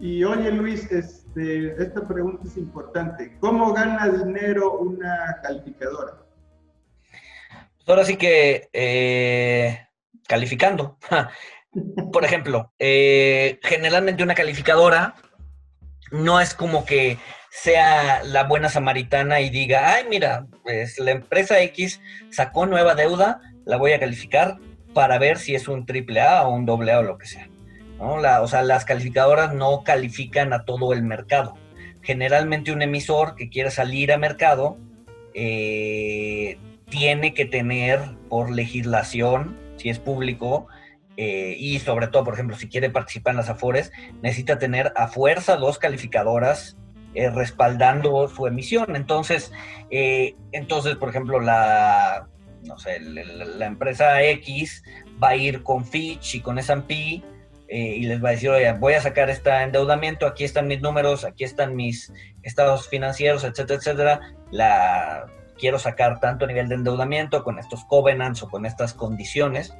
Y 0.00 0.24
oye 0.24 0.50
Luis, 0.50 0.90
este, 0.90 1.80
esta 1.82 2.06
pregunta 2.06 2.42
es 2.46 2.56
importante. 2.56 3.36
¿Cómo 3.40 3.72
gana 3.72 4.08
dinero 4.08 4.78
una 4.78 5.38
calificadora? 5.42 6.18
Pues 7.50 7.88
ahora 7.88 8.04
sí 8.04 8.16
que 8.16 8.68
eh, 8.72 9.78
calificando. 10.26 10.98
Por 12.12 12.24
ejemplo, 12.24 12.72
eh, 12.78 13.58
generalmente 13.62 14.22
una 14.22 14.34
calificadora 14.34 15.14
no 16.10 16.40
es 16.40 16.54
como 16.54 16.84
que 16.84 17.18
sea 17.50 18.22
la 18.24 18.44
buena 18.44 18.68
samaritana 18.68 19.40
y 19.40 19.50
diga, 19.50 19.94
ay, 19.94 20.04
mira, 20.08 20.46
pues 20.62 20.98
la 20.98 21.10
empresa 21.12 21.60
X 21.60 22.00
sacó 22.30 22.66
nueva 22.66 22.94
deuda, 22.94 23.40
la 23.64 23.76
voy 23.76 23.92
a 23.92 24.00
calificar 24.00 24.58
para 24.94 25.18
ver 25.18 25.38
si 25.38 25.54
es 25.54 25.68
un 25.68 25.86
triple 25.86 26.20
A 26.20 26.46
o 26.46 26.54
un 26.54 26.66
doble 26.66 26.92
A 26.92 27.00
o 27.00 27.02
lo 27.02 27.18
que 27.18 27.26
sea. 27.26 27.48
¿no? 27.98 28.14
o 28.14 28.48
sea, 28.48 28.62
las 28.62 28.84
calificadoras 28.84 29.54
no 29.54 29.82
califican 29.84 30.52
a 30.52 30.64
todo 30.64 30.92
el 30.92 31.02
mercado. 31.02 31.54
Generalmente 32.02 32.72
un 32.72 32.82
emisor 32.82 33.36
que 33.36 33.48
quiere 33.48 33.70
salir 33.70 34.12
a 34.12 34.18
mercado 34.18 34.76
eh, 35.34 36.58
tiene 36.90 37.32
que 37.32 37.44
tener 37.44 38.00
por 38.28 38.50
legislación, 38.50 39.56
si 39.76 39.88
es 39.88 39.98
público, 39.98 40.66
eh, 41.16 41.56
y 41.58 41.78
sobre 41.78 42.08
todo, 42.08 42.24
por 42.24 42.34
ejemplo, 42.34 42.56
si 42.56 42.68
quiere 42.68 42.90
participar 42.90 43.32
en 43.32 43.38
las 43.38 43.48
Afores, 43.48 43.92
necesita 44.22 44.58
tener 44.58 44.92
a 44.96 45.08
fuerza 45.08 45.56
dos 45.56 45.78
calificadoras 45.78 46.76
eh, 47.14 47.30
respaldando 47.30 48.28
su 48.28 48.46
emisión. 48.46 48.96
Entonces, 48.96 49.52
eh, 49.90 50.34
entonces, 50.52 50.96
por 50.96 51.10
ejemplo, 51.10 51.40
la, 51.40 52.28
no 52.64 52.78
sé, 52.78 53.00
la, 53.00 53.66
empresa 53.66 54.22
X 54.22 54.82
va 55.22 55.30
a 55.30 55.36
ir 55.36 55.62
con 55.62 55.84
Fitch 55.84 56.36
y 56.36 56.40
con 56.40 56.58
S&P 56.58 57.22
y 57.74 58.04
les 58.04 58.22
va 58.22 58.28
a 58.28 58.32
decir, 58.32 58.50
oye, 58.50 58.70
voy 58.72 58.92
a 58.92 59.00
sacar 59.00 59.30
este 59.30 59.50
endeudamiento, 59.50 60.26
aquí 60.26 60.44
están 60.44 60.66
mis 60.66 60.82
números, 60.82 61.24
aquí 61.24 61.42
están 61.44 61.74
mis 61.74 62.12
estados 62.42 62.86
financieros, 62.86 63.44
etcétera, 63.44 63.78
etcétera. 63.78 64.20
La 64.50 65.24
quiero 65.58 65.78
sacar 65.78 66.20
tanto 66.20 66.44
a 66.44 66.48
nivel 66.48 66.68
de 66.68 66.74
endeudamiento 66.74 67.44
con 67.44 67.58
estos 67.58 67.84
covenants 67.84 68.42
o 68.42 68.50
con 68.50 68.66
estas 68.66 68.92
condiciones. 68.92 69.74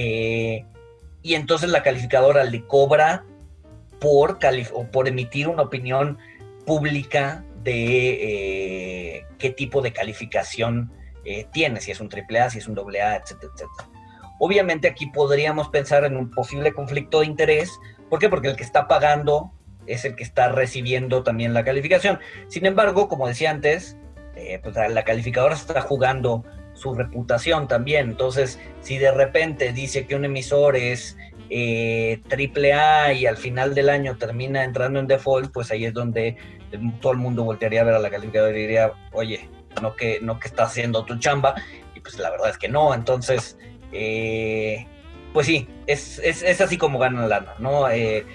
Eh, 0.00 0.64
y 1.22 1.34
entonces 1.34 1.70
la 1.70 1.82
calificadora 1.82 2.44
le 2.44 2.64
cobra 2.64 3.24
por, 3.98 4.38
emitir 5.08 5.48
una 5.48 5.64
opinión 5.64 6.18
pública 6.64 7.44
de 7.64 9.16
eh, 9.16 9.26
qué 9.38 9.50
tipo 9.50 9.82
de 9.82 9.92
calificación 9.92 10.92
eh, 11.24 11.48
tiene, 11.52 11.80
si 11.80 11.90
es 11.90 11.98
un 11.98 12.08
AAA, 12.08 12.50
si 12.50 12.58
es 12.58 12.68
un 12.68 12.78
AA, 12.78 13.16
etcétera, 13.16 13.52
etcétera. 13.52 13.90
Obviamente 14.38 14.86
aquí 14.86 15.06
podríamos 15.06 15.68
pensar 15.70 16.04
en 16.04 16.16
un 16.16 16.30
posible 16.30 16.72
conflicto 16.72 17.18
de 17.18 17.26
interés. 17.26 17.68
¿Por 18.08 18.20
qué? 18.20 18.28
Porque 18.28 18.46
el 18.46 18.56
que 18.56 18.62
está 18.62 18.86
pagando 18.86 19.50
es 19.88 20.04
el 20.04 20.14
que 20.14 20.22
está 20.22 20.52
recibiendo 20.52 21.24
también 21.24 21.54
la 21.54 21.64
calificación. 21.64 22.20
Sin 22.46 22.66
embargo, 22.66 23.08
como 23.08 23.26
decía 23.26 23.50
antes, 23.50 23.96
pues 24.62 24.76
la 24.76 25.02
calificadora 25.02 25.56
está 25.56 25.80
jugando 25.80 26.44
su 26.78 26.94
reputación 26.94 27.68
también. 27.68 28.10
Entonces, 28.10 28.58
si 28.80 28.98
de 28.98 29.10
repente 29.10 29.72
dice 29.72 30.06
que 30.06 30.14
un 30.14 30.24
emisor 30.24 30.76
es 30.76 31.16
eh, 31.50 32.20
triple 32.28 32.72
A 32.72 33.12
y 33.12 33.26
al 33.26 33.36
final 33.36 33.74
del 33.74 33.88
año 33.88 34.16
termina 34.16 34.64
entrando 34.64 35.00
en 35.00 35.06
default, 35.06 35.52
pues 35.52 35.70
ahí 35.70 35.84
es 35.84 35.94
donde 35.94 36.36
todo 37.00 37.12
el 37.12 37.18
mundo 37.18 37.44
voltearía 37.44 37.80
a 37.80 37.84
ver 37.84 37.94
a 37.94 37.98
la 37.98 38.10
calificadora 38.10 38.56
y 38.56 38.60
diría, 38.62 38.92
oye, 39.12 39.48
no 39.80 39.96
que, 39.96 40.20
no 40.20 40.38
que 40.38 40.48
está 40.48 40.64
haciendo 40.64 41.04
tu 41.04 41.18
chamba, 41.18 41.54
y 41.94 42.00
pues 42.00 42.18
la 42.18 42.30
verdad 42.30 42.50
es 42.50 42.58
que 42.58 42.68
no. 42.68 42.94
Entonces, 42.94 43.56
eh, 43.92 44.86
pues 45.32 45.46
sí, 45.46 45.68
es, 45.86 46.18
es, 46.18 46.60
así 46.60 46.76
como 46.76 46.98
ganan 46.98 47.28
lana, 47.28 47.54
¿no? 47.58 47.88
Eh, 47.90 48.26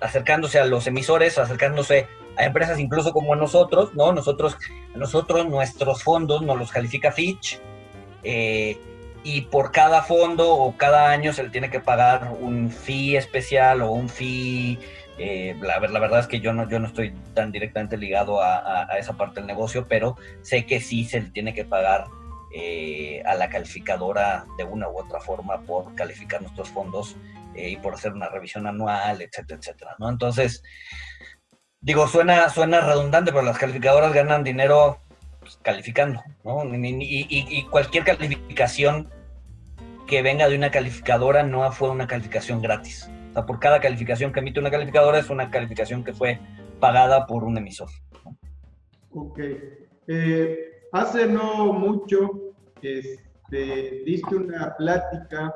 acercándose 0.00 0.58
a 0.58 0.64
los 0.64 0.86
emisores, 0.86 1.38
acercándose 1.38 2.06
a 2.36 2.44
empresas 2.44 2.78
incluso 2.78 3.12
como 3.12 3.34
nosotros, 3.36 3.94
¿no? 3.94 4.12
Nosotros, 4.12 4.56
nosotros 4.94 5.48
nuestros 5.48 6.02
fondos 6.02 6.42
nos 6.42 6.58
los 6.58 6.70
califica 6.70 7.12
Fitch 7.12 7.60
eh, 8.22 8.78
y 9.22 9.42
por 9.42 9.70
cada 9.70 10.02
fondo 10.02 10.52
o 10.52 10.76
cada 10.76 11.10
año 11.10 11.32
se 11.32 11.42
le 11.42 11.50
tiene 11.50 11.70
que 11.70 11.80
pagar 11.80 12.32
un 12.40 12.70
fee 12.70 13.16
especial 13.16 13.82
o 13.82 13.92
un 13.92 14.08
fee. 14.08 14.78
Eh, 15.18 15.54
la, 15.60 15.78
verdad 15.78 16.20
es 16.20 16.26
que 16.26 16.40
yo 16.40 16.54
no, 16.54 16.66
yo 16.68 16.78
no 16.78 16.86
estoy 16.86 17.12
tan 17.34 17.52
directamente 17.52 17.98
ligado 17.98 18.40
a, 18.42 18.88
esa 18.98 19.18
parte 19.18 19.40
del 19.40 19.46
negocio, 19.46 19.86
pero 19.86 20.16
sé 20.40 20.64
que 20.64 20.80
sí 20.80 21.04
se 21.04 21.20
le 21.20 21.30
tiene 21.30 21.52
que 21.52 21.66
pagar 21.66 22.06
eh, 22.54 23.22
a 23.26 23.34
la 23.34 23.50
calificadora 23.50 24.46
de 24.56 24.64
una 24.64 24.88
u 24.88 24.98
otra 24.98 25.20
forma 25.20 25.60
por 25.60 25.94
calificar 25.94 26.40
nuestros 26.40 26.70
fondos 26.70 27.16
y 27.54 27.76
por 27.76 27.94
hacer 27.94 28.12
una 28.12 28.28
revisión 28.30 28.66
anual, 28.66 29.20
etcétera, 29.20 29.58
etcétera, 29.60 29.96
¿no? 29.98 30.08
Entonces, 30.08 30.62
digo, 31.80 32.06
suena, 32.06 32.48
suena 32.48 32.80
redundante, 32.80 33.32
pero 33.32 33.44
las 33.44 33.58
calificadoras 33.58 34.12
ganan 34.12 34.44
dinero 34.44 34.98
pues, 35.40 35.58
calificando, 35.62 36.22
¿no? 36.44 36.62
Y, 36.74 37.66
cualquier 37.70 38.04
calificación 38.04 39.08
que 40.06 40.22
venga 40.22 40.48
de 40.48 40.56
una 40.56 40.70
calificadora 40.70 41.42
no 41.42 41.70
fue 41.72 41.90
una 41.90 42.06
calificación 42.06 42.60
gratis. 42.60 43.08
O 43.30 43.32
sea, 43.32 43.46
por 43.46 43.60
cada 43.60 43.80
calificación 43.80 44.32
que 44.32 44.40
emite 44.40 44.60
una 44.60 44.70
calificadora 44.70 45.18
es 45.18 45.30
una 45.30 45.50
calificación 45.50 46.04
que 46.04 46.12
fue 46.12 46.40
pagada 46.80 47.26
por 47.26 47.44
un 47.44 47.56
emisor. 47.58 47.88
Ok. 49.12 49.38
Eh, 50.08 50.58
hace 50.92 51.26
no 51.26 51.72
mucho 51.72 52.30
este, 52.82 54.02
diste 54.04 54.34
una 54.34 54.74
plática, 54.76 55.54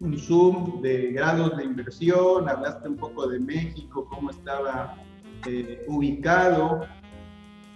un 0.00 0.18
Zoom 0.18 0.82
de 0.82 1.12
grados 1.12 1.56
de 1.56 1.64
inversión, 1.64 2.48
hablaste 2.48 2.88
un 2.88 2.96
poco 2.96 3.26
de 3.26 3.38
México, 3.40 4.06
cómo 4.10 4.30
estaba 4.30 4.94
eh, 5.46 5.84
ubicado 5.86 6.86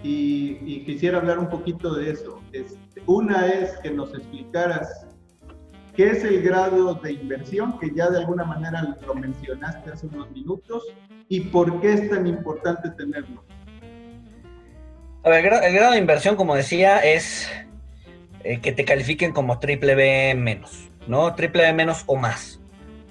y, 0.02 0.84
quisiera 0.84 1.18
hablar 1.18 1.38
un 1.38 1.48
poquito 1.48 1.94
de 1.94 2.10
eso. 2.10 2.40
Este, 2.52 3.02
una 3.06 3.46
es 3.46 3.76
que 3.82 3.90
nos 3.90 4.14
explicaras 4.14 5.06
qué 5.94 6.10
es 6.10 6.24
el 6.24 6.42
grado 6.42 6.94
de 6.94 7.12
inversión, 7.12 7.78
que 7.78 7.90
ya 7.94 8.08
de 8.08 8.18
alguna 8.18 8.44
manera 8.44 8.96
lo 9.06 9.14
mencionaste 9.14 9.90
hace 9.90 10.06
unos 10.06 10.30
minutos, 10.30 10.84
y 11.28 11.40
por 11.40 11.80
qué 11.80 11.92
es 11.92 12.10
tan 12.10 12.26
importante 12.26 12.90
tenerlo. 12.90 13.44
A 15.22 15.28
ver, 15.28 15.44
el 15.44 15.74
grado 15.74 15.92
de 15.92 15.98
inversión, 15.98 16.34
como 16.34 16.54
decía, 16.54 16.98
es 16.98 17.48
eh, 18.42 18.60
que 18.60 18.72
te 18.72 18.84
califiquen 18.84 19.32
como 19.32 19.58
triple 19.58 19.94
B 19.94 20.34
menos, 20.34 20.90
¿no? 21.06 21.34
Triple 21.34 21.64
B 21.64 21.72
menos 21.74 22.04
o 22.06 22.16
más, 22.16 22.58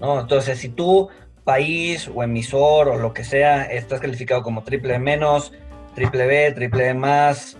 ¿no? 0.01 0.19
Entonces, 0.19 0.57
si 0.57 0.69
tú 0.69 1.09
país 1.49 2.07
o 2.13 2.21
emisor 2.21 2.89
o 2.89 2.97
lo 2.99 3.11
que 3.11 3.23
sea, 3.23 3.63
estás 3.63 3.99
calificado 3.99 4.43
como 4.43 4.63
triple 4.63 4.99
menos, 4.99 5.51
triple 5.95 6.27
B, 6.27 6.51
triple 6.51 6.93
más 6.93 7.57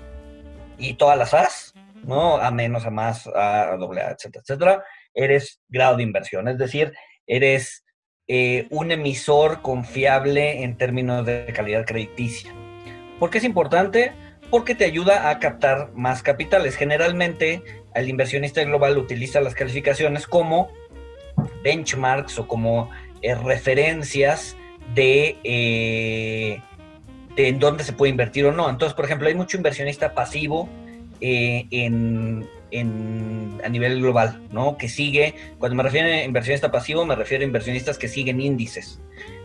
y 0.77 0.93
todas 0.93 1.17
las 1.17 1.33
A's, 1.33 1.73
¿no? 2.03 2.37
A 2.37 2.51
menos, 2.51 2.85
a 2.85 2.91
más, 2.91 3.25
a, 3.25 3.75
doble 3.77 4.01
A, 4.01 4.11
etcétera, 4.11 4.43
etcétera, 4.43 4.83
eres 5.11 5.59
grado 5.69 5.97
de 5.97 6.03
inversión. 6.03 6.47
Es 6.47 6.59
decir, 6.59 6.93
eres 7.25 7.83
eh, 8.27 8.67
un 8.69 8.91
emisor 8.91 9.63
confiable 9.63 10.61
en 10.61 10.77
términos 10.77 11.25
de 11.25 11.51
calidad 11.51 11.83
crediticia. 11.83 12.53
¿Por 13.17 13.31
qué 13.31 13.39
es 13.39 13.43
importante? 13.43 14.13
Porque 14.51 14.75
te 14.75 14.85
ayuda 14.85 15.31
a 15.31 15.39
captar 15.39 15.93
más 15.95 16.21
capitales. 16.21 16.75
Generalmente, 16.75 17.63
el 17.95 18.07
inversionista 18.07 18.63
global 18.63 18.99
utiliza 18.99 19.41
las 19.41 19.55
calificaciones 19.55 20.27
como 20.27 20.69
benchmarks 21.63 22.37
o 22.37 22.47
como 22.47 22.91
eh, 23.21 23.35
referencias 23.35 24.55
de, 24.93 25.37
eh, 25.43 26.61
de 27.35 27.47
en 27.47 27.59
dónde 27.59 27.83
se 27.83 27.93
puede 27.93 28.11
invertir 28.11 28.45
o 28.45 28.51
no. 28.51 28.69
Entonces, 28.69 28.95
por 28.95 29.05
ejemplo, 29.05 29.27
hay 29.27 29.35
mucho 29.35 29.57
inversionista 29.57 30.13
pasivo 30.13 30.69
eh, 31.21 31.65
en, 31.71 32.47
a 33.63 33.69
nivel 33.69 33.99
global, 34.01 34.41
¿no? 34.51 34.77
Que 34.77 34.89
sigue, 34.89 35.35
cuando 35.57 35.75
me 35.75 35.83
refiero 35.83 36.07
a 36.07 36.23
inversionista 36.23 36.71
pasivo, 36.71 37.05
me 37.05 37.15
refiero 37.15 37.43
a 37.43 37.47
inversionistas 37.47 37.97
que 37.97 38.07
siguen 38.07 38.39
índices. 38.39 38.99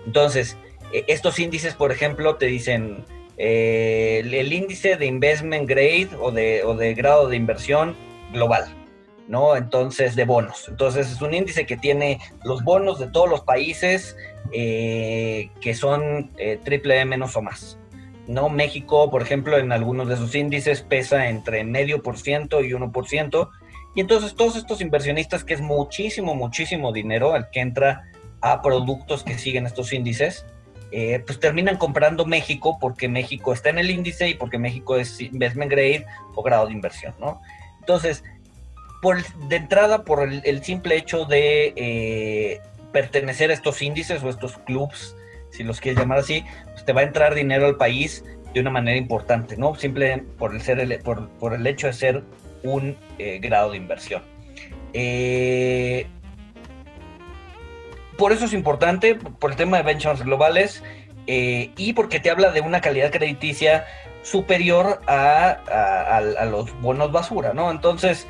Entonces, 0.07 0.57
estos 0.93 1.39
índices, 1.39 1.75
por 1.75 1.91
ejemplo, 1.91 2.37
te 2.37 2.47
dicen 2.47 3.05
eh, 3.37 4.23
el, 4.25 4.53
índice 4.53 4.97
de 4.97 5.07
investment 5.07 5.69
grade 5.69 6.11
o 6.21 6.31
de, 6.31 6.63
o 6.63 6.77
de 6.77 6.95
grado 6.95 7.29
de 7.29 7.37
inversión 7.37 7.97
global, 8.33 8.67
¿no? 9.29 9.57
Entonces, 9.57 10.17
de 10.17 10.25
bonos. 10.25 10.69
Entonces, 10.69 11.11
es 11.11 11.23
un 11.23 11.35
índice 11.35 11.67
que 11.67 11.77
tiene 11.77 12.21
los 12.45 12.63
bonos 12.63 12.99
de 12.99 13.09
todos 13.09 13.29
los 13.29 13.43
países 13.43 14.17
eh, 14.53 15.51
que 15.61 15.75
son 15.75 16.31
eh, 16.39 16.59
triple 16.63 17.01
E 17.01 17.05
menos 17.05 17.37
o 17.37 17.43
más. 17.43 17.79
¿no? 18.27 18.49
México, 18.49 19.11
por 19.11 19.23
ejemplo, 19.23 19.59
en 19.59 19.73
algunos 19.73 20.09
de 20.09 20.17
sus 20.17 20.35
índices 20.35 20.83
pesa 20.83 21.29
entre 21.29 21.65
medio 21.65 22.03
por 22.03 22.19
ciento 22.19 22.63
y 22.63 22.73
uno 22.73 22.93
por 22.93 23.07
ciento. 23.07 23.51
Y 23.95 24.01
entonces 24.01 24.35
todos 24.35 24.57
estos 24.57 24.81
inversionistas, 24.81 25.45
que 25.45 25.55
es 25.55 25.61
muchísimo, 25.61 26.35
muchísimo 26.35 26.93
dinero 26.93 27.35
al 27.35 27.51
que 27.51 27.61
entra 27.61 28.05
a 28.41 28.61
productos 28.61 29.23
que 29.23 29.39
siguen 29.39 29.67
estos 29.67 29.93
índices, 29.93 30.47
eh, 30.91 31.23
pues 31.27 31.41
terminan 31.41 31.77
comprando 31.77 32.25
México 32.25 32.79
porque 32.81 33.09
México 33.09 33.53
está 33.53 33.71
en 33.71 33.79
el 33.79 33.91
índice 33.91 34.29
y 34.29 34.35
porque 34.35 34.59
México 34.59 34.97
es 34.97 35.21
investment 35.21 35.71
grade 35.71 36.07
o 36.35 36.43
grado 36.43 36.67
de 36.67 36.73
inversión, 36.73 37.15
¿no? 37.19 37.41
Entonces, 37.81 38.23
de 39.49 39.57
entrada, 39.57 40.05
por 40.05 40.23
el, 40.23 40.65
simple 40.65 40.97
hecho 40.97 41.25
de 41.25 41.73
eh, 41.77 42.61
pertenecer 42.93 43.51
a 43.51 43.55
estos 43.55 43.83
índices 43.83 44.23
o 44.23 44.29
estos 44.29 44.59
clubs 44.59 45.17
si 45.51 45.63
los 45.63 45.81
quieres 45.81 46.01
llamar 46.01 46.19
así, 46.19 46.45
pues 46.73 46.85
te 46.85 46.93
va 46.93 47.03
a 47.03 47.05
entrar 47.05 47.35
dinero 47.35 47.67
al 47.67 47.77
país 47.77 48.25
de 48.53 48.61
una 48.61 48.71
manera 48.71 48.97
importante, 48.97 49.57
¿no? 49.57 49.77
Simple 49.77 50.25
por 50.37 50.53
el, 50.53 50.61
ser 50.61 51.01
por, 51.03 51.55
el 51.55 51.67
hecho 51.67 51.87
de 51.87 51.93
ser 51.93 52.25
un 52.65 52.97
eh, 53.19 53.39
grado 53.41 53.71
de 53.71 53.77
inversión. 53.77 54.23
Eh, 54.93 56.09
por 58.19 58.33
eso 58.33 58.47
es 58.47 58.53
importante, 58.53 59.15
por 59.15 59.53
el 59.53 59.57
tema 59.57 59.77
de 59.77 59.85
benchmarks 59.85 60.25
globales 60.25 60.83
y 61.27 61.93
porque 61.95 62.21
te 62.21 62.31
habla 62.31 62.51
de 62.51 62.61
una 62.61 62.81
calidad 62.81 63.11
crediticia 63.11 63.87
superior 64.25 65.01
a, 65.07 66.21
los 66.51 66.73
bonos 66.81 67.13
basura, 67.13 67.53
¿no? 67.55 67.71
Entonces, 67.71 68.27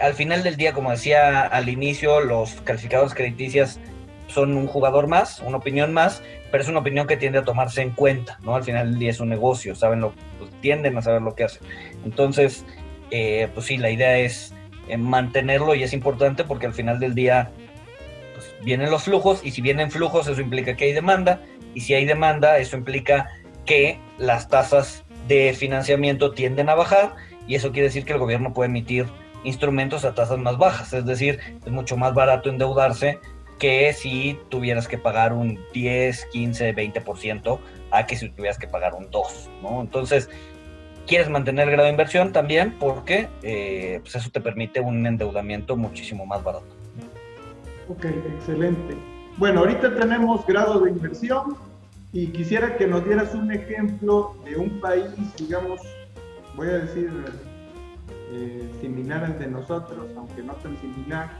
al 0.00 0.14
final 0.14 0.42
del 0.42 0.56
día, 0.56 0.72
como 0.72 0.90
decía 0.90 1.42
al 1.42 1.68
inicio, 1.68 2.20
los 2.20 2.52
calificados 2.62 3.14
crediticias 3.14 3.78
son 4.28 4.56
un 4.56 4.66
jugador 4.66 5.06
más, 5.06 5.40
una 5.40 5.58
opinión 5.58 5.92
más, 5.92 6.22
pero 6.50 6.62
es 6.62 6.68
una 6.68 6.80
opinión 6.80 7.06
que 7.06 7.16
tiende 7.16 7.38
a 7.38 7.44
tomarse 7.44 7.82
en 7.82 7.90
cuenta, 7.90 8.38
¿no? 8.42 8.54
Al 8.54 8.64
final 8.64 8.90
del 8.90 8.98
día 8.98 9.10
es 9.10 9.20
un 9.20 9.28
negocio, 9.28 9.74
saben 9.74 10.00
lo, 10.00 10.12
pues, 10.38 10.50
tienden 10.60 10.96
a 10.96 11.02
saber 11.02 11.22
lo 11.22 11.34
que 11.34 11.44
hacen. 11.44 11.62
Entonces, 12.04 12.64
eh, 13.10 13.48
pues 13.54 13.66
sí, 13.66 13.76
la 13.76 13.90
idea 13.90 14.18
es 14.18 14.54
eh, 14.88 14.96
mantenerlo 14.96 15.74
y 15.74 15.82
es 15.82 15.92
importante 15.92 16.44
porque 16.44 16.66
al 16.66 16.74
final 16.74 16.98
del 16.98 17.14
día 17.14 17.50
pues, 18.34 18.54
vienen 18.64 18.90
los 18.90 19.04
flujos 19.04 19.40
y 19.44 19.50
si 19.50 19.62
vienen 19.62 19.90
flujos 19.90 20.26
eso 20.28 20.40
implica 20.40 20.76
que 20.76 20.84
hay 20.86 20.92
demanda 20.92 21.40
y 21.74 21.80
si 21.80 21.94
hay 21.94 22.04
demanda 22.04 22.58
eso 22.58 22.76
implica 22.76 23.30
que 23.64 23.98
las 24.18 24.48
tasas 24.48 25.04
de 25.28 25.54
financiamiento 25.54 26.32
tienden 26.32 26.68
a 26.68 26.74
bajar 26.74 27.14
y 27.46 27.54
eso 27.54 27.72
quiere 27.72 27.88
decir 27.88 28.04
que 28.04 28.12
el 28.12 28.18
gobierno 28.18 28.52
puede 28.52 28.68
emitir 28.68 29.06
instrumentos 29.44 30.04
a 30.04 30.14
tasas 30.14 30.38
más 30.38 30.58
bajas, 30.58 30.92
es 30.92 31.04
decir, 31.04 31.38
es 31.64 31.72
mucho 31.72 31.96
más 31.96 32.14
barato 32.14 32.50
endeudarse 32.50 33.20
que 33.58 33.92
si 33.92 34.38
tuvieras 34.48 34.88
que 34.88 34.98
pagar 34.98 35.32
un 35.32 35.58
10, 35.72 36.26
15, 36.32 36.74
20% 36.74 37.58
a 37.90 38.06
que 38.06 38.16
si 38.16 38.28
tuvieras 38.30 38.58
que 38.58 38.66
pagar 38.66 38.94
un 38.94 39.10
2, 39.10 39.50
¿no? 39.62 39.80
Entonces, 39.80 40.28
quieres 41.06 41.30
mantener 41.30 41.68
el 41.68 41.72
grado 41.72 41.86
de 41.86 41.92
inversión 41.92 42.32
también 42.32 42.76
porque 42.78 43.28
eh, 43.42 44.00
pues 44.02 44.16
eso 44.16 44.30
te 44.30 44.40
permite 44.40 44.80
un 44.80 45.06
endeudamiento 45.06 45.76
muchísimo 45.76 46.26
más 46.26 46.42
barato. 46.42 46.66
Ok, 47.88 48.06
excelente. 48.06 48.96
Bueno, 49.36 49.60
ahorita 49.60 49.94
tenemos 49.94 50.46
grado 50.46 50.80
de 50.80 50.90
inversión 50.90 51.56
y 52.12 52.28
quisiera 52.28 52.76
que 52.76 52.86
nos 52.86 53.04
dieras 53.04 53.34
un 53.34 53.52
ejemplo 53.52 54.34
de 54.44 54.56
un 54.56 54.80
país, 54.80 55.10
digamos, 55.36 55.80
voy 56.54 56.68
a 56.68 56.78
decir 56.78 57.10
eh, 58.32 58.70
similar 58.80 59.24
al 59.24 59.38
de 59.38 59.46
nosotros, 59.46 60.06
aunque 60.16 60.42
no 60.42 60.54
tan 60.54 60.76
similar, 60.80 61.30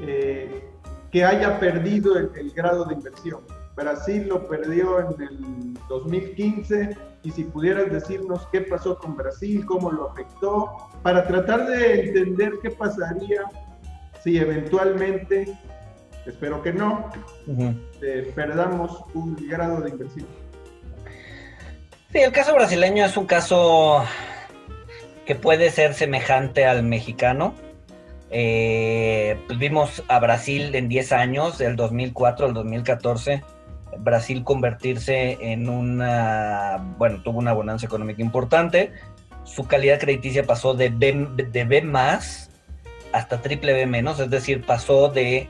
eh, 0.00 0.64
que 1.10 1.24
haya 1.24 1.60
perdido 1.60 2.18
el, 2.18 2.50
grado 2.52 2.84
de 2.84 2.94
inversión. 2.94 3.40
Brasil 3.76 4.26
lo 4.28 4.48
perdió 4.48 5.00
en 5.00 5.22
el 5.22 5.74
2015 5.88 6.96
y 7.22 7.30
si 7.30 7.44
pudieras 7.44 7.90
decirnos 7.90 8.46
qué 8.52 8.62
pasó 8.62 8.98
con 8.98 9.16
Brasil, 9.16 9.64
cómo 9.66 9.90
lo 9.90 10.10
afectó, 10.10 10.72
para 11.02 11.26
tratar 11.26 11.66
de 11.66 12.08
entender 12.08 12.54
qué 12.62 12.70
pasaría 12.70 13.42
si 14.22 14.38
eventualmente, 14.38 15.56
espero 16.26 16.62
que 16.62 16.72
no, 16.72 17.10
eh, 18.02 18.32
perdamos 18.34 19.04
un 19.14 19.36
grado 19.48 19.80
de 19.82 19.90
inversión. 19.90 20.26
Sí, 22.10 22.18
el 22.18 22.32
caso 22.32 22.54
brasileño 22.54 23.04
es 23.04 23.16
un 23.16 23.26
caso 23.26 24.04
que 25.26 25.34
puede 25.34 25.70
ser 25.70 25.94
semejante 25.94 26.66
al 26.66 26.82
mexicano. 26.82 27.54
Eh, 28.30 29.38
pues 29.46 29.58
vimos 29.58 30.02
a 30.08 30.18
Brasil 30.18 30.74
en 30.74 30.88
10 30.88 31.12
años, 31.12 31.58
del 31.58 31.76
2004 31.76 32.46
al 32.46 32.54
2014, 32.54 33.42
Brasil 33.98 34.42
convertirse 34.42 35.38
en 35.40 35.68
una, 35.68 36.94
bueno, 36.98 37.22
tuvo 37.22 37.38
una 37.38 37.52
bonanza 37.52 37.86
económica 37.86 38.22
importante, 38.22 38.92
su 39.44 39.66
calidad 39.66 40.00
crediticia 40.00 40.44
pasó 40.44 40.74
de 40.74 40.88
B, 40.88 41.28
de 41.48 41.64
B 41.64 41.82
más 41.82 42.50
hasta 43.12 43.40
triple 43.40 43.72
B 43.72 43.86
menos, 43.86 44.18
es 44.18 44.30
decir, 44.30 44.64
pasó 44.66 45.08
de 45.08 45.48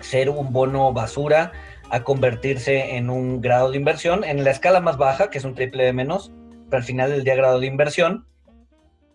ser 0.00 0.30
un 0.30 0.52
bono 0.52 0.92
basura 0.92 1.52
a 1.90 2.04
convertirse 2.04 2.96
en 2.96 3.10
un 3.10 3.40
grado 3.40 3.70
de 3.70 3.78
inversión 3.78 4.22
en 4.22 4.44
la 4.44 4.50
escala 4.50 4.80
más 4.80 4.96
baja, 4.96 5.30
que 5.30 5.38
es 5.38 5.44
un 5.44 5.54
triple 5.54 5.84
B 5.84 5.92
menos, 5.92 6.30
pero 6.70 6.78
al 6.78 6.84
final 6.84 7.10
del 7.10 7.24
día 7.24 7.34
grado 7.34 7.58
de 7.58 7.66
inversión, 7.66 8.27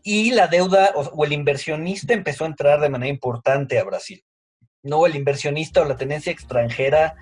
y 0.04 0.32
la 0.32 0.48
deuda 0.48 0.92
o, 0.96 1.24
el 1.24 1.32
inversionista 1.32 2.14
empezó 2.14 2.44
a 2.44 2.48
entrar 2.48 2.82
de 2.82 2.90
manera 2.90 3.10
importante 3.10 3.80
a 3.80 3.84
Brasil. 3.84 4.24
No, 4.84 5.06
el 5.06 5.16
inversionista 5.16 5.82
o 5.82 5.86
la 5.86 5.96
tenencia 5.96 6.32
extranjera 6.32 7.16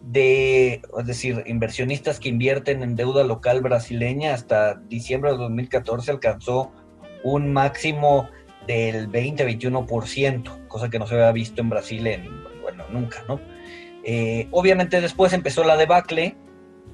de, 0.00 0.80
es 0.98 1.06
decir, 1.06 1.44
inversionistas 1.46 2.18
que 2.18 2.30
invierten 2.30 2.82
en 2.82 2.96
deuda 2.96 3.22
local 3.22 3.60
brasileña 3.60 4.34
hasta 4.34 4.74
diciembre 4.74 5.32
de 5.32 5.36
2014 5.36 6.10
alcanzó 6.10 6.72
un 7.22 7.52
máximo 7.52 8.28
del 8.66 9.10
20-21%, 9.10 10.66
cosa 10.68 10.88
que 10.88 10.98
no 10.98 11.06
se 11.06 11.14
había 11.14 11.32
visto 11.32 11.60
en 11.60 11.68
Brasil 11.68 12.06
en, 12.06 12.28
bueno, 12.62 12.84
nunca, 12.90 13.22
¿no? 13.28 13.40
Eh, 14.04 14.48
obviamente 14.50 15.00
después 15.00 15.32
empezó 15.32 15.62
la 15.62 15.76
debacle, 15.76 16.36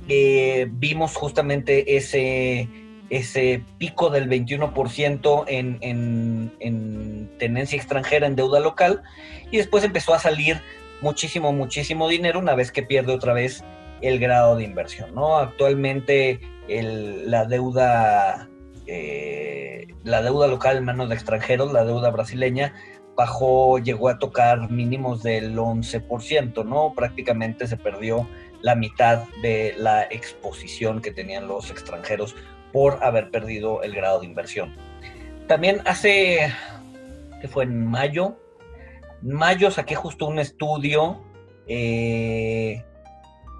eh, 0.08 0.68
vimos 0.70 1.14
justamente 1.14 1.96
ese 1.96 2.68
ese 3.10 3.64
pico 3.78 4.10
del 4.10 4.28
21% 4.28 5.44
en, 5.48 5.78
en, 5.80 6.52
en, 6.60 7.30
tenencia 7.38 7.76
extranjera 7.76 8.26
en 8.26 8.36
deuda 8.36 8.60
local 8.60 9.02
y 9.50 9.56
después 9.56 9.84
empezó 9.84 10.14
a 10.14 10.18
salir 10.18 10.60
muchísimo, 11.00 11.52
muchísimo 11.52 12.08
dinero 12.08 12.38
una 12.38 12.54
vez 12.54 12.72
que 12.72 12.82
pierde 12.82 13.12
otra 13.12 13.32
vez 13.32 13.64
el 14.02 14.18
grado 14.18 14.56
de 14.56 14.64
inversión. 14.64 15.14
¿no? 15.14 15.38
Actualmente 15.38 16.40
la 16.68 17.46
deuda 17.46 18.48
eh, 18.86 19.86
la 20.02 20.22
deuda 20.22 20.46
local 20.46 20.78
en 20.78 20.84
manos 20.84 21.08
de 21.08 21.14
extranjeros, 21.14 21.72
la 21.72 21.84
deuda 21.84 22.10
brasileña, 22.10 22.74
bajó, 23.14 23.78
llegó 23.78 24.08
a 24.08 24.18
tocar 24.18 24.70
mínimos 24.70 25.22
del 25.22 25.56
11%, 25.56 26.64
¿no? 26.64 26.94
Prácticamente 26.94 27.66
se 27.66 27.76
perdió 27.76 28.26
la 28.62 28.74
mitad 28.74 29.24
de 29.42 29.74
la 29.76 30.04
exposición 30.04 31.02
que 31.02 31.10
tenían 31.10 31.46
los 31.46 31.70
extranjeros 31.70 32.34
por 32.72 33.02
haber 33.02 33.30
perdido 33.30 33.82
el 33.82 33.94
grado 33.94 34.20
de 34.20 34.26
inversión. 34.26 34.76
También 35.46 35.80
hace, 35.86 36.52
que 37.40 37.48
fue 37.48 37.64
en 37.64 37.86
mayo, 37.86 38.36
en 39.22 39.32
mayo 39.32 39.70
saqué 39.70 39.94
justo 39.94 40.26
un 40.26 40.38
estudio 40.38 41.22
eh, 41.66 42.84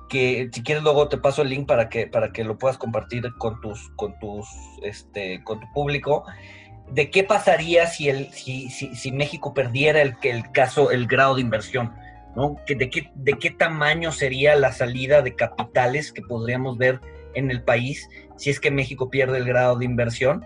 que 0.09 0.49
si 0.53 0.63
quieres 0.63 0.83
luego 0.83 1.09
te 1.09 1.19
paso 1.19 1.43
el 1.43 1.51
link 1.51 1.67
para 1.67 1.89
que, 1.89 2.07
para 2.07 2.33
que 2.33 2.45
lo 2.45 2.59
puedas 2.59 2.79
compartir 2.79 3.29
con 3.39 3.61
tus, 3.61 3.91
con 3.97 4.19
tus, 4.19 4.49
este, 4.83 5.43
con 5.45 5.61
tu 5.61 5.67
público, 5.73 6.25
de 6.91 7.11
qué 7.11 7.25
pasaría 7.25 7.87
si, 7.87 8.09
el, 8.09 8.33
si, 8.33 8.71
si, 8.71 9.13
México 9.13 9.53
perdiera 9.53 10.01
el, 10.01 10.17
el 10.23 10.51
caso, 10.53 10.91
el 10.91 11.07
grado 11.07 11.35
de 11.35 11.43
inversión. 11.43 11.93
¿no? 12.35 12.57
De, 12.67 12.89
qué, 12.89 13.11
¿De 13.15 13.35
qué 13.35 13.51
tamaño 13.51 14.13
sería 14.13 14.55
la 14.55 14.73
salida 14.73 15.23
de 15.23 15.35
capitales 15.35 16.13
que 16.13 16.23
podríamos 16.23 16.79
ver 16.79 17.01
en 17.39 17.51
el 17.51 17.63
país 17.63 18.09
si 18.37 18.51
es 18.51 18.61
que 18.61 18.71
México 18.71 19.11
pierde 19.11 19.39
el 19.39 19.45
grado 19.45 19.77
de 19.77 19.85
inversión. 19.85 20.45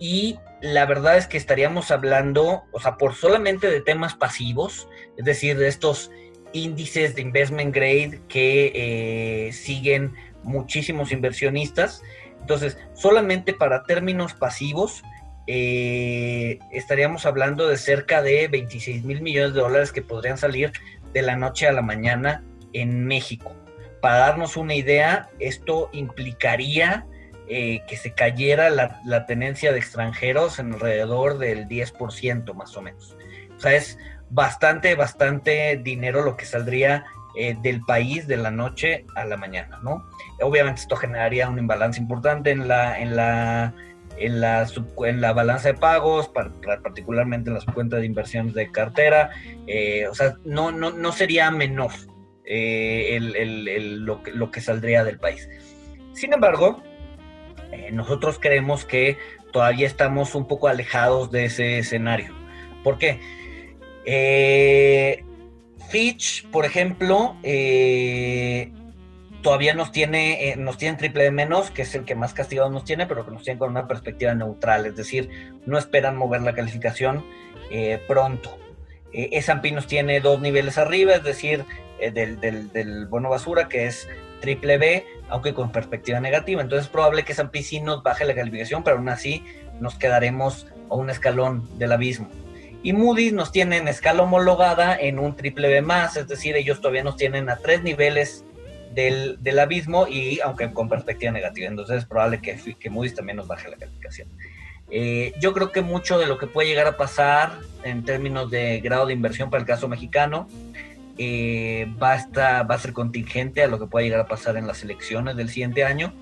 Y 0.00 0.38
la 0.60 0.86
verdad 0.86 1.16
es 1.16 1.26
que 1.26 1.36
estaríamos 1.36 1.90
hablando, 1.90 2.64
o 2.72 2.80
sea, 2.80 2.96
por 2.96 3.14
solamente 3.14 3.70
de 3.70 3.80
temas 3.80 4.14
pasivos, 4.14 4.88
es 5.16 5.24
decir, 5.24 5.56
de 5.58 5.68
estos 5.68 6.10
índices 6.52 7.14
de 7.14 7.22
investment 7.22 7.74
grade 7.74 8.20
que 8.28 8.72
eh, 8.74 9.52
siguen 9.52 10.14
muchísimos 10.42 11.12
inversionistas. 11.12 12.02
Entonces, 12.40 12.78
solamente 12.94 13.52
para 13.52 13.84
términos 13.84 14.34
pasivos, 14.34 15.02
eh, 15.46 16.58
estaríamos 16.72 17.26
hablando 17.26 17.68
de 17.68 17.76
cerca 17.76 18.22
de 18.22 18.48
26 18.48 19.04
mil 19.04 19.20
millones 19.20 19.54
de 19.54 19.60
dólares 19.60 19.92
que 19.92 20.02
podrían 20.02 20.38
salir 20.38 20.72
de 21.12 21.22
la 21.22 21.36
noche 21.36 21.66
a 21.66 21.72
la 21.72 21.82
mañana 21.82 22.44
en 22.72 23.06
México. 23.06 23.54
Para 24.00 24.18
darnos 24.18 24.56
una 24.56 24.74
idea, 24.74 25.28
esto 25.38 25.90
implicaría 25.92 27.06
eh, 27.50 27.80
que 27.88 27.96
se 27.96 28.12
cayera 28.12 28.68
la, 28.68 29.24
tenencia 29.26 29.72
de 29.72 29.78
extranjeros 29.78 30.58
en 30.58 30.74
alrededor 30.74 31.38
del 31.38 31.66
10% 31.66 32.52
más 32.52 32.76
o 32.76 32.82
menos. 32.82 33.16
O 33.56 33.60
sea, 33.60 33.74
es 33.74 33.98
bastante, 34.28 34.94
bastante 34.94 35.80
dinero 35.82 36.22
lo 36.22 36.36
que 36.36 36.44
saldría 36.44 37.06
eh, 37.36 37.56
del 37.62 37.80
país 37.80 38.26
de 38.26 38.36
la 38.36 38.50
noche 38.50 39.06
a 39.14 39.24
la 39.24 39.38
mañana, 39.38 39.80
¿no? 39.82 40.04
Obviamente 40.42 40.82
esto 40.82 40.96
generaría 40.96 41.48
un 41.48 41.58
imbalance 41.58 41.98
importante 41.98 42.50
en 42.50 42.68
la, 42.68 43.00
en 43.00 43.16
la, 43.16 43.72
en 44.18 44.40
la, 44.42 44.66
en 45.06 45.20
la 45.22 45.32
balanza 45.32 45.68
de 45.68 45.74
pagos, 45.74 46.28
particularmente 46.28 47.48
en 47.48 47.54
las 47.54 47.64
cuentas 47.64 48.00
de 48.00 48.06
inversiones 48.06 48.52
de 48.52 48.70
cartera, 48.70 49.30
eh, 49.66 50.06
o 50.06 50.14
sea, 50.14 50.34
no, 50.44 50.70
no, 50.70 50.90
no 50.90 51.12
sería 51.12 51.50
menor 51.50 51.92
lo, 52.48 54.22
lo 54.24 54.50
que 54.50 54.60
saldría 54.60 55.04
del 55.04 55.18
país. 55.18 55.48
Sin 56.12 56.32
embargo, 56.32 56.82
eh, 57.72 57.90
nosotros 57.92 58.38
creemos 58.40 58.84
que 58.84 59.18
todavía 59.52 59.86
estamos 59.86 60.34
un 60.34 60.46
poco 60.46 60.68
alejados 60.68 61.30
de 61.30 61.44
ese 61.44 61.78
escenario. 61.78 62.34
¿Por 62.82 62.98
qué? 62.98 63.20
Eh, 64.04 65.24
Fitch, 65.90 66.48
por 66.50 66.64
ejemplo, 66.64 67.36
eh, 67.42 68.72
todavía 69.42 69.74
nos 69.74 69.92
tiene, 69.92 70.54
nos 70.58 70.78
tiene 70.78 70.96
triple 70.96 71.24
de 71.24 71.30
menos, 71.30 71.70
que 71.70 71.82
es 71.82 71.94
el 71.94 72.04
que 72.04 72.14
más 72.14 72.34
castigado 72.34 72.70
nos 72.70 72.84
tiene, 72.84 73.06
pero 73.06 73.24
que 73.24 73.30
nos 73.30 73.42
tiene 73.42 73.58
con 73.58 73.70
una 73.70 73.86
perspectiva 73.86 74.34
neutral, 74.34 74.86
es 74.86 74.96
decir, 74.96 75.30
no 75.66 75.78
esperan 75.78 76.16
mover 76.16 76.42
la 76.42 76.54
calificación 76.54 77.24
pronto. 78.06 78.58
S&P 79.12 79.72
nos 79.72 79.86
tiene 79.86 80.20
dos 80.20 80.40
niveles 80.40 80.78
arriba, 80.78 81.14
es 81.14 81.24
decir, 81.24 81.64
del, 81.98 82.40
del, 82.40 82.72
del 82.72 83.06
bono 83.06 83.30
basura, 83.30 83.68
que 83.68 83.86
es 83.86 84.08
triple 84.40 84.78
B, 84.78 85.06
aunque 85.28 85.54
con 85.54 85.72
perspectiva 85.72 86.20
negativa. 86.20 86.62
Entonces 86.62 86.86
es 86.86 86.92
probable 86.92 87.24
que 87.24 87.34
San 87.34 87.50
sí 87.52 87.80
nos 87.80 88.02
baje 88.02 88.24
la 88.24 88.34
calificación, 88.34 88.82
pero 88.82 88.96
aún 88.96 89.08
así 89.08 89.44
nos 89.80 89.96
quedaremos 89.96 90.66
a 90.90 90.94
un 90.94 91.10
escalón 91.10 91.68
del 91.78 91.92
abismo. 91.92 92.28
Y 92.82 92.92
Moody's 92.92 93.32
nos 93.32 93.50
tiene 93.50 93.78
en 93.78 93.88
escala 93.88 94.22
homologada 94.22 94.96
en 94.96 95.18
un 95.18 95.34
triple 95.34 95.68
B 95.68 95.82
más, 95.82 96.16
es 96.16 96.28
decir, 96.28 96.54
ellos 96.54 96.80
todavía 96.80 97.02
nos 97.02 97.16
tienen 97.16 97.50
a 97.50 97.56
tres 97.56 97.82
niveles 97.82 98.44
del, 98.94 99.58
abismo 99.58 100.06
y 100.08 100.40
aunque 100.40 100.72
con 100.72 100.88
perspectiva 100.88 101.32
negativa. 101.32 101.68
Entonces 101.68 101.98
es 101.98 102.04
probable 102.04 102.40
que, 102.40 102.58
que 102.78 102.90
Moody's 102.90 103.14
también 103.14 103.36
nos 103.36 103.48
baje 103.48 103.68
la 103.68 103.76
calificación. 103.76 104.28
Eh, 104.90 105.34
yo 105.38 105.52
creo 105.52 105.70
que 105.70 105.82
mucho 105.82 106.18
de 106.18 106.26
lo 106.26 106.38
que 106.38 106.46
puede 106.46 106.68
llegar 106.68 106.86
a 106.86 106.96
pasar 106.96 107.52
en 107.84 108.04
términos 108.04 108.50
de 108.50 108.80
grado 108.80 109.06
de 109.06 109.12
inversión 109.12 109.50
para 109.50 109.60
el 109.60 109.66
caso 109.66 109.86
mexicano 109.86 110.48
eh, 111.20 111.92
va, 112.00 112.12
a 112.12 112.78
ser 112.78 112.92
contingente 112.92 113.64
a 113.64 113.66
lo 113.66 113.80
que 113.80 113.86
pueda 113.86 114.04
llegar 114.04 114.20
a 114.20 114.28
pasar 114.28 114.56
en 114.56 114.68
las 114.68 114.84
elecciones 114.84 115.36
del 115.36 115.48
siguiente 115.48 115.82
año. 115.82 116.12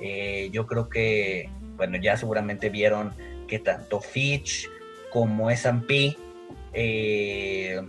Eh, 0.00 0.50
yo 0.52 0.66
creo 0.66 0.88
que, 0.88 1.48
bueno, 1.76 1.96
ya 1.98 2.16
seguramente 2.16 2.68
vieron 2.68 3.14
que 3.46 3.60
tanto 3.60 4.00
Fitch 4.00 4.68
como 5.12 5.48
S&P 5.48 6.16
eh, 6.72 7.80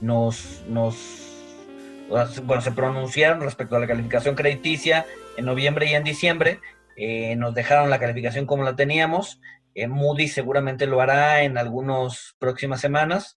nos, 0.00 0.62
nos, 0.68 0.96
bueno, 2.44 2.62
se 2.62 2.70
pronunciaron 2.70 3.40
respecto 3.40 3.74
a 3.74 3.80
la 3.80 3.88
calificación 3.88 4.36
crediticia 4.36 5.06
en 5.36 5.44
noviembre 5.44 5.90
y 5.90 5.94
en 5.94 6.04
diciembre. 6.04 6.60
nos 7.36 7.52
dejaron 7.52 7.90
la 7.90 7.98
calificación 7.98 8.46
como 8.46 8.62
la 8.62 8.76
teníamos. 8.76 9.40
Moody 9.88 10.28
seguramente 10.28 10.86
lo 10.86 11.00
hará 11.00 11.42
en 11.42 11.58
algunas 11.58 12.36
próximas 12.38 12.80
semanas. 12.80 13.36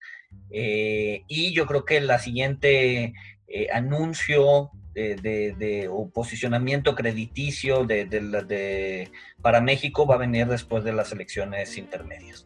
Eh, 0.49 1.23
y 1.28 1.53
yo 1.53 1.65
creo 1.65 1.86
que 1.86 2.01
la 2.01 2.19
siguiente 2.19 3.13
eh, 3.47 3.67
anuncio 3.73 4.71
de, 4.93 5.88
o 5.91 6.09
posicionamiento 6.09 6.95
crediticio 6.95 7.86
de, 7.86 9.11
para 9.43 9.61
México 9.61 10.07
va 10.07 10.15
a 10.15 10.17
venir 10.17 10.47
después 10.47 10.84
de 10.84 10.91
las 10.91 11.11
elecciones 11.11 11.78
intermedias. 11.78 12.45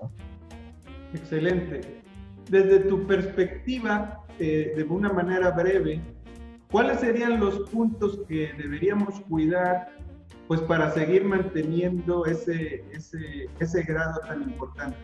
Excelente. 1.13 1.81
Desde 2.49 2.79
tu 2.79 3.07
perspectiva, 3.07 4.25
eh, 4.39 4.73
de 4.75 4.83
una 4.83 5.11
manera 5.11 5.51
breve, 5.51 6.01
¿cuáles 6.69 6.99
serían 6.99 7.39
los 7.39 7.69
puntos 7.69 8.19
que 8.27 8.51
deberíamos 8.57 9.21
cuidar 9.21 9.89
pues, 10.47 10.61
para 10.61 10.91
seguir 10.91 11.23
manteniendo 11.23 12.25
ese, 12.25 12.83
ese, 12.91 13.47
ese 13.59 13.83
grado 13.83 14.19
tan 14.27 14.41
importante? 14.43 14.97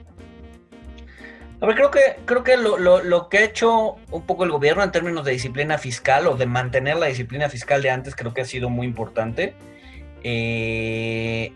A 1.59 1.65
ver, 1.65 1.75
creo 1.75 1.89
que, 1.89 1.99
creo 2.25 2.43
que 2.43 2.55
lo, 2.55 3.29
que 3.29 3.37
ha 3.39 3.43
hecho 3.43 3.95
un 4.11 4.21
poco 4.27 4.43
el 4.43 4.51
gobierno 4.51 4.83
en 4.83 4.91
términos 4.91 5.25
de 5.25 5.31
disciplina 5.31 5.79
fiscal 5.79 6.27
o 6.27 6.35
de 6.35 6.45
mantener 6.45 6.97
la 6.97 7.07
disciplina 7.07 7.49
fiscal 7.49 7.81
de 7.81 7.89
antes, 7.89 8.15
creo 8.15 8.33
que 8.33 8.41
ha 8.41 8.45
sido 8.45 8.69
muy 8.69 8.85
importante. 8.85 9.55
Eh, 10.23 11.53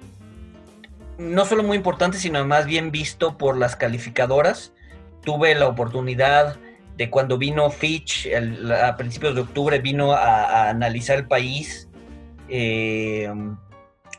no 1.19 1.45
solo 1.45 1.61
muy 1.61 1.77
importante, 1.77 2.17
sino 2.17 2.43
más 2.45 2.65
bien 2.65 2.91
visto 2.91 3.37
por 3.37 3.57
las 3.57 3.75
calificadoras. 3.75 4.73
Tuve 5.23 5.53
la 5.53 5.67
oportunidad 5.67 6.57
de 6.97 7.11
cuando 7.11 7.37
vino 7.37 7.69
Fitch 7.69 8.27
a 8.83 8.97
principios 8.97 9.35
de 9.35 9.41
octubre, 9.41 9.77
vino 9.79 10.13
a, 10.13 10.69
analizar 10.69 11.17
el 11.17 11.27
país. 11.27 11.89
Eh, 12.49 13.31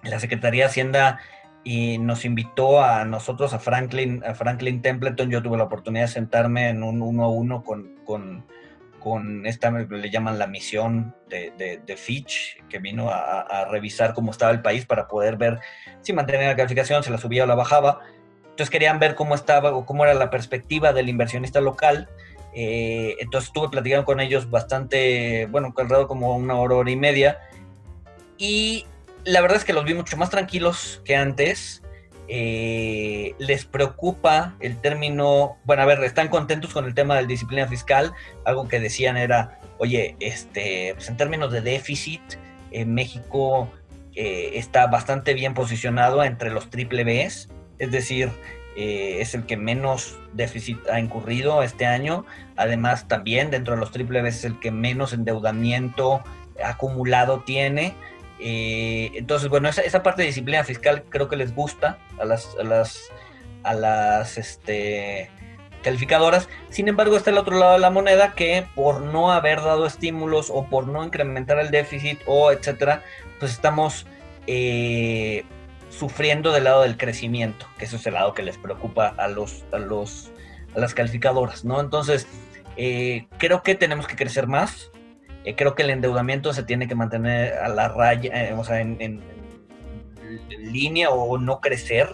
la 0.05 0.21
Secretaría 0.21 0.65
de 0.65 0.71
Hacienda 0.71 1.19
y 1.65 1.99
nos 1.99 2.25
invitó 2.25 2.83
a 2.83 3.05
nosotros, 3.05 3.53
a 3.55 3.59
Franklin, 3.59 4.23
a 4.27 4.35
Franklin 4.35 4.83
Templeton. 4.83 5.31
Yo 5.31 5.43
tuve 5.43 5.57
la 5.57 5.65
oportunidad 5.65 6.07
de 6.07 6.13
sentarme 6.13 6.69
en 6.69 6.83
un 6.83 7.03
uno 7.03 7.25
a 7.25 7.29
uno 7.29 7.63
con, 7.63 7.97
con, 8.05 8.45
con, 8.99 9.47
esta, 9.47 9.71
le 9.71 10.11
llaman 10.11 10.39
la 10.39 10.49
misión 10.49 11.15
de, 11.29 11.53
de, 11.87 11.97
Fitch, 11.97 12.63
que 12.69 12.79
vino 12.79 13.11
a, 13.11 13.67
revisar 13.71 14.13
cómo 14.13 14.33
estaba 14.33 14.51
el 14.51 14.61
país 14.61 14.87
para 14.87 15.07
poder 15.07 15.37
ver 15.37 15.61
si 16.01 16.13
mantenía 16.13 16.49
la 16.49 16.57
calificación, 16.57 17.03
se 17.03 17.11
la 17.11 17.19
subía 17.19 17.45
o 17.45 17.47
la 17.47 17.55
bajaba. 17.55 18.01
Entonces 18.43 18.71
querían 18.71 18.99
ver 18.99 19.15
cómo 19.15 19.35
estaba 19.35 19.73
o 19.73 19.87
cómo 19.87 20.05
era 20.05 20.15
la 20.15 20.31
perspectiva 20.31 20.93
del 20.93 21.09
inversionista 21.09 21.61
local. 21.61 22.09
Eh, 22.55 23.17
entonces 23.21 23.49
estuve 23.49 23.71
platicando 23.71 24.05
con 24.05 24.21
ellos 24.21 24.51
bastante, 24.51 25.47
bueno, 25.47 25.73
alrededor 25.77 26.09
como 26.09 26.37
una 26.37 26.57
hora, 26.57 26.75
hora 26.75 26.91
y 26.91 26.97
media. 26.97 27.39
Y 28.37 28.85
la 29.25 29.41
verdad 29.41 29.59
es 29.59 29.65
que 29.65 29.73
los 29.73 29.85
vi 29.85 29.95
mucho 29.95 30.17
más 30.17 30.31
tranquilos 30.31 31.03
que 31.05 31.17
antes. 31.17 31.83
Eh, 32.29 33.35
les 33.39 33.65
preocupa 33.65 34.57
el 34.61 34.81
término, 34.81 35.59
bueno, 35.65 35.83
a 35.83 35.87
ver, 35.87 36.03
están 36.05 36.29
contentos 36.29 36.73
con 36.73 36.87
el 36.87 36.95
tema 36.95 37.17
de 37.17 37.27
disciplina 37.27 37.67
fiscal. 37.67 38.13
Algo 38.45 38.69
que 38.69 38.81
decían 38.81 39.17
era, 39.17 39.61
oye, 39.79 40.17
este, 40.21 40.93
pues 40.95 41.09
en 41.09 41.17
términos 41.17 41.53
de 41.53 41.61
déficit, 41.61 42.23
en 42.71 42.95
México 42.95 43.71
eh, 44.15 44.53
está 44.55 44.87
bastante 44.87 45.35
bien 45.35 45.55
posicionado 45.55 46.25
entre 46.25 46.51
los 46.51 46.71
triple 46.71 47.05
Bs, 47.05 47.49
es 47.79 47.91
decir, 47.91 48.31
eh, 48.77 49.19
es 49.21 49.35
el 49.35 49.45
que 49.45 49.57
menos 49.57 50.19
déficit 50.33 50.79
ha 50.89 50.99
incurrido 50.99 51.63
este 51.63 51.85
año. 51.85 52.25
Además, 52.57 53.09
también 53.09 53.51
dentro 53.51 53.75
de 53.75 53.81
los 53.81 53.91
triple 53.91 54.23
Bs 54.23 54.37
es 54.37 54.45
el 54.45 54.61
que 54.61 54.71
menos 54.71 55.13
endeudamiento 55.13 56.23
acumulado 56.65 57.41
tiene. 57.41 57.95
Eh, 58.45 59.13
entonces, 59.15 59.49
bueno, 59.49 59.69
esa, 59.69 60.03
parte 60.03 60.23
de 60.23 60.27
disciplina 60.27 60.65
fiscal 60.65 61.05
creo 61.09 61.29
que 61.29 61.37
les 61.37 61.55
gusta 61.55 61.99
a 62.19 62.25
las, 62.25 62.57
a 62.59 62.65
las, 62.65 63.01
a 63.63 63.73
las 63.73 64.37
este, 64.37 65.31
calificadoras. 65.85 66.49
Sin 66.69 66.89
embargo, 66.89 67.17
está 67.17 67.31
el 67.31 67.39
otro 67.39 67.57
lado 67.57 67.75
de 67.75 67.79
la 67.79 67.91
moneda 67.91 68.33
que 68.35 68.67
por 68.75 69.01
no 69.01 69.31
haber 69.31 69.61
dado 69.61 69.87
estímulos 69.87 70.51
o 70.51 70.67
por 70.67 70.89
no 70.89 71.05
incrementar 71.05 71.61
el 71.61 71.71
déficit 71.71 72.19
o 72.27 72.51
etcétera, 72.51 73.05
pues 73.39 73.53
estamos 73.53 74.07
eh, 74.49 75.45
sufriendo 75.91 76.51
del 76.51 76.65
lado 76.65 76.83
del 76.83 76.97
crecimiento, 76.97 77.67
que 77.79 77.85
eso 77.85 77.95
es 77.95 78.07
el 78.07 78.15
lado 78.15 78.35
que 78.35 78.43
les 78.43 78.59
preocupa 78.59 79.15
a 79.19 79.29
los, 79.29 79.65
a 79.73 79.79
los, 79.79 80.33
a 80.75 80.81
las 80.81 80.95
calificadoras, 80.95 81.65
¿no? 81.65 81.81
Entonces, 81.81 82.27
eh, 82.77 83.29
creo 83.39 83.63
que 83.63 83.77
tenemos 83.77 84.09
que 84.09 84.17
crecer 84.17 84.49
más. 84.49 84.91
Eh, 85.45 85.57
creo 85.57 85.75
que 85.75 85.83
el 85.83 85.91
endeudamiento 85.91 86.53
se 86.53 86.63
tiene 86.63 86.87
que 86.87 86.95
mantener 86.95 87.55
a 87.55 87.69
la 87.69 87.89
raya, 87.89 88.49
eh, 88.49 88.55
o 88.55 88.65
sea, 88.65 88.81
en, 88.81 89.21
línea 90.59 91.11
o 91.11 91.37
no 91.37 91.61
crecer 91.61 92.09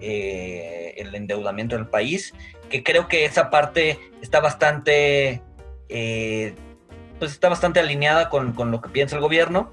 eh, 0.00 0.94
el 0.98 1.14
endeudamiento 1.14 1.76
del 1.76 1.86
país, 1.86 2.34
que 2.68 2.84
creo 2.84 3.08
que 3.08 3.24
esa 3.24 3.50
parte 3.50 3.98
está 4.22 4.40
bastante, 4.40 5.42
pues 5.88 7.32
está 7.32 7.48
bastante 7.48 7.80
alineada 7.80 8.28
con, 8.28 8.52
con, 8.52 8.70
lo 8.70 8.80
que 8.80 8.90
piensa 8.90 9.16
el 9.16 9.22
gobierno. 9.22 9.72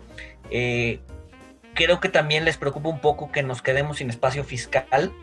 creo 0.49 1.99
que 1.99 2.09
también 2.09 2.45
les 2.45 2.57
preocupa 2.57 2.89
un 2.89 3.01
poco 3.01 3.31
que 3.31 3.43
nos 3.43 3.61
quedemos 3.61 3.97
sin 3.97 4.09
espacio 4.09 4.43
fiscal, 4.43 5.13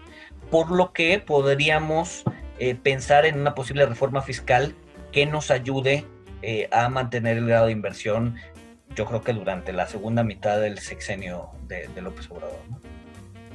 por 0.51 0.70
lo 0.70 0.93
que 0.93 1.18
podríamos 1.18 2.23
pensar 2.85 3.27
en 3.27 3.41
una 3.41 3.55
posible 3.57 3.87
reforma 3.87 4.23
fiscal 4.23 4.77
que 5.11 5.27
nos 5.27 5.51
ayude 5.51 6.07
eh, 6.43 6.68
a 6.72 6.88
mantener 6.88 7.38
el 7.38 7.47
grado 7.47 7.66
de 7.66 7.72
inversión, 7.72 8.36
yo 8.95 9.07
creo 9.07 9.22
que 9.22 9.32
durante 9.32 9.72
la 9.72 9.86
segunda 9.86 10.22
mitad 10.22 10.61
del 10.61 10.78
sexenio 10.78 11.51
de, 11.68 11.88
López 12.03 12.30
Obrador. 12.30 12.59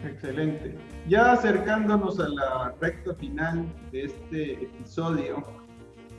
Excelente. 0.06 0.76
Ya 1.08 1.34
acercándonos 1.34 2.20
a 2.20 2.30
la 2.30 2.76
recta 2.80 3.14
final 3.16 3.66
de 3.92 4.06
este 4.06 4.54
episodio, 4.54 5.44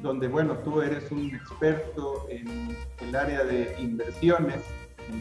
donde, 0.03 0.29
bueno, 0.29 0.59
tú 0.59 0.81
eres 0.81 1.11
un 1.11 1.35
experto 1.35 2.27
en 2.29 2.77
el 3.01 3.17
área 3.17 3.45
de 3.45 3.75
inversiones, 3.79 4.63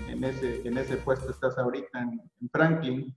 en, 0.09 0.23
ese, 0.23 0.67
en 0.67 0.77
ese 0.77 0.97
puesto 0.97 1.31
estás 1.31 1.57
ahorita 1.57 2.01
en, 2.01 2.21
Franklin. 2.51 3.15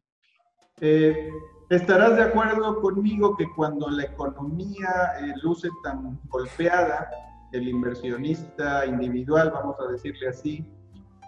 Eh, 0.81 1.31
estarás 1.69 2.17
de 2.17 2.23
acuerdo 2.23 2.81
conmigo 2.81 3.37
que 3.37 3.47
cuando 3.55 3.91
la 3.91 4.05
economía 4.05 5.13
eh, 5.21 5.35
luce 5.43 5.69
tan 5.83 6.19
golpeada, 6.29 7.11
el 7.53 7.69
inversionista 7.69 8.87
individual, 8.87 9.51
vamos 9.51 9.77
a 9.81 9.93
decirle 9.93 10.29
así, 10.29 10.65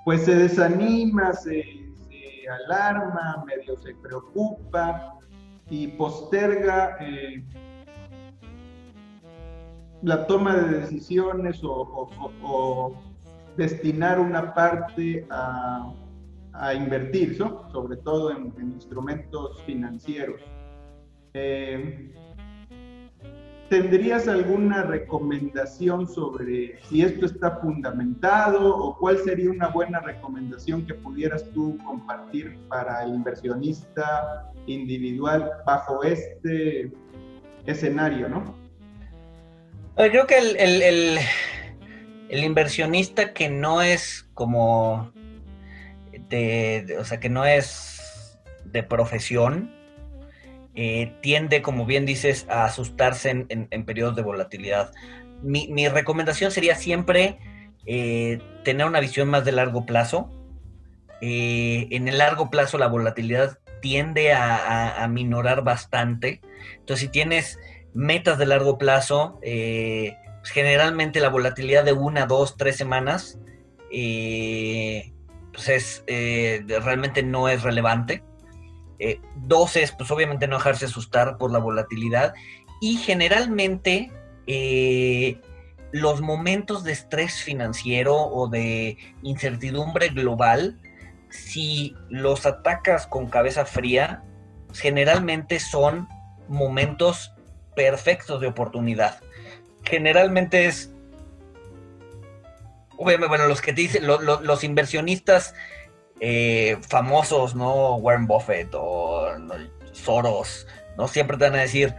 pues 0.05 0.25
se 0.25 0.35
desanima, 0.35 1.33
se, 1.33 1.65
alarma, 2.67 3.45
medio 3.47 3.77
se 3.79 3.95
preocupa 3.95 5.19
y 5.71 5.89
posterga 5.89 6.97
eh, 7.01 7.45
la 10.03 10.27
toma 10.27 10.57
de 10.57 10.81
decisiones 10.81 11.61
o, 11.63 12.95
destinar 13.57 14.19
una 14.19 14.55
parte 14.55 15.27
a, 15.31 15.95
invertir, 16.75 17.37
sobre 17.37 17.97
todo 17.99 18.31
en, 18.31 18.53
instrumentos 18.59 19.63
financieros. 19.63 20.41
Eh, 21.35 22.13
¿Tendrías 23.73 24.29
alguna 24.29 24.83
recomendación 24.83 26.07
sobre 26.07 26.79
si 26.91 27.01
esto 27.01 27.25
está 27.25 27.53
fundamentado 27.53 28.77
o 28.77 28.99
cuál 28.99 29.17
sería 29.17 29.51
una 29.51 29.69
buena 29.69 29.99
recomendación 30.01 30.85
que 30.85 30.93
pudieras 30.93 31.49
tú 31.55 31.79
compartir 31.87 32.59
para 32.69 33.03
el 33.03 33.15
inversionista 33.15 34.53
individual 34.67 35.51
bajo 35.65 36.03
este 36.03 36.93
escenario, 37.65 38.29
no? 38.29 38.55
Creo 39.97 40.27
que 40.27 40.37
el, 42.29 42.45
inversionista 42.45 43.33
que 43.33 43.49
no 43.49 43.81
es 43.81 44.29
como 44.35 45.11
de, 46.29 46.95
o 47.01 47.07
sea, 47.07 47.19
que 47.21 47.31
no 47.31 47.47
es 47.47 48.39
de 48.67 48.83
profesión, 48.83 49.73
eh, 50.75 51.13
tiende, 51.21 51.61
como 51.61 51.85
bien 51.85 52.07
dices, 52.07 52.47
a 52.49 52.65
asustarse 52.65 53.47
en, 53.49 53.85
periodos 53.85 54.17
de 54.17 54.23
volatilidad. 54.23 54.93
Mi, 55.43 55.89
recomendación 55.89 56.51
sería 56.51 56.77
siempre 56.77 57.39
eh, 57.85 58.41
tener 58.65 58.87
una 58.87 59.01
visión 59.01 59.29
más 59.29 59.45
de 59.45 59.53
largo 59.53 59.85
plazo. 59.85 60.31
Eh, 61.21 61.89
en 61.91 62.09
el 62.09 62.19
largo 62.19 62.51
plazo 62.51 62.79
la 62.79 62.89
volatilidad 62.89 63.59
tiende 63.81 64.33
a, 64.33 65.03
a, 65.03 65.09
minorar 65.09 65.63
bastante. 65.63 66.41
Entonces, 66.79 67.07
si 67.07 67.09
tienes 67.09 67.59
metas 67.93 68.39
de 68.39 68.47
largo 68.47 68.79
plazo, 68.79 69.39
eh, 69.43 70.17
pues, 70.41 70.53
generalmente 70.53 71.21
la 71.21 71.29
volatilidad 71.29 71.85
de 71.85 71.93
una, 71.93 72.27
dos, 72.27 72.57
tres 72.57 72.77
semanas, 72.77 73.39
pues 73.91 75.69
es, 75.69 76.05
realmente 76.07 77.23
no 77.23 77.49
es 77.49 77.63
relevante. 77.63 78.23
Dos 79.37 79.77
es, 79.77 79.93
pues 79.93 80.11
obviamente 80.11 80.47
no 80.47 80.57
dejarse 80.57 80.87
asustar 80.87 81.39
por 81.39 81.51
la 81.51 81.59
volatilidad. 81.59 82.35
Y 82.81 82.97
generalmente 82.97 84.11
los 85.93 86.21
momentos 86.21 86.85
de 86.85 86.93
estrés 86.93 87.43
financiero 87.43 88.17
o 88.17 88.49
de 88.49 88.97
incertidumbre 89.23 90.09
global, 90.09 90.81
si 91.31 91.95
los 92.09 92.47
atacas 92.47 93.07
con 93.07 93.29
cabeza 93.29 93.65
fría, 93.65 94.23
generalmente 94.73 95.61
son 95.61 96.09
momentos 96.49 97.35
perfectos 97.77 98.41
de 98.41 98.49
oportunidad. 98.49 99.21
Generalmente 99.85 100.67
es, 100.67 100.93
bueno, 102.99 103.47
los 103.47 103.61
que 103.61 103.73
dicen, 103.73 104.07
los 104.07 104.65
inversionistas 104.65 105.55
eh, 106.25 106.79
famosos, 106.89 107.57
¿no? 107.57 107.97
Warren 107.97 108.29
Buffett 108.29 108.73
o 108.75 109.27
Soros, 109.91 110.69
¿no? 110.97 111.09
Siempre 111.09 111.37
te 111.37 111.47
van 111.47 111.57
a 111.57 111.63
decir, 111.63 111.97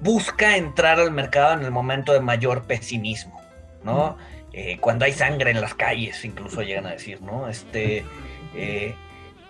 busca 0.00 0.56
entrar 0.56 1.00
al 1.00 1.10
mercado 1.10 1.54
en 1.54 1.64
el 1.64 1.72
momento 1.72 2.12
de 2.12 2.20
mayor 2.20 2.68
pesimismo, 2.68 3.40
¿no? 3.82 4.16
Eh, 4.52 4.78
cuando 4.78 5.06
hay 5.06 5.12
sangre 5.12 5.50
en 5.50 5.60
las 5.60 5.74
calles, 5.74 6.24
incluso 6.24 6.62
llegan 6.62 6.86
a 6.86 6.92
decir, 6.92 7.20
¿no? 7.20 7.48
Este, 7.48 8.04
eh, 8.54 8.94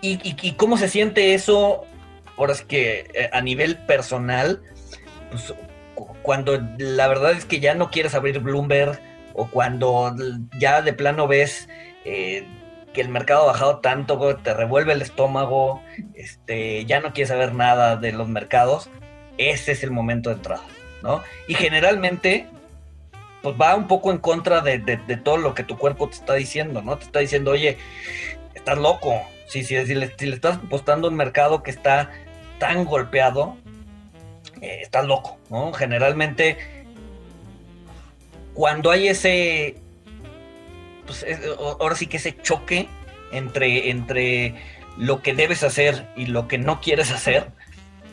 y, 0.01 0.19
y, 0.23 0.53
cómo 0.53 0.79
se 0.79 0.89
siente 0.89 1.35
eso 1.35 1.85
ahora 2.35 2.53
es 2.53 2.63
que 2.63 3.29
a 3.31 3.41
nivel 3.41 3.77
personal, 3.77 4.63
pues, 5.29 5.53
cuando 6.23 6.59
la 6.79 7.07
verdad 7.07 7.33
es 7.33 7.45
que 7.45 7.59
ya 7.59 7.75
no 7.75 7.91
quieres 7.91 8.15
abrir 8.15 8.39
Bloomberg 8.39 8.99
o 9.35 9.47
cuando 9.51 10.15
ya 10.57 10.81
de 10.81 10.93
plano 10.93 11.27
ves 11.27 11.69
eh, 12.05 12.45
que 12.93 13.01
el 13.01 13.09
mercado 13.09 13.43
ha 13.43 13.53
bajado 13.53 13.79
tanto, 13.79 14.35
te 14.37 14.53
revuelve 14.53 14.93
el 14.93 15.01
estómago, 15.01 15.81
este, 16.13 16.85
ya 16.85 16.99
no 16.99 17.13
quieres 17.13 17.29
saber 17.29 17.53
nada 17.53 17.95
de 17.95 18.11
los 18.11 18.27
mercados, 18.27 18.89
ese 19.37 19.71
es 19.71 19.83
el 19.83 19.91
momento 19.91 20.29
de 20.29 20.35
entrada, 20.35 20.63
¿no? 21.01 21.21
Y 21.47 21.53
generalmente, 21.53 22.47
pues 23.41 23.55
va 23.59 23.75
un 23.75 23.87
poco 23.87 24.11
en 24.11 24.17
contra 24.17 24.61
de, 24.61 24.79
todo 25.23 25.37
lo 25.37 25.53
que 25.53 25.63
tu 25.63 25.77
cuerpo 25.77 26.09
te 26.09 26.15
está 26.15 26.33
diciendo, 26.33 26.81
¿no? 26.81 26.97
Te 26.97 27.05
está 27.05 27.19
diciendo, 27.19 27.51
oye, 27.51 27.77
estás 28.53 28.77
loco, 28.77 29.21
si, 29.47 29.63
si, 29.63 29.83
si, 29.85 29.95
le, 29.95 30.13
estás 30.19 30.57
apostando 30.57 31.07
un 31.07 31.15
mercado 31.15 31.63
que 31.63 31.71
está 31.71 32.11
tan 32.59 32.85
golpeado, 32.85 33.57
eh, 34.61 34.79
estás 34.81 35.05
loco, 35.05 35.37
¿no? 35.49 35.71
Generalmente, 35.71 36.57
cuando 38.53 38.91
hay 38.91 39.07
ese, 39.07 39.77
pues 41.19 41.25
ahora 41.79 41.95
sí 41.95 42.07
que 42.07 42.17
ese 42.17 42.35
choque 42.37 42.87
entre, 43.31 43.89
entre 43.89 44.55
lo 44.97 45.21
que 45.21 45.33
debes 45.33 45.63
hacer 45.63 46.07
y 46.15 46.27
lo 46.27 46.47
que 46.47 46.57
no 46.57 46.81
quieres 46.81 47.11
hacer, 47.11 47.47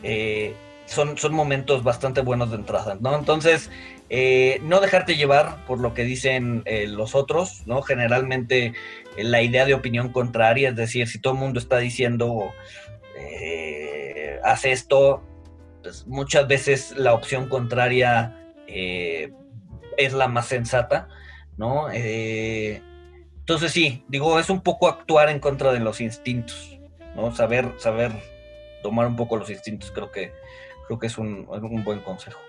eh, 0.03 0.53
son, 0.85 1.17
son 1.17 1.33
momentos 1.33 1.83
bastante 1.83 2.21
buenos 2.21 2.49
de 2.49 2.57
entrada, 2.57 2.97
¿no? 2.99 3.15
Entonces, 3.15 3.69
eh, 4.09 4.59
no 4.63 4.79
dejarte 4.79 5.15
llevar 5.15 5.65
por 5.65 5.79
lo 5.79 5.93
que 5.93 6.03
dicen 6.03 6.63
los 6.87 7.13
otros, 7.13 7.63
¿no? 7.67 7.81
Generalmente 7.81 8.73
la 9.17 9.41
idea 9.41 9.65
de 9.65 9.75
opinión 9.75 10.09
contraria, 10.09 10.69
es 10.69 10.75
decir, 10.75 11.07
si 11.07 11.19
todo 11.19 11.33
el 11.33 11.39
mundo 11.39 11.59
está 11.59 11.77
diciendo 11.77 12.51
hace 14.43 14.71
esto, 14.71 15.21
pues 15.83 16.07
muchas 16.07 16.47
veces 16.47 16.93
la 16.97 17.13
opción 17.13 17.47
contraria 17.47 18.35
eh, 18.67 19.31
es 19.97 20.13
la 20.13 20.27
más 20.27 20.47
sensata, 20.47 21.07
¿no? 21.57 21.89
Eh, 21.91 22.81
entonces 23.49 23.71
sí, 23.71 24.03
digo, 24.07 24.37
es 24.37 24.51
un 24.51 24.61
poco 24.61 24.87
actuar 24.87 25.27
en 25.27 25.39
contra 25.39 25.73
de 25.73 25.79
los 25.79 26.01
instintos, 26.01 26.79
¿no? 27.15 27.31
Saber, 27.31 27.73
saber 27.77 28.11
tomar 28.83 29.07
un 29.07 29.15
poco 29.15 29.37
los 29.37 29.49
instintos, 29.49 29.89
creo 29.89 30.11
que, 30.11 30.31
creo 30.85 30.99
que 30.99 31.07
es 31.07 31.17
un, 31.17 31.47
buen 31.83 31.99
consejo. 32.01 32.39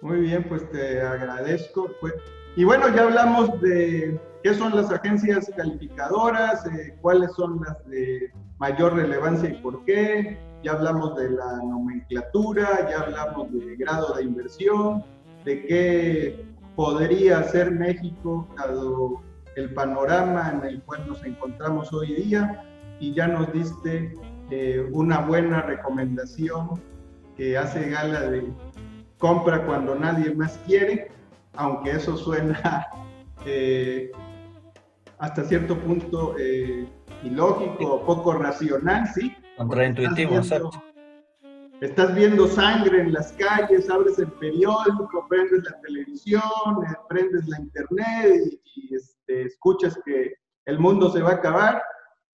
Muy 0.00 0.20
bien, 0.20 0.42
pues 0.44 0.70
te 0.70 1.02
agradezco. 1.02 1.90
Pues, 2.00 2.14
y 2.56 2.64
bueno, 2.64 2.88
ya 2.96 3.02
hablamos 3.02 3.60
de 3.60 4.18
qué 4.42 4.54
son 4.54 4.74
las 4.74 4.90
agencias 4.90 5.52
calificadoras, 5.54 6.64
eh, 6.64 6.96
cuáles 7.02 7.30
son 7.34 7.60
las 7.60 7.86
de 7.86 8.32
mayor 8.56 8.94
relevancia 8.94 9.50
y 9.50 9.60
por 9.60 9.84
qué, 9.84 10.38
ya 10.64 10.72
hablamos 10.72 11.14
de 11.18 11.28
la 11.28 11.56
nomenclatura, 11.56 12.88
ya 12.88 13.00
hablamos 13.00 13.52
del 13.52 13.76
grado 13.76 14.14
de 14.14 14.22
inversión, 14.22 15.04
de 15.44 15.66
qué 15.66 16.44
podría 16.74 17.40
hacer 17.40 17.70
México 17.70 18.48
dado 18.56 19.20
el 19.56 19.72
panorama 19.74 20.50
en 20.52 20.64
el 20.68 20.82
cual 20.82 21.06
nos 21.06 21.24
encontramos 21.24 21.92
hoy 21.92 22.14
día 22.14 22.64
y 22.98 23.14
ya 23.14 23.26
nos 23.28 23.52
diste 23.52 24.14
eh, 24.50 24.86
una 24.92 25.20
buena 25.20 25.62
recomendación 25.62 26.80
que 27.36 27.56
hace 27.56 27.88
gala 27.90 28.20
de 28.22 28.52
compra 29.18 29.64
cuando 29.64 29.94
nadie 29.94 30.34
más 30.34 30.58
quiere, 30.66 31.10
aunque 31.54 31.92
eso 31.92 32.16
suena 32.16 32.86
eh, 33.46 34.10
hasta 35.18 35.44
cierto 35.44 35.78
punto 35.78 36.34
eh, 36.38 36.86
ilógico, 37.22 38.04
poco 38.04 38.32
racional, 38.32 39.06
¿sí? 39.14 39.34
Contraintuitivo, 39.56 40.36
exacto. 40.36 40.70
Estás 41.80 42.14
viendo 42.14 42.46
sangre 42.46 43.00
en 43.00 43.12
las 43.14 43.32
calles, 43.32 43.88
abres 43.88 44.18
el 44.18 44.30
periódico, 44.32 45.26
prendes 45.30 45.64
la 45.64 45.80
televisión, 45.80 46.42
eh, 46.86 46.94
prendes 47.08 47.48
la 47.48 47.58
internet 47.58 48.60
y, 48.76 48.94
este, 48.94 49.44
escuchas 49.44 49.98
que 50.04 50.34
el 50.66 50.78
mundo 50.78 51.10
se 51.10 51.22
va 51.22 51.30
a 51.30 51.34
acabar 51.34 51.82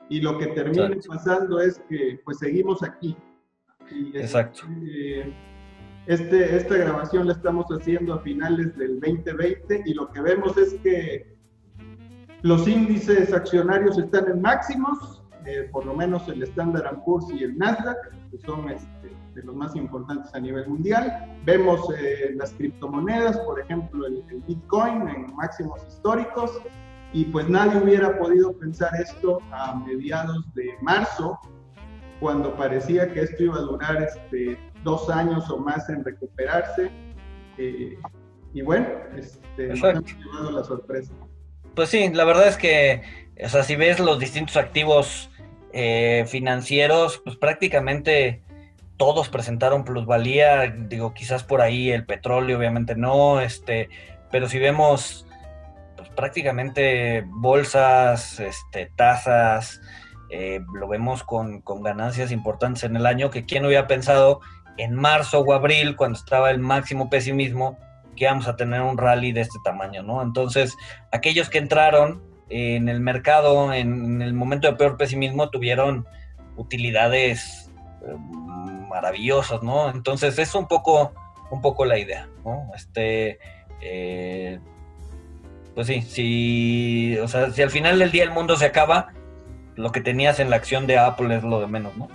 y 0.08 0.20
lo 0.20 0.36
que 0.38 0.48
termina 0.48 0.90
pasando 1.06 1.60
es 1.60 1.78
que 1.88 2.20
pues 2.24 2.38
seguimos 2.38 2.82
aquí. 2.82 3.16
Este, 3.88 4.20
exacto. 4.20 4.62
este, 6.06 6.56
esta 6.56 6.76
grabación 6.76 7.28
la 7.28 7.34
estamos 7.34 7.66
haciendo 7.66 8.14
a 8.14 8.20
finales 8.22 8.76
del 8.76 8.98
2020 8.98 9.84
y 9.86 9.94
lo 9.94 10.10
que 10.10 10.22
vemos 10.22 10.56
es 10.56 10.74
que 10.82 11.36
los 12.42 12.66
índices 12.66 13.32
accionarios 13.32 13.96
están 13.96 14.28
en 14.28 14.42
máximos, 14.42 15.15
eh, 15.46 15.68
por 15.72 15.86
lo 15.86 15.94
menos 15.94 16.28
el 16.28 16.42
Standard 16.42 17.02
Poor's 17.04 17.30
y 17.32 17.44
el 17.44 17.56
Nasdaq, 17.56 17.96
que 18.30 18.38
son 18.38 18.68
este, 18.68 19.10
de 19.34 19.42
los 19.42 19.54
más 19.54 19.76
importantes 19.76 20.34
a 20.34 20.40
nivel 20.40 20.66
mundial. 20.68 21.38
Vemos 21.44 21.88
eh, 21.98 22.32
las 22.34 22.52
criptomonedas, 22.54 23.38
por 23.40 23.60
ejemplo, 23.60 24.06
el, 24.06 24.24
el, 24.30 24.40
Bitcoin 24.42 25.08
en 25.08 25.34
máximos 25.36 25.80
históricos. 25.86 26.58
Y 27.12 27.26
pues 27.26 27.48
nadie 27.48 27.80
hubiera 27.80 28.18
podido 28.18 28.52
pensar 28.58 28.90
esto 29.00 29.38
a 29.52 29.76
mediados 29.76 30.52
de 30.54 30.74
marzo, 30.82 31.38
cuando 32.20 32.54
parecía 32.56 33.12
que 33.12 33.20
esto 33.20 33.44
iba 33.44 33.56
a 33.56 33.60
durar 33.60 34.02
este, 34.02 34.58
dos 34.82 35.08
años 35.10 35.48
o 35.50 35.58
más 35.58 35.88
en 35.88 36.04
recuperarse. 36.04 36.90
Eh, 37.58 37.98
y 38.52 38.62
bueno, 38.62 38.88
este, 39.16 39.68
nos 39.68 39.82
hemos 39.82 40.04
llevado 40.04 40.50
la 40.50 40.64
sorpresa. 40.64 41.12
Pues 41.74 41.90
sí, 41.90 42.08
la 42.12 42.24
verdad 42.24 42.48
es 42.48 42.56
que, 42.56 43.02
o 43.44 43.48
sea, 43.48 43.62
si 43.62 43.76
ves 43.76 44.00
los 44.00 44.18
distintos 44.18 44.56
activos 44.56 45.30
eh, 45.78 46.24
financieros, 46.26 47.20
pues 47.22 47.36
prácticamente 47.36 48.40
todos 48.96 49.28
presentaron 49.28 49.84
plusvalía, 49.84 50.74
digo, 50.74 51.12
quizás 51.12 51.44
por 51.44 51.60
ahí 51.60 51.90
el 51.90 52.06
petróleo, 52.06 52.56
obviamente 52.56 52.96
no, 52.96 53.42
este, 53.42 53.90
pero 54.30 54.48
si 54.48 54.58
vemos 54.58 55.26
pues, 55.94 56.08
prácticamente 56.08 57.24
bolsas, 57.26 58.40
este, 58.40 58.90
tasas, 58.96 59.82
eh, 60.30 60.60
lo 60.72 60.88
vemos 60.88 61.22
con, 61.22 61.60
con, 61.60 61.82
ganancias 61.82 62.32
importantes 62.32 62.84
en 62.84 62.96
el 62.96 63.04
año, 63.04 63.28
que 63.28 63.44
quién 63.44 63.66
hubiera 63.66 63.86
pensado 63.86 64.40
en 64.78 64.94
marzo 64.94 65.40
o 65.40 65.52
abril, 65.52 65.94
cuando 65.94 66.18
estaba 66.18 66.50
el 66.50 66.58
máximo 66.58 67.10
pesimismo, 67.10 67.76
que 68.16 68.24
íbamos 68.24 68.48
a 68.48 68.56
tener 68.56 68.80
un 68.80 68.96
rally 68.96 69.32
de 69.32 69.42
este 69.42 69.58
tamaño, 69.62 70.02
¿no? 70.02 70.22
Entonces, 70.22 70.74
aquellos 71.12 71.50
que 71.50 71.58
entraron 71.58 72.22
en 72.48 72.88
el 72.88 73.00
mercado 73.00 73.72
en 73.72 74.22
el 74.22 74.32
momento 74.34 74.68
de 74.68 74.76
peor 74.76 74.96
pesimismo 74.96 75.50
tuvieron 75.50 76.06
utilidades 76.56 77.70
eh, 78.02 78.16
maravillosas, 78.88 79.62
¿no? 79.62 79.90
Entonces, 79.90 80.38
es 80.38 80.54
un 80.54 80.66
poco, 80.66 81.12
un 81.50 81.60
poco 81.60 81.84
la 81.84 81.98
idea, 81.98 82.28
¿no? 82.44 82.70
Este, 82.74 83.38
eh, 83.80 84.58
pues 85.74 85.86
sí, 85.86 86.02
si, 86.02 87.18
o 87.18 87.28
sea, 87.28 87.50
si 87.50 87.62
al 87.62 87.70
final 87.70 87.98
del 87.98 88.10
día 88.10 88.24
el 88.24 88.30
mundo 88.30 88.56
se 88.56 88.66
acaba, 88.66 89.12
lo 89.74 89.92
que 89.92 90.00
tenías 90.00 90.40
en 90.40 90.50
la 90.50 90.56
acción 90.56 90.86
de 90.86 90.98
Apple 90.98 91.36
es 91.36 91.42
lo 91.42 91.60
de 91.60 91.66
menos, 91.66 91.96
¿no? 91.96 92.08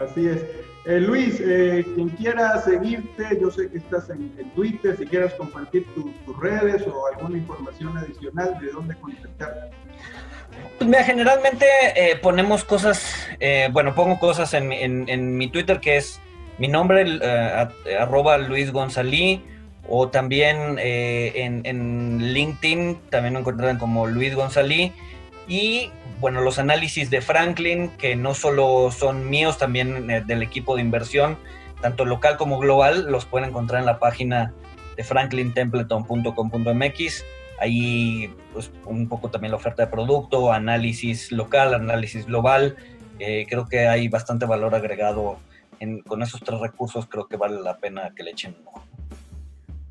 Así 0.00 0.28
es. 0.28 0.44
Eh, 0.86 1.00
Luis, 1.00 1.40
eh, 1.40 1.84
quien 1.96 2.10
quiera 2.10 2.62
seguirte, 2.62 3.24
yo 3.40 3.50
sé 3.50 3.68
que 3.68 3.78
estás 3.78 4.08
en, 4.08 4.30
Twitter, 4.54 4.96
si 4.96 5.04
quieras 5.04 5.34
compartir 5.34 5.84
tus 5.94 6.38
redes 6.38 6.86
o 6.86 7.06
alguna 7.12 7.38
información 7.38 7.98
adicional 7.98 8.56
de 8.60 8.70
dónde 8.70 8.94
contactarte. 8.94 9.76
Pues 10.78 10.88
mira, 10.88 11.02
generalmente 11.02 11.66
eh, 11.96 12.16
ponemos 12.22 12.62
cosas, 12.62 13.16
bueno, 13.72 13.96
pongo 13.96 14.20
cosas 14.20 14.54
en, 14.54 15.36
mi 15.36 15.48
Twitter 15.48 15.80
que 15.80 15.96
es 15.96 16.20
mi 16.58 16.68
nombre, 16.68 17.04
arroba 17.98 18.38
Luis 18.38 18.70
Gonzalí, 18.70 19.42
o 19.88 20.08
también 20.08 20.78
en, 20.78 21.66
en, 21.66 22.32
LinkedIn, 22.32 23.00
también 23.10 23.34
me 23.34 23.40
encuentran 23.40 23.78
como 23.78 24.06
Luis 24.06 24.36
Gonzalí. 24.36 24.92
Y 25.48 25.90
bueno, 26.20 26.40
los 26.40 26.58
análisis 26.58 27.10
de 27.10 27.20
Franklin, 27.20 27.90
que 27.90 28.16
no 28.16 28.32
solo 28.34 28.90
son 28.90 29.28
míos, 29.28 29.58
también 29.58 30.10
eh, 30.10 30.24
del 30.26 30.42
equipo 30.42 30.74
de 30.76 30.82
inversión, 30.82 31.36
tanto 31.80 32.04
local 32.04 32.36
como 32.36 32.58
global, 32.58 33.06
los 33.10 33.24
pueden 33.26 33.50
encontrar 33.50 33.80
en 33.80 33.86
la 33.86 33.98
página 33.98 34.52
de 34.96 35.04
franklintempleton.com.mx. 35.04 37.24
Ahí, 37.58 38.30
pues, 38.52 38.70
un 38.84 39.08
poco 39.08 39.30
también 39.30 39.52
la 39.52 39.56
oferta 39.56 39.84
de 39.84 39.90
producto, 39.90 40.52
análisis 40.52 41.32
local, 41.32 41.72
análisis 41.74 42.26
global. 42.26 42.76
Eh, 43.18 43.46
creo 43.48 43.66
que 43.66 43.88
hay 43.88 44.08
bastante 44.08 44.44
valor 44.46 44.74
agregado 44.74 45.38
con 46.06 46.22
esos 46.22 46.40
tres 46.40 46.60
recursos. 46.60 47.06
Creo 47.06 47.28
que 47.28 47.36
vale 47.36 47.60
la 47.60 47.76
pena 47.76 48.12
que 48.14 48.22
le 48.22 48.30
echen 48.32 48.56
un. 48.64 48.82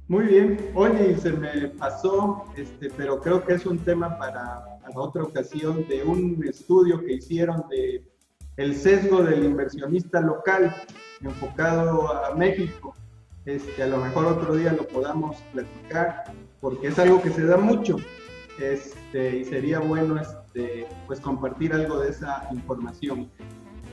Muy 0.07 0.25
bien. 0.25 0.71
Oye, 0.75 1.17
se 1.17 1.31
me 1.31 1.69
pasó, 1.69 2.45
este, 2.55 2.91
pero 2.95 3.19
creo 3.19 3.43
que 3.43 3.53
es 3.53 3.65
un 3.65 3.79
tema 3.79 4.19
para 4.19 4.74
a 4.85 4.99
otra 4.99 5.23
ocasión 5.23 5.87
de 5.87 6.03
un 6.03 6.43
estudio 6.47 7.03
que 7.03 7.13
hicieron 7.13 7.65
de 7.69 8.03
el 8.57 8.75
sesgo 8.75 9.21
del 9.21 9.43
inversionista 9.43 10.21
local 10.21 10.73
enfocado 11.21 12.25
a 12.25 12.35
México. 12.35 12.95
Este, 13.45 13.83
a 13.83 13.87
lo 13.87 13.97
mejor 13.97 14.25
otro 14.25 14.55
día 14.55 14.73
lo 14.73 14.87
podamos 14.87 15.37
platicar 15.53 16.23
porque 16.61 16.87
es 16.87 16.97
algo 16.97 17.21
que 17.21 17.29
se 17.29 17.45
da 17.45 17.57
mucho 17.57 17.97
este, 18.59 19.37
y 19.37 19.45
sería 19.45 19.79
bueno 19.79 20.19
este, 20.19 20.87
pues 21.05 21.19
compartir 21.19 21.73
algo 21.73 21.99
de 21.99 22.09
esa 22.09 22.47
información. 22.51 23.29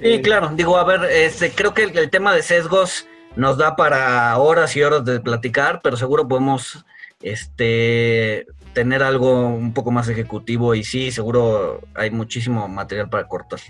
Sí, 0.01 0.09
eh, 0.09 0.22
claro, 0.22 0.51
digo, 0.55 0.78
a 0.78 0.84
ver, 0.84 1.05
este, 1.11 1.51
creo 1.51 1.74
que 1.74 1.82
el 1.82 2.11
tema 2.11 2.34
de 2.34 2.43
sesgos 2.43 3.07
nos 3.36 3.59
da 3.59 3.76
para 3.76 4.36
horas 4.38 4.76
y 4.76 4.82
horas 4.82 5.05
de 5.05 5.20
platicar, 5.20 5.80
pero 5.82 5.97
seguro 5.97 6.26
podemos 6.26 6.84
este, 7.22 8.46
tener 8.72 9.02
algo 9.02 9.46
un 9.46 9.72
poco 9.72 9.90
más 9.90 10.08
ejecutivo 10.08 10.74
y 10.74 10.84
sí, 10.84 11.10
seguro 11.10 11.80
hay 11.94 12.10
muchísimo 12.10 12.68
material 12.68 13.08
para 13.08 13.26
cortar. 13.28 13.60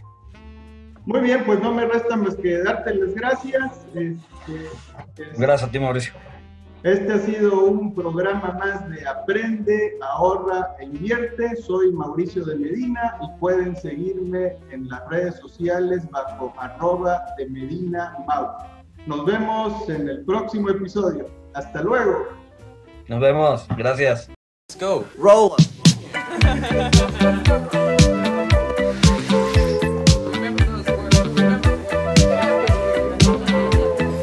Muy 1.05 1.21
bien, 1.21 1.43
pues 1.45 1.61
no 1.61 1.73
me 1.73 1.85
resta 1.87 2.17
más 2.17 2.37
que 2.37 2.63
darte 2.63 2.95
las 2.95 3.15
gracias. 3.15 3.87
Este, 3.95 4.17
este, 5.17 5.25
gracias 5.37 5.69
a 5.69 5.73
ti, 5.73 5.81
Mauricio. 5.81 6.13
Este 6.85 7.13
ha 7.13 7.19
sido 7.19 7.65
un 7.65 7.95
programa 7.95 8.57
más 8.59 8.89
de 8.91 9.07
Aprende, 9.07 9.97
Ahorra 10.01 10.75
e 10.81 10.85
Invierte. 10.85 11.55
Soy 11.57 11.93
Mauricio 11.93 12.45
de 12.45 12.57
Medina 12.57 13.19
y 13.23 13.39
pueden 13.39 13.77
seguirme 13.77 14.57
en 14.71 14.89
las 14.89 15.09
redes 15.09 15.37
sociales 15.37 16.09
bajo 16.11 16.53
arroba 16.57 17.23
de 17.39 17.49
Medina 17.49 18.17
Mau. 18.27 18.49
Nos 19.07 19.25
vemos 19.25 19.89
en 19.89 20.09
el 20.09 20.25
próximo 20.25 20.71
episodio. 20.71 21.29
Hasta 21.55 21.83
luego. 21.83 22.42
Nos 23.09 23.21
vemos. 23.21 23.67
Gracias. 23.77 24.31
Let's 24.69 24.81
go. 24.81 25.05
Roll. 25.19 25.57